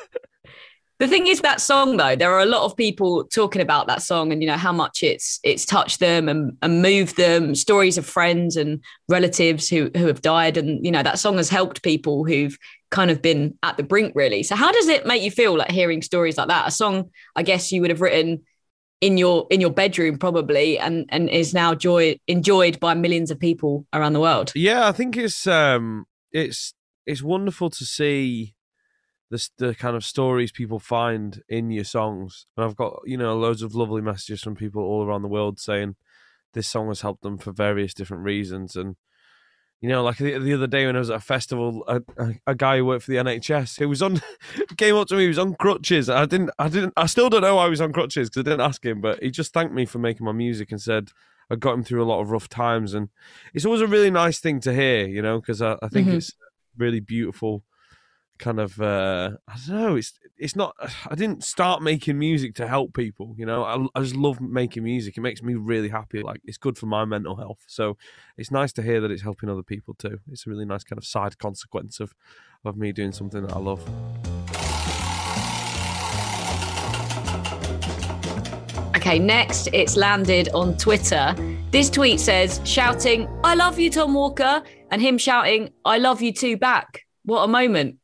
The 1.00 1.08
thing 1.08 1.26
is 1.26 1.40
that 1.40 1.62
song 1.62 1.96
though, 1.96 2.14
there 2.14 2.30
are 2.30 2.40
a 2.40 2.46
lot 2.46 2.64
of 2.64 2.76
people 2.76 3.24
talking 3.24 3.62
about 3.62 3.86
that 3.86 4.02
song 4.02 4.32
and 4.32 4.42
you 4.42 4.46
know 4.46 4.58
how 4.58 4.70
much 4.70 5.02
it's 5.02 5.40
it's 5.42 5.64
touched 5.64 5.98
them 5.98 6.28
and, 6.28 6.58
and 6.60 6.82
moved 6.82 7.16
them, 7.16 7.54
stories 7.54 7.96
of 7.96 8.04
friends 8.04 8.54
and 8.54 8.84
relatives 9.08 9.66
who 9.66 9.90
who 9.96 10.06
have 10.06 10.20
died 10.20 10.58
and 10.58 10.84
you 10.84 10.92
know 10.92 11.02
that 11.02 11.18
song 11.18 11.38
has 11.38 11.48
helped 11.48 11.82
people 11.82 12.24
who've 12.24 12.56
kind 12.90 13.10
of 13.10 13.22
been 13.22 13.58
at 13.62 13.78
the 13.78 13.82
brink 13.82 14.12
really. 14.14 14.42
So 14.42 14.54
how 14.54 14.70
does 14.70 14.88
it 14.88 15.06
make 15.06 15.22
you 15.22 15.30
feel 15.30 15.56
like 15.56 15.70
hearing 15.70 16.02
stories 16.02 16.36
like 16.36 16.48
that? 16.48 16.68
A 16.68 16.70
song 16.70 17.10
I 17.34 17.44
guess 17.44 17.72
you 17.72 17.80
would 17.80 17.90
have 17.90 18.02
written 18.02 18.42
in 19.00 19.16
your 19.16 19.46
in 19.50 19.62
your 19.62 19.70
bedroom 19.70 20.18
probably 20.18 20.78
and 20.78 21.06
and 21.08 21.30
is 21.30 21.54
now 21.54 21.74
joy 21.74 22.18
enjoyed 22.26 22.78
by 22.78 22.92
millions 22.92 23.30
of 23.30 23.40
people 23.40 23.86
around 23.94 24.12
the 24.12 24.20
world. 24.20 24.52
Yeah, 24.54 24.86
I 24.86 24.92
think 24.92 25.16
it's 25.16 25.46
um 25.46 26.04
it's 26.30 26.74
it's 27.06 27.22
wonderful 27.22 27.70
to 27.70 27.86
see 27.86 28.54
the 29.30 29.48
the 29.58 29.74
kind 29.74 29.96
of 29.96 30.04
stories 30.04 30.52
people 30.52 30.78
find 30.78 31.42
in 31.48 31.70
your 31.70 31.84
songs. 31.84 32.46
And 32.56 32.64
I've 32.64 32.76
got, 32.76 33.00
you 33.04 33.16
know, 33.16 33.36
loads 33.36 33.62
of 33.62 33.74
lovely 33.74 34.02
messages 34.02 34.42
from 34.42 34.56
people 34.56 34.82
all 34.82 35.04
around 35.04 35.22
the 35.22 35.28
world 35.28 35.58
saying 35.60 35.96
this 36.52 36.66
song 36.68 36.88
has 36.88 37.00
helped 37.02 37.22
them 37.22 37.38
for 37.38 37.52
various 37.52 37.94
different 37.94 38.24
reasons 38.24 38.74
and 38.76 38.96
you 39.80 39.88
know, 39.88 40.02
like 40.02 40.18
the, 40.18 40.36
the 40.36 40.52
other 40.52 40.66
day 40.66 40.84
when 40.84 40.94
I 40.94 40.98
was 40.98 41.08
at 41.08 41.16
a 41.16 41.20
festival, 41.20 41.84
a, 41.88 42.02
a, 42.18 42.34
a 42.48 42.54
guy 42.54 42.76
who 42.76 42.84
worked 42.84 43.04
for 43.04 43.12
the 43.12 43.16
NHS, 43.16 43.78
who 43.78 43.88
was 43.88 44.02
on, 44.02 44.20
came 44.76 44.94
up 44.94 45.08
to 45.08 45.14
me, 45.16 45.22
he 45.22 45.28
was 45.28 45.38
on 45.38 45.54
crutches. 45.54 46.10
I 46.10 46.26
didn't, 46.26 46.50
I 46.58 46.68
didn't, 46.68 46.92
I 46.98 47.06
still 47.06 47.30
don't 47.30 47.40
know 47.40 47.56
why 47.56 47.64
he 47.64 47.70
was 47.70 47.80
on 47.80 47.92
crutches 47.94 48.28
because 48.28 48.40
I 48.40 48.50
didn't 48.50 48.60
ask 48.60 48.84
him, 48.84 49.00
but 49.00 49.22
he 49.22 49.30
just 49.30 49.54
thanked 49.54 49.72
me 49.72 49.86
for 49.86 49.98
making 49.98 50.26
my 50.26 50.32
music 50.32 50.70
and 50.70 50.82
said 50.82 51.12
I 51.50 51.56
got 51.56 51.72
him 51.72 51.82
through 51.82 52.02
a 52.02 52.04
lot 52.04 52.20
of 52.20 52.30
rough 52.30 52.46
times. 52.50 52.92
And 52.92 53.08
it's 53.54 53.64
always 53.64 53.80
a 53.80 53.86
really 53.86 54.10
nice 54.10 54.38
thing 54.38 54.60
to 54.60 54.74
hear, 54.74 55.06
you 55.06 55.22
know, 55.22 55.40
because 55.40 55.62
I, 55.62 55.78
I 55.80 55.88
think 55.88 56.08
Mhm. 56.08 56.16
it's 56.18 56.34
really 56.76 57.00
beautiful 57.00 57.64
kind 58.40 58.58
of 58.58 58.80
uh 58.80 59.30
i 59.46 59.56
don't 59.66 59.80
know 59.80 59.96
it's 59.96 60.18
it's 60.38 60.56
not 60.56 60.74
i 61.08 61.14
didn't 61.14 61.44
start 61.44 61.82
making 61.82 62.18
music 62.18 62.54
to 62.54 62.66
help 62.66 62.94
people 62.94 63.34
you 63.36 63.44
know 63.44 63.62
I, 63.62 63.86
I 63.94 64.02
just 64.02 64.16
love 64.16 64.40
making 64.40 64.82
music 64.82 65.16
it 65.16 65.20
makes 65.20 65.42
me 65.42 65.54
really 65.54 65.90
happy 65.90 66.22
like 66.22 66.40
it's 66.44 66.56
good 66.56 66.78
for 66.78 66.86
my 66.86 67.04
mental 67.04 67.36
health 67.36 67.62
so 67.66 67.96
it's 68.38 68.50
nice 68.50 68.72
to 68.72 68.82
hear 68.82 69.00
that 69.02 69.10
it's 69.10 69.22
helping 69.22 69.50
other 69.50 69.62
people 69.62 69.94
too 69.94 70.18
it's 70.32 70.46
a 70.46 70.50
really 70.50 70.64
nice 70.64 70.82
kind 70.82 70.98
of 70.98 71.04
side 71.04 71.38
consequence 71.38 72.00
of 72.00 72.14
of 72.64 72.76
me 72.76 72.92
doing 72.92 73.12
something 73.12 73.46
that 73.46 73.52
i 73.52 73.58
love 73.58 73.88
Okay, 78.96 79.18
next 79.18 79.68
it's 79.72 79.96
landed 79.96 80.50
on 80.50 80.76
Twitter. 80.76 81.34
This 81.70 81.88
tweet 81.88 82.20
says, 82.20 82.60
shouting, 82.64 83.28
I 83.42 83.54
love 83.54 83.78
you, 83.78 83.88
Tom 83.88 84.12
Walker, 84.12 84.62
and 84.90 85.00
him 85.00 85.16
shouting, 85.16 85.70
I 85.86 85.96
love 85.96 86.20
you 86.20 86.34
too 86.34 86.58
back. 86.58 87.06
What 87.24 87.42
a 87.42 87.48
moment. 87.48 87.96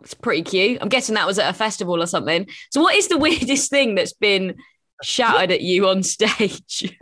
It's 0.00 0.14
pretty 0.14 0.42
cute. 0.42 0.78
I'm 0.80 0.88
guessing 0.88 1.14
that 1.14 1.26
was 1.26 1.38
at 1.38 1.48
a 1.48 1.56
festival 1.56 2.02
or 2.02 2.06
something. 2.06 2.46
So, 2.70 2.82
what 2.82 2.94
is 2.94 3.08
the 3.08 3.18
weirdest 3.26 3.70
thing 3.70 3.94
that's 3.94 4.12
been 4.12 4.56
shouted 5.02 5.50
at 5.50 5.60
you 5.60 5.88
on 5.88 6.02
stage? 6.02 6.96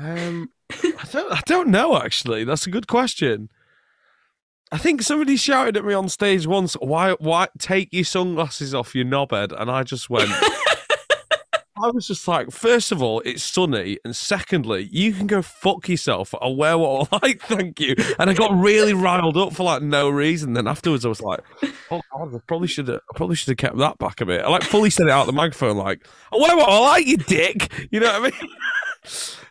Um, 0.00 0.50
I 0.70 1.04
don't, 1.10 1.32
I 1.32 1.40
don't 1.46 1.68
know. 1.68 1.96
Actually, 1.96 2.44
that's 2.44 2.66
a 2.66 2.70
good 2.70 2.86
question. 2.86 3.48
I 4.70 4.76
think 4.76 5.00
somebody 5.00 5.36
shouted 5.36 5.78
at 5.78 5.84
me 5.84 5.94
on 5.94 6.08
stage 6.08 6.46
once, 6.46 6.74
"Why, 6.74 7.12
why 7.12 7.48
take 7.58 7.88
your 7.92 8.04
sunglasses 8.04 8.74
off, 8.74 8.94
you 8.94 9.04
knobhead?" 9.04 9.58
And 9.58 9.70
I 9.70 9.82
just 9.82 10.10
went. 10.10 10.30
I 11.82 11.90
was 11.90 12.06
just 12.06 12.26
like, 12.28 12.50
first 12.50 12.92
of 12.92 13.02
all, 13.02 13.20
it's 13.20 13.42
sunny, 13.42 13.98
and 14.04 14.14
secondly, 14.14 14.88
you 14.92 15.12
can 15.12 15.26
go 15.26 15.42
fuck 15.42 15.88
yourself. 15.88 16.34
I'll 16.40 16.56
wear 16.56 16.76
what 16.78 17.08
I 17.12 17.18
like, 17.22 17.42
thank 17.42 17.80
you. 17.80 17.94
And 18.18 18.28
I 18.30 18.34
got 18.34 18.52
really 18.58 18.94
riled 18.94 19.36
up 19.36 19.52
for 19.54 19.64
like 19.64 19.82
no 19.82 20.08
reason. 20.08 20.52
Then 20.54 20.66
afterwards, 20.66 21.04
I 21.04 21.08
was 21.08 21.20
like, 21.20 21.40
oh 21.90 22.00
god, 22.12 22.34
I 22.34 22.38
probably 22.46 22.68
should 22.68 22.88
have, 22.88 23.00
I 23.12 23.16
probably 23.16 23.36
should 23.36 23.48
have 23.48 23.58
kept 23.58 23.76
that 23.78 23.98
back 23.98 24.20
a 24.20 24.26
bit. 24.26 24.44
I 24.44 24.48
like 24.48 24.62
fully 24.62 24.90
said 24.90 25.06
it 25.06 25.12
out 25.12 25.26
the 25.26 25.32
microphone, 25.32 25.76
like, 25.76 26.06
I 26.32 26.36
wear 26.36 26.56
what 26.56 26.68
I 26.68 26.78
like, 26.78 27.06
you 27.06 27.16
dick. 27.16 27.72
You 27.90 28.00
know 28.00 28.20
what 28.20 28.34
I 28.34 28.38
mean? 28.42 28.50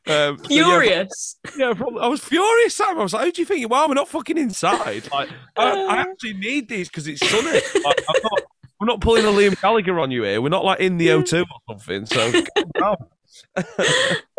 Um, 0.07 0.38
so 0.38 0.45
yeah, 0.49 0.63
Furious. 0.63 1.36
yeah, 1.57 1.73
probably. 1.73 1.99
I 1.99 2.07
was 2.07 2.21
furious. 2.21 2.75
Sam. 2.75 2.97
I 2.97 3.03
was 3.03 3.11
like, 3.13 3.25
"Who 3.25 3.32
do 3.34 3.41
you 3.41 3.45
think 3.45 3.59
you 3.59 3.67
are? 3.67 3.89
We're 3.89 3.93
not 3.95 4.07
fucking 4.07 4.38
inside. 4.38 5.11
Like, 5.11 5.30
I, 5.57 5.71
I 5.71 5.97
actually 5.97 6.36
need 6.36 6.69
these 6.69 6.88
because 6.88 7.07
it's 7.07 7.28
sunny. 7.30 7.51
Like, 7.84 8.03
I'm 8.07 8.21
not, 8.23 8.41
I'm 8.80 8.88
not 8.88 9.01
pulling 9.01 9.25
a 9.25 9.30
Liam 9.30 9.59
Gallagher 9.61 9.99
on 9.99 10.11
you 10.11 10.23
here. 10.23 10.41
We're 10.41 10.49
not 10.49 10.63
like 10.65 10.80
in 10.80 10.97
the 10.97 11.07
O2 11.07 11.43
or 11.43 11.78
something. 11.78 12.05
So. 12.05 12.32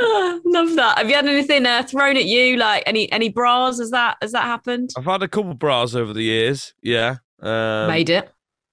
Oh, 0.00 0.40
love 0.44 0.74
that. 0.76 0.98
Have 0.98 1.08
you 1.08 1.14
had 1.14 1.26
anything 1.26 1.66
uh, 1.66 1.82
thrown 1.82 2.16
at 2.16 2.24
you? 2.24 2.56
Like 2.56 2.82
any 2.86 3.10
any 3.12 3.28
bras? 3.28 3.78
Has 3.78 3.90
that 3.90 4.16
has 4.22 4.32
that 4.32 4.42
happened? 4.44 4.90
I've 4.96 5.04
had 5.04 5.22
a 5.22 5.28
couple 5.28 5.54
bras 5.54 5.94
over 5.94 6.12
the 6.12 6.22
years. 6.22 6.74
Yeah. 6.82 7.16
Um, 7.40 7.88
Made 7.88 8.10
it. 8.10 8.30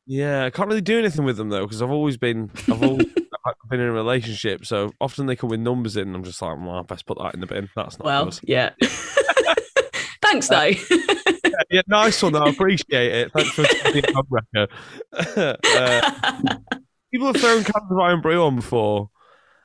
Yeah, 0.07 0.45
I 0.45 0.49
can't 0.51 0.68
really 0.70 0.82
do 0.82 0.97
anything 0.99 1.26
with 1.26 1.38
them 1.38 1.49
though 1.49 1.66
because 1.66 1.82
I've 1.82 1.91
always 1.91 2.18
been 2.18 2.49
I've 2.68 2.82
always 2.84 3.07
been 3.70 3.80
in 3.80 3.88
a 3.88 3.91
relationship. 3.91 4.66
So 4.66 4.93
often 5.01 5.26
they 5.26 5.36
come 5.36 5.49
with 5.49 5.59
numbers 5.59 5.95
in. 5.97 6.07
And 6.07 6.16
I'm 6.16 6.24
just 6.24 6.41
like, 6.41 6.57
well, 6.57 6.78
I 6.78 6.82
best 6.84 7.05
put 7.05 7.18
that 7.20 7.34
in 7.34 7.39
the 7.41 7.47
bin. 7.47 7.70
That's 7.76 7.99
not 7.99 8.05
Well, 8.05 8.26
good. 8.26 8.39
yeah. 8.43 8.72
Thanks 10.41 10.47
though. 10.49 10.95
yeah, 11.43 11.51
yeah, 11.69 11.81
nice 11.88 12.21
one. 12.21 12.33
Though. 12.33 12.43
I 12.43 12.49
appreciate 12.49 13.11
it. 13.11 13.31
Thanks 13.31 13.51
for 13.51 13.63
being 13.91 14.05
a 14.05 14.23
record. 14.29 14.69
uh, 15.38 16.57
people 17.11 17.27
have 17.27 17.38
thrown 17.38 17.63
cans 17.63 17.91
of 17.91 17.97
Irn-Bru 17.97 18.43
on 18.43 18.55
before, 18.57 19.09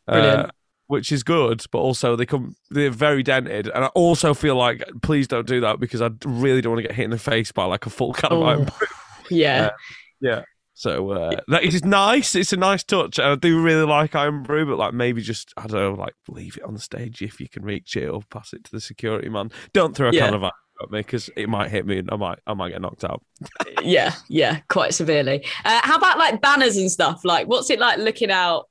uh, 0.06 0.48
which 0.86 1.10
is 1.12 1.22
good. 1.22 1.64
But 1.72 1.78
also 1.78 2.16
they 2.16 2.26
come 2.26 2.54
they're 2.70 2.90
very 2.90 3.22
dented, 3.22 3.68
and 3.68 3.84
I 3.84 3.88
also 3.88 4.34
feel 4.34 4.56
like 4.56 4.84
please 5.02 5.26
don't 5.28 5.46
do 5.46 5.60
that 5.62 5.80
because 5.80 6.00
I 6.00 6.10
really 6.24 6.60
don't 6.60 6.72
want 6.72 6.82
to 6.82 6.88
get 6.88 6.96
hit 6.96 7.04
in 7.04 7.10
the 7.10 7.18
face 7.18 7.52
by 7.52 7.64
like 7.64 7.86
a 7.86 7.90
full 7.90 8.12
can 8.12 8.32
of 8.32 8.42
Irn-Bru. 8.42 8.86
yeah. 9.30 9.66
Uh, 9.66 9.70
yeah. 10.20 10.42
So 10.81 11.11
uh, 11.11 11.37
that 11.49 11.62
is 11.62 11.85
nice. 11.85 12.35
It's 12.35 12.55
a 12.55 12.57
nice 12.57 12.83
touch, 12.83 13.18
I 13.18 13.35
do 13.35 13.61
really 13.61 13.85
like 13.85 14.14
Irn-Bru. 14.14 14.64
But 14.64 14.78
like 14.78 14.95
maybe 14.95 15.20
just 15.20 15.53
I 15.59 15.66
don't 15.66 15.72
know, 15.78 15.93
like 15.93 16.14
leave 16.26 16.57
it 16.57 16.62
on 16.62 16.72
the 16.72 16.81
stage 16.81 17.20
if 17.20 17.39
you 17.39 17.51
can 17.51 17.64
reach 17.64 17.97
it, 17.97 18.09
or 18.09 18.22
pass 18.31 18.55
it 18.55 18.64
to 18.64 18.70
the 18.70 18.81
security 18.81 19.28
man. 19.28 19.53
Don't 19.74 19.95
throw 19.95 20.09
a 20.09 20.12
Yeah. 20.12 20.24
can 20.24 20.35
of 20.35 20.43
iron 20.43 20.53
at 20.83 20.91
me 20.91 21.01
because 21.01 21.28
it 21.37 21.51
might 21.51 21.70
hit 21.70 21.85
me 21.85 21.99
and 21.99 22.11
I 22.11 22.16
might 22.16 22.39
I 22.47 22.55
might 22.55 22.70
get 22.70 22.81
knocked 22.81 23.05
out. 23.05 23.22
yeah, 23.83 24.14
yeah, 24.31 24.61
quite 24.70 24.95
severely. 24.95 25.45
Uh, 25.66 25.81
how 25.83 25.99
about 25.99 26.16
like 26.16 26.41
banners 26.41 26.78
and 26.78 26.91
stuff? 26.91 27.26
Like, 27.26 27.47
what's 27.47 27.68
it 27.68 27.78
like 27.78 27.99
looking 27.99 28.31
out 28.31 28.66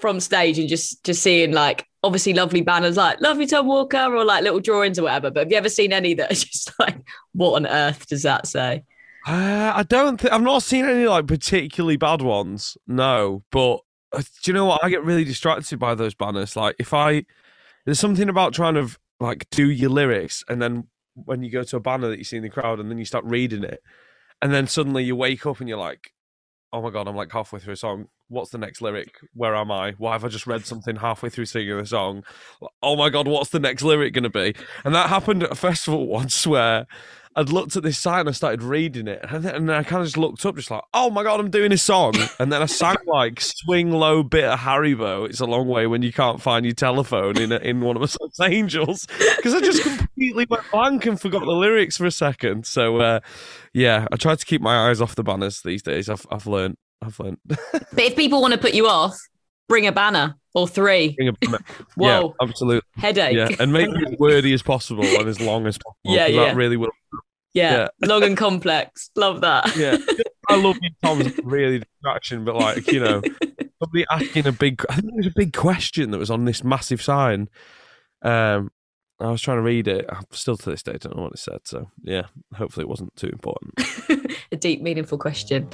from 0.00 0.18
stage 0.18 0.58
and 0.58 0.66
just 0.66 1.04
just 1.04 1.22
seeing 1.22 1.52
like 1.52 1.86
obviously 2.02 2.32
lovely 2.32 2.62
banners 2.62 2.96
like 2.96 3.20
"Love 3.20 3.38
you, 3.38 3.46
Tom 3.46 3.66
Walker" 3.66 4.16
or 4.16 4.24
like 4.24 4.42
little 4.42 4.60
drawings 4.60 4.98
or 4.98 5.02
whatever? 5.02 5.30
But 5.30 5.40
have 5.40 5.50
you 5.52 5.58
ever 5.58 5.68
seen 5.68 5.92
any 5.92 6.14
that 6.14 6.32
are 6.32 6.34
just 6.46 6.72
like, 6.78 6.96
what 7.34 7.56
on 7.56 7.66
earth 7.66 8.06
does 8.06 8.22
that 8.22 8.46
say? 8.46 8.84
Uh, 9.26 9.72
I 9.74 9.82
don't 9.82 10.20
think 10.20 10.32
I've 10.32 10.42
not 10.42 10.62
seen 10.62 10.84
any 10.86 11.06
like 11.06 11.26
particularly 11.26 11.96
bad 11.96 12.22
ones. 12.22 12.76
No, 12.86 13.42
but 13.50 13.80
uh, 14.12 14.22
do 14.42 14.50
you 14.50 14.52
know 14.52 14.66
what? 14.66 14.82
I 14.82 14.90
get 14.90 15.04
really 15.04 15.24
distracted 15.24 15.78
by 15.78 15.94
those 15.94 16.14
banners. 16.14 16.56
Like 16.56 16.76
if 16.78 16.94
I 16.94 17.24
there's 17.84 18.00
something 18.00 18.28
about 18.28 18.54
trying 18.54 18.74
to 18.74 18.88
like 19.18 19.48
do 19.50 19.70
your 19.70 19.90
lyrics 19.90 20.42
and 20.48 20.62
then 20.62 20.88
when 21.14 21.42
you 21.42 21.50
go 21.50 21.62
to 21.62 21.76
a 21.76 21.80
banner 21.80 22.08
that 22.08 22.18
you 22.18 22.24
see 22.24 22.38
in 22.38 22.42
the 22.42 22.48
crowd 22.48 22.80
and 22.80 22.90
then 22.90 22.96
you 22.96 23.04
start 23.04 23.24
reading 23.24 23.64
it 23.64 23.82
and 24.40 24.52
then 24.52 24.66
suddenly 24.66 25.04
you 25.04 25.14
wake 25.14 25.44
up 25.44 25.60
and 25.60 25.68
you're 25.68 25.78
like, 25.78 26.12
oh 26.72 26.80
my 26.80 26.90
god, 26.90 27.08
I'm 27.08 27.16
like 27.16 27.32
halfway 27.32 27.58
through 27.58 27.74
a 27.74 27.76
song. 27.76 28.08
What's 28.28 28.50
the 28.50 28.58
next 28.58 28.80
lyric? 28.80 29.16
Where 29.34 29.56
am 29.56 29.70
I? 29.70 29.92
Why 29.92 30.12
have 30.12 30.24
I 30.24 30.28
just 30.28 30.46
read 30.46 30.64
something 30.64 30.96
halfway 30.96 31.28
through 31.28 31.46
singing 31.46 31.76
the 31.76 31.86
song? 31.86 32.24
Oh 32.82 32.96
my 32.96 33.10
god, 33.10 33.26
what's 33.26 33.50
the 33.50 33.58
next 33.58 33.82
lyric 33.82 34.14
going 34.14 34.24
to 34.24 34.30
be? 34.30 34.54
And 34.84 34.94
that 34.94 35.08
happened 35.08 35.42
at 35.42 35.52
a 35.52 35.54
festival 35.56 36.06
once 36.06 36.46
where 36.46 36.86
I'd 37.36 37.50
looked 37.50 37.76
at 37.76 37.84
this 37.84 37.96
sign 37.96 38.20
and 38.20 38.28
I 38.30 38.32
started 38.32 38.62
reading 38.62 39.06
it, 39.06 39.24
and 39.28 39.44
then, 39.44 39.54
and 39.54 39.68
then 39.68 39.76
I 39.76 39.82
kind 39.84 40.00
of 40.00 40.06
just 40.06 40.16
looked 40.16 40.44
up, 40.44 40.56
just 40.56 40.70
like, 40.70 40.82
oh 40.92 41.10
my 41.10 41.22
god, 41.22 41.38
I'm 41.38 41.50
doing 41.50 41.70
a 41.70 41.78
song, 41.78 42.14
and 42.40 42.52
then 42.52 42.60
I 42.60 42.66
sang 42.66 42.96
like 43.06 43.40
"Swing 43.40 43.92
Low" 43.92 44.24
bit 44.24 44.44
of 44.44 44.58
Haribo. 44.58 45.28
It's 45.28 45.38
a 45.38 45.46
long 45.46 45.68
way 45.68 45.86
when 45.86 46.02
you 46.02 46.12
can't 46.12 46.42
find 46.42 46.66
your 46.66 46.74
telephone 46.74 47.38
in 47.38 47.52
a, 47.52 47.58
in 47.58 47.80
one 47.82 47.96
of 47.96 48.02
us 48.02 48.16
angels 48.42 49.06
because 49.36 49.54
I 49.54 49.60
just 49.60 49.82
completely 49.82 50.46
went 50.50 50.64
blank 50.72 51.06
and 51.06 51.20
forgot 51.20 51.40
the 51.40 51.52
lyrics 51.52 51.96
for 51.96 52.06
a 52.06 52.10
second. 52.10 52.66
So 52.66 52.96
uh, 52.96 53.20
yeah, 53.72 54.08
I 54.10 54.16
try 54.16 54.34
to 54.34 54.44
keep 54.44 54.60
my 54.60 54.88
eyes 54.88 55.00
off 55.00 55.14
the 55.14 55.22
banners 55.22 55.62
these 55.62 55.82
days. 55.82 56.08
I've 56.08 56.26
I've 56.30 56.46
learned. 56.46 56.76
I've 57.00 57.18
learned. 57.20 57.38
But 57.46 58.04
if 58.04 58.16
people 58.16 58.40
want 58.40 58.54
to 58.54 58.60
put 58.60 58.74
you 58.74 58.86
off, 58.86 59.16
bring 59.68 59.86
a 59.86 59.92
banner 59.92 60.36
or 60.54 60.66
three. 60.68 61.16
Whoa. 61.94 62.34
Yeah, 62.40 62.46
absolutely. 62.48 62.88
Headache. 62.96 63.36
Yeah, 63.36 63.48
and 63.58 63.72
make 63.72 63.88
it 63.88 64.12
as 64.12 64.18
wordy 64.18 64.52
as 64.52 64.62
possible 64.62 65.04
and 65.04 65.28
as 65.28 65.40
long 65.40 65.66
as 65.66 65.78
possible. 65.78 65.96
Yeah, 66.04 66.26
yeah. 66.26 66.46
That 66.46 66.56
really 66.56 66.76
will. 66.76 66.90
Yeah, 67.52 67.88
long 68.02 68.22
and 68.22 68.36
complex. 68.36 69.10
Love 69.16 69.40
that. 69.42 69.76
Yeah, 69.76 69.96
I 70.48 70.56
love 70.56 70.76
you, 70.80 70.90
Tom's 71.02 71.38
really 71.44 71.80
distraction, 71.80 72.44
but 72.44 72.56
like 72.56 72.90
you 72.90 73.00
know, 73.00 73.22
somebody 73.82 74.04
asking 74.10 74.46
a 74.46 74.52
big. 74.52 74.84
I 74.88 74.94
think 74.94 75.06
there 75.06 75.16
was 75.16 75.26
a 75.26 75.34
big 75.34 75.52
question 75.52 76.10
that 76.10 76.18
was 76.18 76.30
on 76.30 76.44
this 76.44 76.64
massive 76.64 77.02
sign. 77.02 77.48
Um, 78.22 78.70
I 79.20 79.30
was 79.30 79.42
trying 79.42 79.58
to 79.58 79.62
read 79.62 79.86
it. 79.86 80.06
I'm 80.08 80.24
still 80.30 80.56
to 80.56 80.70
this 80.70 80.82
day 80.82 80.96
don't 80.98 81.16
know 81.16 81.24
what 81.24 81.32
it 81.32 81.38
said. 81.38 81.60
So 81.64 81.90
yeah, 82.02 82.22
hopefully 82.54 82.84
it 82.84 82.88
wasn't 82.88 83.14
too 83.16 83.28
important. 83.28 83.74
a 84.50 84.56
deep, 84.56 84.80
meaningful 84.80 85.18
question. 85.18 85.68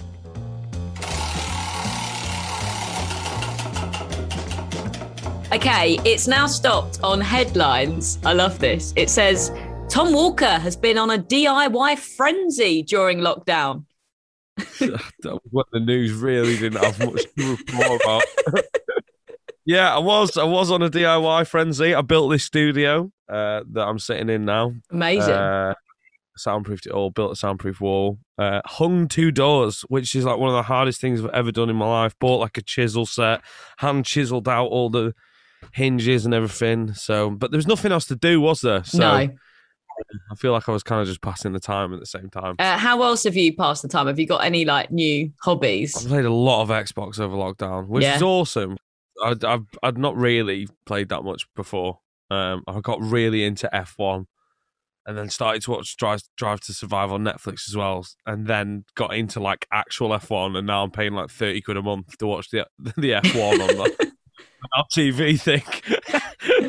Okay, 5.56 5.98
it's 6.04 6.28
now 6.28 6.46
stopped 6.46 7.00
on 7.02 7.18
headlines. 7.18 8.18
I 8.26 8.34
love 8.34 8.58
this. 8.58 8.92
It 8.94 9.08
says 9.08 9.50
Tom 9.88 10.12
Walker 10.12 10.44
has 10.44 10.76
been 10.76 10.98
on 10.98 11.08
a 11.08 11.18
DIY 11.18 11.98
frenzy 11.98 12.82
during 12.82 13.20
lockdown. 13.20 13.86
that 14.56 15.40
what 15.50 15.66
the 15.72 15.80
news 15.80 16.12
really 16.12 16.58
didn't 16.58 16.84
have 16.84 16.98
much 16.98 17.24
to 17.38 17.56
report 17.56 18.02
about. 18.02 18.22
yeah, 19.64 19.96
I 19.96 19.98
was. 19.98 20.36
I 20.36 20.44
was 20.44 20.70
on 20.70 20.82
a 20.82 20.90
DIY 20.90 21.46
frenzy. 21.46 21.94
I 21.94 22.02
built 22.02 22.30
this 22.30 22.44
studio 22.44 23.10
uh, 23.26 23.62
that 23.72 23.88
I'm 23.88 23.98
sitting 23.98 24.28
in 24.28 24.44
now. 24.44 24.74
Amazing. 24.90 25.32
Uh, 25.32 25.72
soundproofed 26.36 26.84
it 26.84 26.92
all. 26.92 27.10
Built 27.10 27.32
a 27.32 27.36
soundproof 27.36 27.80
wall. 27.80 28.18
Uh, 28.36 28.60
hung 28.66 29.08
two 29.08 29.30
doors, 29.30 29.86
which 29.88 30.14
is 30.14 30.26
like 30.26 30.36
one 30.36 30.50
of 30.50 30.54
the 30.54 30.64
hardest 30.64 31.00
things 31.00 31.24
I've 31.24 31.30
ever 31.30 31.50
done 31.50 31.70
in 31.70 31.76
my 31.76 31.88
life. 31.88 32.14
Bought 32.18 32.40
like 32.40 32.58
a 32.58 32.62
chisel 32.62 33.06
set, 33.06 33.40
hand 33.78 34.04
chiseled 34.04 34.48
out 34.48 34.66
all 34.66 34.90
the 34.90 35.14
hinges 35.72 36.24
and 36.24 36.34
everything. 36.34 36.94
So, 36.94 37.30
but 37.30 37.50
there 37.50 37.58
was 37.58 37.66
nothing 37.66 37.92
else 37.92 38.06
to 38.06 38.16
do, 38.16 38.40
was 38.40 38.60
there? 38.60 38.84
So, 38.84 38.98
no. 38.98 39.28
I 40.30 40.34
feel 40.36 40.52
like 40.52 40.68
I 40.68 40.72
was 40.72 40.82
kind 40.82 41.00
of 41.00 41.06
just 41.08 41.22
passing 41.22 41.52
the 41.54 41.60
time 41.60 41.94
at 41.94 42.00
the 42.00 42.06
same 42.06 42.28
time. 42.28 42.56
Uh, 42.58 42.76
how 42.76 43.02
else 43.02 43.24
have 43.24 43.34
you 43.36 43.54
passed 43.56 43.80
the 43.80 43.88
time? 43.88 44.06
Have 44.08 44.18
you 44.18 44.26
got 44.26 44.44
any 44.44 44.64
like 44.66 44.90
new 44.90 45.32
hobbies? 45.42 46.04
I 46.04 46.08
played 46.08 46.24
a 46.26 46.32
lot 46.32 46.62
of 46.62 46.68
Xbox 46.68 47.18
over 47.18 47.34
lockdown, 47.34 47.88
which 47.88 48.02
Yeah. 48.04 48.16
is 48.16 48.22
awesome. 48.22 48.76
I'd, 49.24 49.42
I've 49.42 49.64
I'd 49.82 49.96
not 49.96 50.14
really 50.16 50.68
played 50.84 51.08
that 51.08 51.22
much 51.22 51.46
before. 51.56 52.00
Um, 52.30 52.62
I 52.68 52.80
got 52.80 53.00
really 53.00 53.44
into 53.44 53.70
F1, 53.72 54.26
and 55.06 55.16
then 55.16 55.30
started 55.30 55.62
to 55.62 55.70
watch 55.70 55.96
Drive 55.96 56.20
Drive 56.36 56.60
to 56.62 56.74
Survive 56.74 57.10
on 57.10 57.24
Netflix 57.24 57.66
as 57.66 57.74
well, 57.74 58.06
and 58.26 58.46
then 58.46 58.84
got 58.96 59.14
into 59.14 59.40
like 59.40 59.66
actual 59.72 60.10
F1, 60.10 60.58
and 60.58 60.66
now 60.66 60.82
I'm 60.82 60.90
paying 60.90 61.14
like 61.14 61.30
thirty 61.30 61.62
quid 61.62 61.78
a 61.78 61.82
month 61.82 62.18
to 62.18 62.26
watch 62.26 62.50
the 62.50 62.66
the 62.78 63.12
F1 63.12 63.52
on 63.52 63.58
the 63.68 64.12
TV 64.94 65.40
thing. 65.40 65.62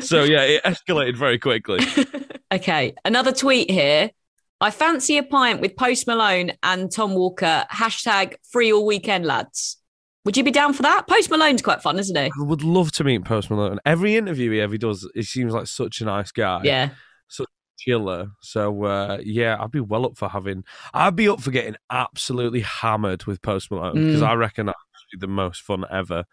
so 0.00 0.22
yeah, 0.24 0.42
it 0.42 0.62
escalated 0.64 1.16
very 1.16 1.38
quickly. 1.38 1.80
Okay, 2.50 2.94
another 3.04 3.30
tweet 3.30 3.70
here. 3.70 4.10
I 4.58 4.70
fancy 4.70 5.18
a 5.18 5.22
pint 5.22 5.60
with 5.60 5.76
Post 5.76 6.06
Malone 6.06 6.52
and 6.62 6.90
Tom 6.90 7.12
Walker. 7.14 7.66
Hashtag 7.70 8.36
free 8.50 8.72
all 8.72 8.86
weekend, 8.86 9.26
lads. 9.26 9.76
Would 10.24 10.34
you 10.38 10.42
be 10.44 10.50
down 10.50 10.72
for 10.72 10.80
that? 10.80 11.06
Post 11.06 11.28
Malone's 11.28 11.60
quite 11.60 11.82
fun, 11.82 11.98
isn't 11.98 12.16
he? 12.16 12.22
I 12.24 12.42
would 12.42 12.62
love 12.62 12.90
to 12.92 13.04
meet 13.04 13.22
Post 13.26 13.50
Malone. 13.50 13.78
Every 13.84 14.16
interview 14.16 14.50
he 14.50 14.62
ever 14.62 14.78
does, 14.78 15.06
he 15.14 15.24
seems 15.24 15.52
like 15.52 15.66
such 15.66 16.00
a 16.00 16.06
nice 16.06 16.32
guy. 16.32 16.62
Yeah. 16.64 16.88
Such 17.28 17.44
a 17.46 17.76
chiller. 17.78 18.28
So 18.40 18.82
uh, 18.84 19.18
yeah, 19.22 19.58
I'd 19.60 19.70
be 19.70 19.80
well 19.80 20.06
up 20.06 20.16
for 20.16 20.30
having. 20.30 20.64
I'd 20.94 21.16
be 21.16 21.28
up 21.28 21.42
for 21.42 21.50
getting 21.50 21.76
absolutely 21.90 22.60
hammered 22.60 23.24
with 23.26 23.42
Post 23.42 23.70
Malone 23.70 24.06
because 24.06 24.22
Mm. 24.22 24.26
I 24.26 24.32
reckon 24.36 24.66
that's 24.66 24.78
actually 25.04 25.18
the 25.20 25.28
most 25.32 25.60
fun 25.60 25.84
ever. 25.90 26.24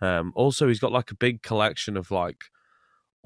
Um, 0.00 0.32
also, 0.34 0.68
he's 0.68 0.80
got 0.80 0.92
like 0.92 1.10
a 1.10 1.16
big 1.16 1.42
collection 1.42 1.96
of 1.96 2.10
like 2.10 2.44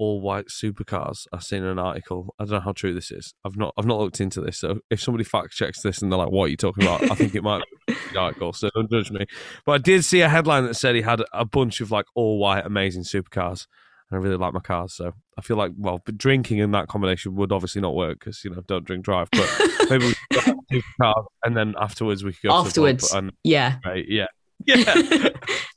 all 0.01 0.19
white 0.19 0.47
supercars. 0.47 1.27
I've 1.31 1.43
seen 1.43 1.63
an 1.63 1.77
article. 1.77 2.33
I 2.39 2.45
don't 2.45 2.53
know 2.53 2.59
how 2.59 2.71
true 2.71 2.93
this 2.93 3.11
is. 3.11 3.35
I've 3.45 3.55
not. 3.55 3.73
I've 3.77 3.85
not 3.85 3.99
looked 3.99 4.19
into 4.19 4.41
this. 4.41 4.57
So 4.57 4.79
if 4.89 4.99
somebody 4.99 5.23
fact 5.23 5.53
checks 5.53 5.81
this 5.81 6.01
and 6.01 6.11
they're 6.11 6.17
like, 6.17 6.31
"What 6.31 6.45
are 6.45 6.49
you 6.49 6.57
talking 6.57 6.83
about?" 6.83 7.03
I 7.11 7.15
think 7.15 7.35
it 7.35 7.43
might 7.43 7.63
be 7.87 7.95
the 8.11 8.19
article. 8.19 8.51
So 8.53 8.69
don't 8.73 8.89
judge 8.89 9.11
me. 9.11 9.25
But 9.63 9.73
I 9.73 9.77
did 9.77 10.03
see 10.03 10.21
a 10.21 10.29
headline 10.29 10.63
that 10.63 10.73
said 10.75 10.95
he 10.95 11.03
had 11.03 11.21
a 11.31 11.45
bunch 11.45 11.81
of 11.81 11.91
like 11.91 12.05
all 12.15 12.39
white 12.39 12.65
amazing 12.65 13.03
supercars. 13.03 13.67
And 14.09 14.19
I 14.19 14.23
really 14.23 14.37
like 14.37 14.53
my 14.53 14.59
cars, 14.59 14.93
so 14.95 15.13
I 15.37 15.41
feel 15.41 15.55
like 15.55 15.71
well, 15.77 16.01
but 16.03 16.17
drinking 16.17 16.57
in 16.57 16.71
that 16.71 16.87
combination 16.87 17.35
would 17.35 17.51
obviously 17.51 17.81
not 17.81 17.95
work 17.95 18.19
because 18.19 18.43
you 18.43 18.49
know 18.49 18.61
don't 18.67 18.83
drink 18.83 19.05
drive. 19.05 19.29
But 19.31 19.49
maybe 19.89 20.07
we 20.07 20.15
could 20.33 20.55
supercars, 20.99 21.25
and 21.45 21.55
then 21.55 21.75
afterwards 21.79 22.23
we 22.23 22.33
could 22.33 22.49
go 22.49 22.55
Afterwards, 22.55 23.07
To 23.09 23.13
the 23.13 23.21
pub 23.21 23.23
and, 23.25 23.33
yeah. 23.43 23.77
right, 23.85 24.03
yeah, 24.07 24.25
yeah. 24.65 25.29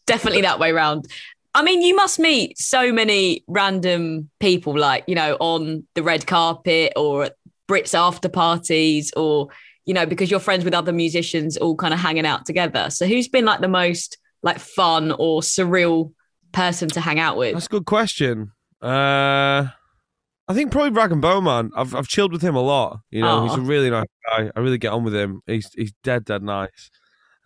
Definitely 0.07 0.43
that 0.43 0.59
way 0.59 0.73
round. 0.73 1.07
I 1.55 1.63
mean, 1.63 1.83
you 1.83 1.95
must 1.95 2.19
meet 2.19 2.59
so 2.59 2.93
many 2.93 3.45
random 3.47 4.29
people, 4.41 4.77
like, 4.77 5.05
you 5.07 5.15
know, 5.15 5.37
on 5.39 5.87
the 5.95 6.03
red 6.03 6.27
carpet 6.27 6.93
or 6.97 7.25
at 7.25 7.37
Brits 7.69 7.97
after 7.97 8.29
parties, 8.29 9.13
or, 9.17 9.49
you 9.85 9.95
know, 9.95 10.05
because 10.05 10.31
you're 10.31 10.41
friends 10.41 10.65
with 10.65 10.75
other 10.75 10.93
musicians 10.93 11.57
all 11.57 11.77
kind 11.77 11.95
of 11.95 12.01
hanging 12.01 12.27
out 12.27 12.45
together. 12.45 12.91
So 12.91 13.07
who's 13.07 13.29
been 13.29 13.45
like 13.45 13.61
the 13.61 13.69
most 13.69 14.19
like 14.43 14.59
fun 14.59 15.13
or 15.13 15.43
surreal 15.43 16.13
person 16.53 16.89
to 16.91 17.01
hang 17.01 17.21
out 17.21 17.37
with? 17.37 17.55
That's 17.55 17.67
a 17.67 17.71
good 17.71 17.87
question. 17.87 18.51
Uh, 18.83 19.69
I 20.47 20.53
think 20.53 20.73
probably 20.73 20.91
Rag'n'Bone 20.91 21.45
Man. 21.45 21.71
I've 21.75 21.95
I've 21.95 22.09
chilled 22.09 22.33
with 22.33 22.43
him 22.43 22.55
a 22.55 22.61
lot. 22.61 23.01
You 23.11 23.23
know, 23.23 23.45
he's 23.47 23.57
a 23.57 23.61
really 23.61 23.91
nice 23.91 24.07
guy. 24.29 24.51
I 24.55 24.61
really 24.61 24.77
get 24.77 24.93
on 24.93 25.05
with 25.05 25.15
him. 25.15 25.41
He's 25.47 25.71
he's 25.75 25.93
dead 26.03 26.25
dead 26.25 26.43
nice. 26.43 26.91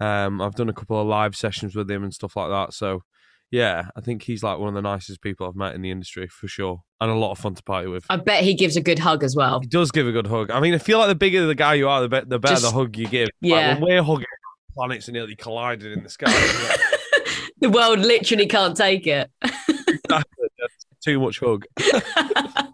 Um, 0.01 0.41
I've 0.41 0.55
done 0.55 0.69
a 0.69 0.73
couple 0.73 1.01
of 1.01 1.07
live 1.07 1.35
sessions 1.37 1.75
with 1.75 1.91
him 1.91 2.05
and 2.05 2.15
stuff 2.15 2.37
like 2.37 2.51
that. 2.51 2.73
So 2.73 3.03
yeah, 3.51 3.89
I 3.97 4.01
think 4.01 4.23
he's 4.23 4.43
like 4.43 4.59
one 4.59 4.69
of 4.69 4.75
the 4.75 4.83
nicest 4.83 5.23
people 5.23 5.47
I've 5.47 5.57
met 5.57 5.75
in 5.75 5.81
the 5.83 5.91
industry 5.91 6.29
for 6.29 6.49
sure, 6.49 6.83
and 7.01 7.11
a 7.11 7.15
lot 7.15 7.33
of 7.33 7.39
fun 7.39 7.55
to 7.55 7.63
party 7.63 7.89
with. 7.89 8.05
I 8.11 8.17
bet 8.17 8.45
he 8.45 8.55
gives 8.55 8.77
a 8.77 8.81
good 8.83 8.99
hug 8.99 9.25
as 9.25 9.35
well. 9.35 9.61
He 9.61 9.67
does 9.67 9.91
give 9.91 10.07
a 10.07 10.13
good 10.13 10.27
hug. 10.27 10.51
I 10.51 10.61
mean, 10.61 10.75
I 10.75 10.79
feel 10.79 10.99
like 10.99 11.09
the 11.09 11.15
bigger 11.15 11.47
the 11.47 11.55
guy 11.55 11.75
you 11.75 11.89
are, 11.89 12.03
the, 12.03 12.09
be- 12.09 12.29
the 12.29 12.39
better 12.39 12.55
Just- 12.55 12.65
the 12.65 12.71
hug 12.73 12.97
you 12.97 13.09
give. 13.09 13.29
yeah. 13.41 13.71
Like 13.73 13.81
when 13.81 13.89
we're 13.91 14.03
hugging, 14.03 14.27
planets 14.75 15.09
are 15.09 15.13
nearly 15.13 15.35
colliding 15.35 15.93
in 15.93 16.03
the 16.03 16.11
sky. 16.11 16.33
The 17.61 17.71
world 17.71 17.99
literally 17.99 18.47
can't 18.47 18.77
take 18.77 19.09
it. 19.09 19.33
Exactly. 19.43 20.47
Too 21.05 21.19
much 21.19 21.41
hug. 21.41 21.65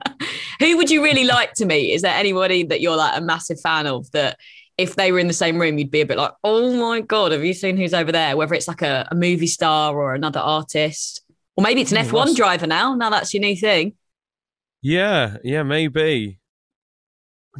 Who 0.61 0.77
would 0.77 0.91
you 0.91 1.03
really 1.03 1.25
like 1.25 1.55
to 1.55 1.64
meet? 1.64 1.93
Is 1.95 2.03
there 2.03 2.14
anybody 2.14 2.64
that 2.64 2.81
you're 2.83 2.97
like 2.97 3.16
a 3.18 3.22
massive 3.22 3.59
fan 3.61 3.87
of 3.87 4.11
that 4.12 4.39
if 4.77 4.97
they 4.97 5.12
were 5.12 5.18
in 5.18 5.29
the 5.29 5.33
same 5.33 5.61
room, 5.61 5.79
you'd 5.79 5.91
be 5.91 6.01
a 6.01 6.07
bit 6.07 6.18
like, 6.18 6.33
oh 6.43 6.75
my 6.75 7.01
God, 7.01 7.33
have 7.33 7.45
you 7.45 7.55
seen 7.55 7.77
who's 7.77 7.95
over 7.95 8.11
there? 8.12 8.37
Whether 8.37 8.55
it's 8.55 8.68
like 8.68 8.83
a, 8.83 9.07
a 9.11 9.14
movie 9.14 9.47
star 9.47 9.95
or 9.95 10.14
another 10.14 10.41
artist. 10.41 11.22
Or 11.57 11.62
maybe 11.62 11.81
it's 11.81 11.93
an 11.93 11.99
Oh, 11.99 12.03
F1 12.03 12.12
that's- 12.12 12.35
driver 12.35 12.66
now. 12.66 12.95
Now 12.95 13.11
that's 13.11 13.33
your 13.33 13.41
new 13.43 13.55
thing. 13.57 13.95
Yeah, 14.83 15.37
yeah, 15.45 15.62
maybe. 15.62 16.41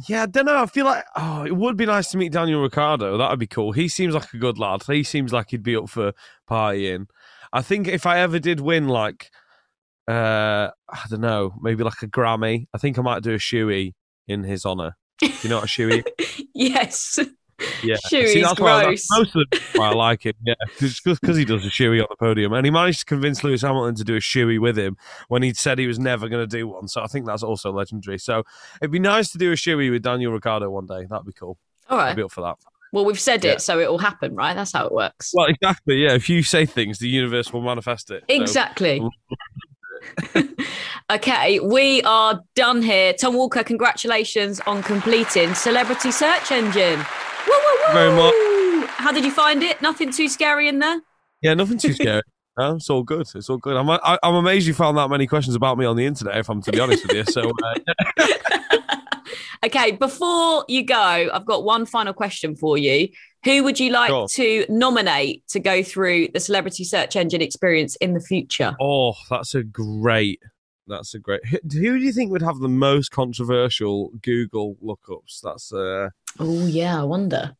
Yeah, 0.09 0.23
I 0.23 0.25
don't 0.25 0.45
know. 0.45 0.61
I 0.61 0.65
feel 0.65 0.85
like 0.85 1.05
oh, 1.15 1.45
it 1.45 1.55
would 1.55 1.77
be 1.77 1.85
nice 1.85 2.11
to 2.11 2.17
meet 2.17 2.33
Daniel 2.33 2.61
Ricciardo. 2.61 3.17
That 3.17 3.29
would 3.29 3.39
be 3.39 3.47
cool. 3.47 3.71
He 3.71 3.87
seems 3.87 4.13
like 4.13 4.33
a 4.33 4.37
good 4.37 4.59
lad. 4.59 4.83
He 4.85 5.03
seems 5.03 5.31
like 5.31 5.51
he'd 5.51 5.63
be 5.63 5.75
up 5.77 5.89
for 5.89 6.11
partying. 6.49 7.05
I 7.53 7.61
think 7.61 7.87
if 7.87 8.05
I 8.05 8.19
ever 8.19 8.37
did 8.37 8.59
win, 8.59 8.89
like, 8.89 9.31
uh, 10.09 10.69
I 10.89 11.03
don't 11.09 11.21
know, 11.21 11.53
maybe 11.61 11.83
like 11.85 12.01
a 12.03 12.07
Grammy, 12.07 12.67
I 12.73 12.77
think 12.77 12.99
I 12.99 13.01
might 13.01 13.23
do 13.23 13.31
a 13.33 13.37
shoey 13.37 13.93
in 14.27 14.43
his 14.43 14.65
honor. 14.65 14.97
You 15.21 15.49
know 15.49 15.59
a 15.59 15.65
shoey? 15.65 16.03
yes. 16.53 17.19
Yeah, 17.81 17.95
Shoey's 18.11 18.33
See, 18.33 18.41
that's 18.41 18.59
why 18.59 18.81
I- 18.81 18.83
gross. 18.83 19.07
most 19.11 19.33
of 19.35 19.43
the 19.49 19.61
why 19.75 19.87
I 19.87 19.93
like 19.93 20.25
him. 20.25 20.33
Yeah, 20.45 20.55
because 20.77 21.37
he 21.37 21.45
does 21.45 21.65
a 21.65 21.69
shoey 21.69 22.01
on 22.01 22.07
the 22.09 22.17
podium, 22.17 22.51
and 22.51 22.65
he 22.65 22.69
managed 22.71 22.99
to 22.99 23.05
convince 23.05 23.45
Lewis 23.45 23.61
Hamilton 23.61 23.95
to 23.95 24.03
do 24.03 24.15
a 24.15 24.19
shoey 24.19 24.59
with 24.59 24.77
him 24.77 24.97
when 25.29 25.41
he 25.41 25.53
said 25.53 25.79
he 25.79 25.87
was 25.87 25.97
never 25.97 26.27
going 26.27 26.43
to 26.47 26.57
do 26.57 26.67
one. 26.67 26.89
So 26.89 27.01
I 27.01 27.07
think 27.07 27.25
that's 27.25 27.43
also 27.43 27.71
legendary. 27.71 28.17
So 28.19 28.43
it'd 28.81 28.91
be 28.91 28.99
nice 28.99 29.31
to 29.31 29.37
do 29.37 29.53
a 29.53 29.55
shoey 29.55 29.89
with 29.89 30.03
Daniel 30.03 30.33
Ricciardo 30.33 30.69
one 30.69 30.85
day. 30.85 31.05
That'd 31.09 31.25
be 31.25 31.31
cool. 31.31 31.57
All 31.89 31.97
right. 31.97 32.09
I'd 32.09 32.17
be 32.17 32.23
up 32.23 32.31
for 32.31 32.41
that. 32.41 32.57
Well, 32.91 33.05
we've 33.05 33.19
said 33.19 33.43
Yeah. 33.45 33.53
it, 33.53 33.61
so 33.61 33.79
it 33.79 33.89
will 33.89 33.99
happen, 33.99 34.35
right? 34.35 34.53
That's 34.53 34.73
how 34.73 34.85
it 34.87 34.91
works. 34.93 35.31
Well, 35.33 35.45
exactly. 35.47 35.95
Yeah, 36.03 36.13
if 36.13 36.27
you 36.29 36.43
say 36.43 36.65
things, 36.65 36.99
the 36.99 37.07
universe 37.09 37.53
will 37.53 37.61
manifest 37.61 38.11
it. 38.11 38.23
So- 38.29 38.35
Exactly. 38.35 39.01
Okay, 41.11 41.59
we 41.59 42.01
are 42.01 42.41
done 42.55 42.81
here. 42.81 43.13
Tom 43.13 43.35
Walker, 43.35 43.63
congratulations 43.63 44.59
on 44.61 44.81
completing 44.81 45.53
Celebrity 45.53 46.09
Search 46.09 46.51
Engine. 46.51 46.97
Woo, 46.97 47.53
woo, 47.53 47.87
woo. 47.87 47.93
Very 47.93 48.15
much. 48.15 48.89
How 48.89 49.11
did 49.11 49.23
you 49.23 49.29
find 49.29 49.61
it? 49.61 49.79
Nothing 49.83 50.11
too 50.11 50.27
scary 50.27 50.67
in 50.67 50.79
there? 50.79 50.99
Yeah, 51.43 51.53
nothing 51.53 51.77
too 51.77 51.93
scary. 52.01 52.23
No, 52.57 52.75
it's 52.77 52.89
all 52.89 53.03
good. 53.03 53.27
It's 53.35 53.51
all 53.51 53.57
good. 53.57 53.77
I'm 53.77 53.87
I, 53.87 54.17
I'm 54.23 54.33
amazed 54.33 54.65
you 54.65 54.73
found 54.73 54.97
that 54.97 55.11
many 55.11 55.27
questions 55.27 55.55
about 55.55 55.77
me 55.77 55.85
on 55.85 55.95
the 55.95 56.07
internet. 56.07 56.37
If 56.37 56.49
I'm 56.49 56.63
to 56.63 56.71
be 56.71 56.79
honest 56.79 57.05
with 57.05 57.15
you, 57.15 57.23
so 57.25 57.51
uh, 57.63 58.27
Okay, 59.65 59.91
before 59.91 60.63
you 60.67 60.83
go, 60.85 61.29
I've 61.33 61.45
got 61.45 61.63
one 61.63 61.85
final 61.85 62.13
question 62.13 62.55
for 62.55 62.77
you. 62.77 63.09
Who 63.43 63.63
would 63.63 63.79
you 63.79 63.91
like 63.91 64.09
Sure. 64.09 64.27
to 64.27 64.65
nominate 64.69 65.47
to 65.49 65.59
go 65.59 65.81
through 65.83 66.29
the 66.33 66.39
Celebrity 66.39 66.83
Search 66.83 67.15
Engine 67.15 67.41
experience 67.41 67.95
in 67.97 68.13
the 68.13 68.19
future? 68.19 68.75
Oh, 68.81 69.13
that's 69.29 69.55
a 69.55 69.63
great. 69.63 70.41
That's 70.87 71.15
a 71.15 71.19
great. 71.19 71.43
Who, 71.47 71.57
who 71.63 71.99
do 71.99 72.05
you 72.05 72.11
think 72.11 72.31
would 72.31 72.41
have 72.43 72.59
the 72.59 72.67
most 72.69 73.09
controversial 73.11 74.11
Google 74.21 74.77
lookups? 74.83 75.41
That's 75.43 75.73
uh, 75.73 76.09
Oh, 76.39 76.65
yeah, 76.67 76.99
I 76.99 77.03
wonder. 77.03 77.55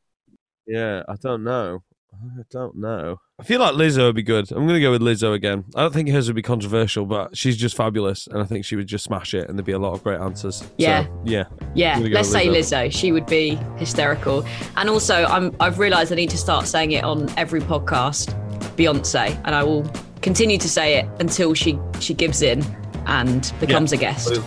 yeah. 0.67 1.03
I 1.07 1.15
don't 1.15 1.43
know. 1.43 1.83
I 2.23 2.41
don't 2.51 2.75
know. 2.77 3.17
I 3.39 3.43
feel 3.43 3.59
like 3.59 3.75
Lizzo 3.75 4.05
would 4.05 4.15
be 4.15 4.23
good. 4.23 4.51
I'm 4.51 4.65
gonna 4.65 4.79
go 4.79 4.91
with 4.91 5.01
Lizzo 5.01 5.33
again. 5.33 5.65
I 5.75 5.81
don't 5.81 5.93
think 5.93 6.09
hers 6.09 6.27
would 6.27 6.35
be 6.35 6.41
controversial, 6.41 7.05
but 7.05 7.35
she's 7.35 7.57
just 7.57 7.75
fabulous, 7.75 8.27
and 8.27 8.41
I 8.41 8.45
think 8.45 8.65
she 8.65 8.75
would 8.75 8.87
just 8.87 9.03
smash 9.03 9.33
it, 9.33 9.49
and 9.49 9.57
there'd 9.57 9.65
be 9.65 9.73
a 9.73 9.79
lot 9.79 9.93
of 9.93 10.03
great 10.03 10.19
answers. 10.19 10.57
So, 10.57 10.65
Yeah. 10.77 11.07
yeah, 11.25 11.45
Yeah, 11.73 11.99
go 11.99 12.05
let's 12.07 12.29
with 12.29 12.41
say 12.41 12.47
Lizzo. 12.47 12.91
She 12.91 13.11
would 13.11 13.25
be 13.25 13.55
hysterical. 13.77 14.45
And 14.77 14.89
also, 14.89 15.25
I'm, 15.25 15.55
I've 15.59 15.79
realised 15.79 16.11
I 16.11 16.15
need 16.15 16.29
to 16.29 16.37
start 16.37 16.65
saying 16.67 16.91
it 16.91 17.03
on 17.03 17.27
every 17.37 17.61
podcast, 17.61 18.33
Beyonce, 18.77 19.39
and 19.45 19.53
I 19.55 19.63
will 19.63 19.83
continue 20.21 20.57
to 20.57 20.69
say 20.69 20.99
it 20.99 21.09
until 21.19 21.53
she 21.53 21.77
she 21.99 22.13
gives 22.13 22.41
in 22.41 22.63
and 23.05 23.51
becomes 23.59 23.91
a 23.91 23.97
guest. 23.97 24.41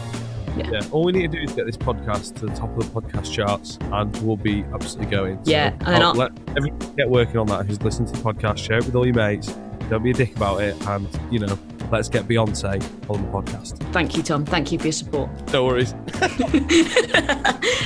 Yeah. 0.58 0.80
All 0.92 1.04
we 1.04 1.12
need 1.12 1.30
to 1.32 1.38
do 1.38 1.42
is 1.44 1.52
get 1.52 1.66
this 1.66 1.76
podcast 1.76 2.34
to 2.36 2.46
the 2.46 2.54
top 2.54 2.76
of 2.76 2.92
the 2.92 3.00
podcast 3.00 3.32
charts, 3.32 3.78
and 3.92 4.14
we'll 4.26 4.36
be 4.36 4.64
absolutely 4.72 5.10
going. 5.10 5.44
So 5.44 5.50
Yeah, 5.52 5.72
and 5.80 6.02
I'll 6.02 6.04
I'll- 6.08 6.14
let 6.14 6.32
everyone 6.56 6.78
get 6.96 7.08
working 7.08 7.36
on 7.38 7.46
that. 7.48 7.66
Who's 7.66 7.80
listening 7.82 8.12
to 8.12 8.20
the 8.20 8.32
podcast? 8.32 8.58
Share 8.58 8.78
it 8.78 8.86
with 8.86 8.94
all 8.94 9.06
your 9.06 9.14
mates. 9.14 9.54
Don't 9.90 10.02
be 10.02 10.10
a 10.10 10.14
dick 10.14 10.36
about 10.36 10.60
it, 10.62 10.76
and 10.86 11.08
you 11.30 11.38
know, 11.38 11.58
let's 11.90 12.08
get 12.10 12.28
Beyonce 12.28 12.74
on 13.08 13.22
the 13.22 13.28
podcast. 13.28 13.78
Thank 13.92 14.16
you, 14.16 14.22
Tom. 14.22 14.44
Thank 14.44 14.70
you 14.72 14.78
for 14.78 14.86
your 14.86 14.92
support. 14.92 15.30
No 15.52 15.64
worries. 15.64 15.94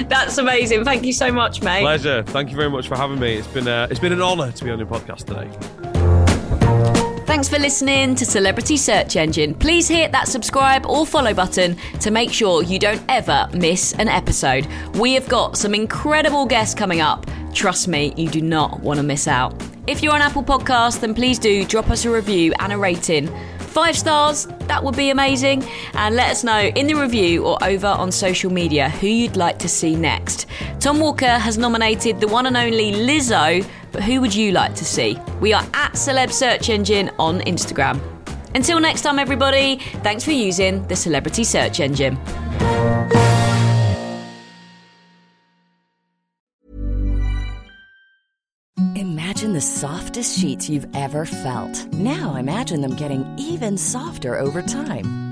That's 0.09 0.37
amazing. 0.39 0.85
Thank 0.85 1.05
you 1.05 1.13
so 1.13 1.31
much, 1.31 1.63
mate. 1.63 1.83
Pleasure. 1.83 2.23
Thank 2.25 2.51
you 2.51 2.57
very 2.57 2.71
much 2.71 2.89
for 2.89 2.97
having 2.97 3.21
me. 3.21 3.35
It's 3.35 3.47
been 3.49 3.69
uh, 3.69 3.87
it's 3.91 4.01
been 4.01 4.13
an 4.13 4.23
honour 4.23 4.51
to 4.51 4.65
be 4.65 4.71
on 4.71 4.79
your 4.79 4.89
podcast 4.89 5.25
today. 5.27 5.49
Thanks 7.43 7.57
for 7.57 7.61
listening 7.61 8.15
to 8.15 8.25
Celebrity 8.25 8.77
Search 8.77 9.17
Engine. 9.17 9.53
Please 9.53 9.89
hit 9.89 10.13
that 10.13 10.29
subscribe 10.29 10.87
or 10.87 11.05
follow 11.05 11.35
button 11.35 11.77
to 11.99 12.13
make 12.13 12.33
sure 12.33 12.63
you 12.63 12.79
don't 12.79 13.03
ever 13.09 13.49
miss 13.53 13.95
an 13.95 14.07
episode. 14.07 14.69
We 14.95 15.15
have 15.15 15.29
got 15.29 15.59
some 15.59 15.75
incredible 15.75 16.47
guests 16.47 16.73
coming 16.73 17.01
up. 17.01 17.29
Trust 17.53 17.89
me, 17.89 18.15
you 18.17 18.29
do 18.29 18.41
not 18.41 18.79
want 18.79 18.99
to 18.99 19.03
miss 19.03 19.27
out. 19.27 19.61
If 19.89 20.05
you're 20.05 20.15
on 20.15 20.23
Apple 20.23 20.45
Podcasts, 20.45 21.01
then 21.01 21.17
please 21.17 21.41
do 21.41 21.65
drop 21.65 21.91
us 21.91 22.05
a 22.05 22.11
review 22.11 22.53
and 22.61 22.73
a 22.73 22.79
rating. 22.79 23.27
Five 23.59 23.97
stars, 23.99 24.47
that 24.69 24.85
would 24.85 24.95
be 24.95 25.11
amazing. 25.11 25.65
And 25.95 26.15
let 26.15 26.31
us 26.31 26.45
know 26.45 26.61
in 26.61 26.87
the 26.87 26.95
review 26.95 27.45
or 27.45 27.59
over 27.65 27.89
on 27.89 28.13
social 28.13 28.53
media 28.53 28.89
who 28.89 29.09
you'd 29.09 29.37
like 29.37 29.59
to 29.59 29.69
see 29.69 29.97
next. 29.97 30.47
Tom 30.79 31.01
Walker 31.01 31.27
has 31.27 31.59
nominated 31.59 32.21
the 32.21 32.29
one 32.29 32.47
and 32.47 32.57
only 32.57 32.93
Lizzo, 32.93 33.67
but 33.93 34.03
who 34.03 34.21
would 34.21 34.35
you 34.35 34.53
like 34.53 34.75
to 34.77 34.85
see? 34.85 35.19
We 35.41 35.53
are 35.53 35.65
at 35.75 35.93
Celeb 35.93 36.33
Search 36.33 36.69
Engine 36.69 37.11
on 37.19 37.41
Instagram. 37.41 38.01
Until 38.55 38.81
next 38.81 39.03
time, 39.03 39.19
everybody, 39.19 39.77
thanks 40.03 40.25
for 40.25 40.33
using 40.33 40.87
the 40.89 40.97
Celebrity 40.97 41.45
Search 41.45 41.81
Engine. 41.81 42.19
Imagine 48.95 49.55
the 49.55 49.61
softest 49.61 50.39
sheets 50.39 50.69
you've 50.69 50.87
ever 50.95 51.25
felt. 51.25 51.87
Now 51.95 52.37
imagine 52.37 52.81
them 52.81 52.95
getting 52.95 53.25
even 53.39 53.79
softer 53.79 54.39
over 54.39 54.63
time. 54.63 55.32